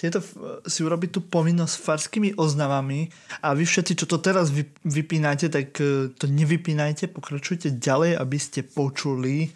tieto, 0.00 0.24
si 0.64 0.80
urobiť 0.80 1.10
tú 1.12 1.20
povinnosť 1.20 1.74
s 1.76 1.84
farskými 1.84 2.30
oznavami 2.40 3.12
a 3.44 3.52
vy 3.52 3.68
všetci, 3.68 4.00
čo 4.00 4.08
to 4.08 4.16
teraz 4.16 4.48
vy, 4.48 4.64
vypínate, 4.80 5.52
tak 5.52 5.76
e, 5.76 6.08
to 6.16 6.24
nevypínajte, 6.24 7.12
pokračujte 7.12 7.76
ďalej, 7.76 8.16
aby 8.16 8.38
ste 8.40 8.64
počuli, 8.64 9.52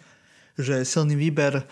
že 0.53 0.85
silný 0.85 1.17
výber 1.17 1.57
e, 1.57 1.63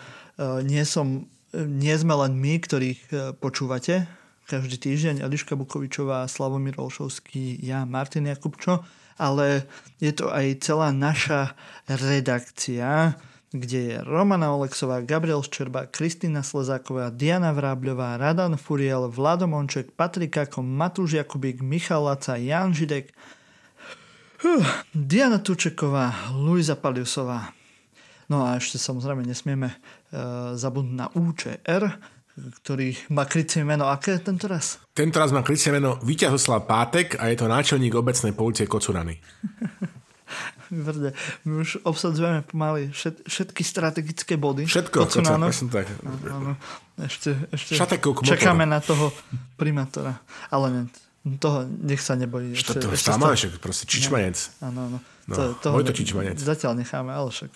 nie, 0.66 0.82
som, 0.82 1.22
e, 1.54 1.62
nie 1.62 1.94
sme 1.94 2.18
len 2.26 2.34
my, 2.34 2.58
ktorých 2.58 3.00
počúvate 3.38 4.10
každý 4.44 4.76
týždeň, 4.76 5.24
Eliška 5.24 5.56
Bukovičová, 5.56 6.28
Slavomír 6.28 6.76
Olšovský, 6.76 7.60
ja, 7.64 7.88
Martin 7.88 8.28
Jakubčo, 8.28 8.84
ale 9.16 9.64
je 10.02 10.12
to 10.12 10.28
aj 10.28 10.60
celá 10.60 10.90
naša 10.90 11.54
redakcia, 11.86 13.16
kde 13.54 13.80
je 13.86 13.96
Romana 14.02 14.50
Oleksová, 14.50 14.98
Gabriel 15.06 15.38
Ščerba, 15.38 15.86
Kristýna 15.86 16.42
Slezáková, 16.42 17.14
Diana 17.14 17.54
Vrábľová, 17.54 18.18
Radan 18.18 18.58
Furiel, 18.58 19.06
Vlado 19.06 19.46
Monček, 19.46 19.94
Patrik 19.94 20.34
Ako, 20.34 20.66
Matúš 20.66 21.14
Jakubík, 21.22 21.62
Michal 21.62 22.02
Laca, 22.02 22.34
Jan 22.34 22.74
Židek, 22.74 23.14
uh, 24.42 24.66
Diana 24.90 25.38
Tučeková, 25.38 26.34
Luisa 26.34 26.74
Paliusová. 26.74 27.54
No 28.26 28.42
a 28.42 28.58
ešte 28.58 28.82
samozrejme 28.82 29.22
nesmieme 29.22 29.70
uh, 29.70 30.58
zabudnúť 30.58 30.96
na 30.98 31.06
UČR, 31.14 31.82
ktorý 32.34 32.98
má 33.14 33.24
krycie 33.30 33.62
meno. 33.62 33.86
Aké 33.86 34.18
je 34.18 34.26
tento 34.26 34.50
raz? 34.50 34.82
Tento 34.90 35.16
raz 35.22 35.30
má 35.30 35.46
krycie 35.46 35.70
meno 35.70 35.98
Víťazoslav 36.02 36.66
Pátek 36.66 37.18
a 37.22 37.30
je 37.30 37.36
to 37.38 37.46
náčelník 37.46 37.94
obecnej 37.94 38.34
policie 38.34 38.66
Kocurany. 38.66 39.18
Vrde. 40.74 41.14
My 41.46 41.62
už 41.62 41.84
obsadzujeme 41.86 42.42
pomaly 42.42 42.90
všet, 42.90 43.28
všetky 43.28 43.62
strategické 43.62 44.34
body. 44.34 44.66
Všetko, 44.66 45.06
to, 45.06 45.22
áno. 45.22 45.46
tak. 45.70 45.86
Áno, 46.26 46.58
Ešte, 46.98 47.36
ešte 47.54 47.78
čakáme 48.26 48.66
na 48.66 48.82
toho 48.82 49.14
primátora. 49.54 50.18
Ale 50.50 50.66
ne, 50.72 50.82
toho 51.38 51.68
nech 51.68 52.02
sa 52.02 52.18
nebojí. 52.18 52.56
Ešte, 52.56 52.80
to, 52.80 52.90
ešte 52.90 53.14
však 53.14 53.62
proste 53.62 53.84
čičmanec. 53.86 54.36
Áno, 54.64 54.90
áno. 54.90 54.98
No, 55.30 55.34
to, 55.36 55.42
toho 55.60 55.76
to 55.84 55.94
čičmanec. 55.94 56.40
Zatiaľ 56.40 56.82
necháme, 56.82 57.14
ale 57.14 57.30
však 57.30 57.52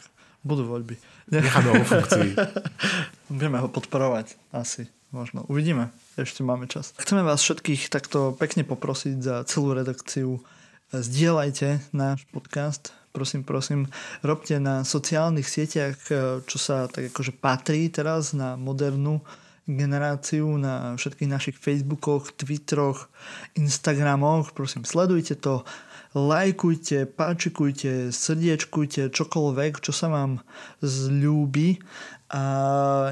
budú 0.47 0.69
voľby. 0.69 0.95
Necháme 1.31 1.69
ho 1.79 1.85
funkcii. 1.85 2.37
Budeme 3.33 3.59
ho 3.61 3.69
podporovať. 3.69 4.37
Asi. 4.53 4.89
Možno. 5.09 5.45
Uvidíme. 5.49 5.89
Ešte 6.21 6.45
máme 6.45 6.69
čas. 6.69 6.93
Chceme 7.01 7.25
vás 7.25 7.41
všetkých 7.41 7.89
takto 7.89 8.37
pekne 8.37 8.65
poprosiť 8.65 9.17
za 9.21 9.37
celú 9.49 9.73
redakciu 9.73 10.41
Zdieľajte 10.89 11.93
náš 11.93 12.25
podcast, 12.33 12.97
prosím, 13.13 13.45
prosím, 13.45 13.93
robte 14.25 14.57
na 14.57 14.89
sociálnych 14.89 15.45
sieťach, 15.45 16.01
čo 16.49 16.57
sa 16.57 16.89
tak 16.89 17.13
akože 17.13 17.37
patrí 17.37 17.93
teraz 17.93 18.33
na 18.33 18.57
modernú 18.57 19.21
generáciu, 19.69 20.57
na 20.57 20.97
všetkých 20.97 21.29
našich 21.29 21.57
Facebookoch, 21.61 22.33
Twitteroch, 22.33 23.13
Instagramoch, 23.61 24.57
prosím, 24.57 24.89
sledujte 24.89 25.37
to, 25.37 25.69
lajkujte, 26.17 27.05
páčikujte, 27.13 28.09
srdiečkujte, 28.09 29.13
čokoľvek, 29.13 29.73
čo 29.85 29.93
sa 29.93 30.09
vám 30.09 30.41
zľúbi. 30.81 31.85
A 32.29 32.43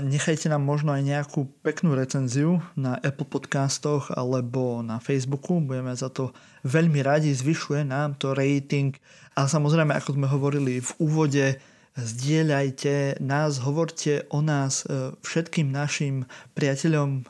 nechajte 0.04 0.52
nám 0.52 0.60
možno 0.60 0.92
aj 0.92 1.00
nejakú 1.00 1.48
peknú 1.64 1.96
recenziu 1.96 2.60
na 2.76 3.00
Apple 3.00 3.24
podcastoch 3.24 4.12
alebo 4.12 4.84
na 4.84 5.00
Facebooku. 5.00 5.56
Budeme 5.56 5.96
za 5.96 6.12
to 6.12 6.36
veľmi 6.68 7.00
radi, 7.00 7.32
zvyšuje 7.32 7.88
nám 7.88 8.20
to 8.20 8.36
rating. 8.36 8.92
A 9.32 9.48
samozrejme, 9.48 9.96
ako 9.96 10.20
sme 10.20 10.28
hovorili 10.28 10.84
v 10.84 10.90
úvode, 11.00 11.56
zdieľajte 11.96 13.18
nás, 13.24 13.58
hovorte 13.64 14.28
o 14.28 14.44
nás 14.44 14.84
e, 14.84 15.16
všetkým 15.24 15.72
našim 15.72 16.28
priateľom, 16.52 17.24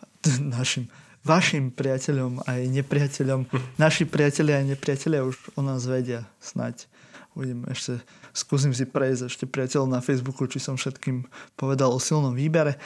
našim 0.59 0.91
vašim 1.27 1.75
priateľom 1.75 2.47
aj 2.47 2.61
nepriateľom. 2.71 3.51
Naši 3.83 4.07
priatelia 4.07 4.62
aj 4.62 4.79
nepriatelia 4.79 5.27
už 5.27 5.59
o 5.59 5.62
nás 5.62 5.83
vedia 5.87 6.27
snať. 6.39 6.87
Uvidím 7.35 7.67
ešte 7.67 7.99
skúsim 8.37 8.77
si 8.77 8.85
prejsť 8.85 9.33
ešte 9.33 9.45
priateľ 9.49 9.89
na 9.89 10.05
Facebooku, 10.05 10.45
či 10.45 10.61
som 10.61 10.77
všetkým 10.77 11.25
povedal 11.57 11.89
o 11.89 11.99
silnom 11.99 12.37
výbere. 12.37 12.77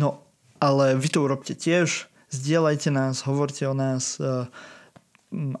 No, 0.00 0.24
ale 0.56 0.96
vy 0.96 1.12
to 1.12 1.20
urobte 1.20 1.52
tiež, 1.52 2.08
zdieľajte 2.32 2.88
nás, 2.88 3.28
hovorte 3.28 3.68
o 3.68 3.76
nás 3.76 4.16
e, 4.16 4.48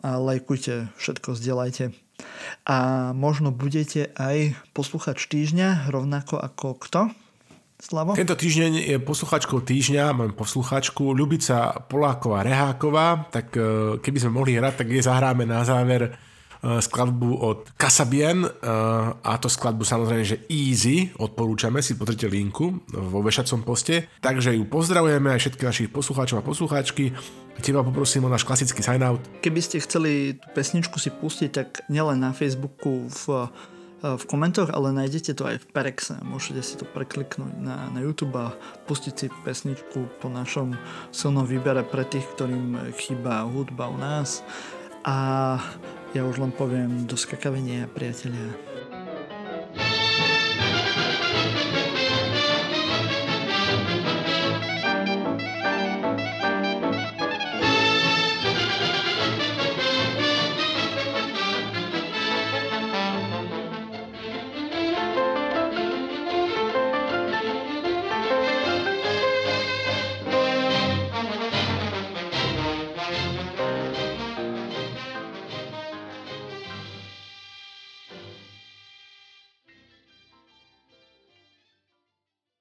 a 0.00 0.10
lajkujte, 0.16 0.88
všetko 0.96 1.36
zdieľajte. 1.36 1.92
A 2.68 3.10
možno 3.16 3.54
budete 3.54 4.12
aj 4.18 4.54
posluchač 4.76 5.26
týždňa, 5.30 5.88
rovnako 5.88 6.36
ako 6.36 6.76
kto? 6.76 7.00
Slavo? 7.78 8.18
Tento 8.18 8.34
týždeň 8.34 8.72
je 8.90 8.96
posluchačkou 8.98 9.62
týždňa, 9.62 10.10
mám 10.10 10.34
posluchačku 10.34 11.14
Ľubica 11.14 11.86
Poláková 11.86 12.42
Reháková, 12.42 13.30
tak 13.30 13.54
e, 13.54 14.02
keby 14.02 14.18
sme 14.18 14.34
mohli 14.34 14.58
hrať, 14.58 14.82
tak 14.82 14.88
je 14.90 14.98
zahráme 14.98 15.46
na 15.46 15.62
záver 15.62 16.10
Eh, 16.10 16.27
skladbu 16.76 17.30
od 17.40 17.58
Casabien 17.80 18.44
eh, 18.44 18.50
a 19.16 19.32
to 19.40 19.48
skladbu 19.48 19.84
samozrejme, 19.88 20.24
že 20.24 20.44
Easy, 20.52 21.08
odporúčame 21.16 21.80
si, 21.80 21.96
pozrite 21.96 22.28
linku 22.28 22.84
vo 22.92 23.24
vešacom 23.24 23.64
poste. 23.64 24.12
Takže 24.20 24.52
ju 24.52 24.68
pozdravujeme 24.68 25.32
aj 25.32 25.40
všetkých 25.40 25.68
našich 25.68 25.88
poslucháčov 25.88 26.40
a 26.40 26.46
poslucháčky. 26.46 27.16
Teba 27.58 27.82
poprosím 27.82 28.28
o 28.28 28.30
náš 28.30 28.46
klasický 28.46 28.84
sign 28.84 29.02
out. 29.02 29.18
Keby 29.42 29.60
ste 29.64 29.82
chceli 29.82 30.38
tú 30.38 30.46
pesničku 30.54 31.00
si 31.02 31.10
pustiť, 31.10 31.50
tak 31.50 31.68
nielen 31.90 32.22
na 32.22 32.30
Facebooku 32.36 33.08
v 33.08 33.48
eh, 33.48 33.76
v 33.98 34.24
komentoch, 34.30 34.70
ale 34.70 34.94
nájdete 34.94 35.34
to 35.34 35.42
aj 35.42 35.58
v 35.58 35.66
Perexe. 35.74 36.14
Môžete 36.22 36.62
si 36.62 36.78
to 36.78 36.86
prekliknúť 36.86 37.58
na, 37.58 37.90
na 37.90 37.98
YouTube 37.98 38.30
a 38.38 38.54
pustiť 38.86 39.14
si 39.18 39.26
pesničku 39.42 40.22
po 40.22 40.30
našom 40.30 40.78
silnom 41.10 41.42
výbere 41.42 41.82
pre 41.82 42.06
tých, 42.06 42.22
ktorým 42.38 42.78
chýba 42.94 43.42
hudba 43.50 43.90
u 43.90 43.98
nás 43.98 44.46
a 45.02 45.16
ja 46.16 46.24
už 46.24 46.40
len 46.40 46.52
poviem 46.52 47.04
do 47.04 47.16
skakavenia, 47.16 47.88
priatelia. 47.92 48.67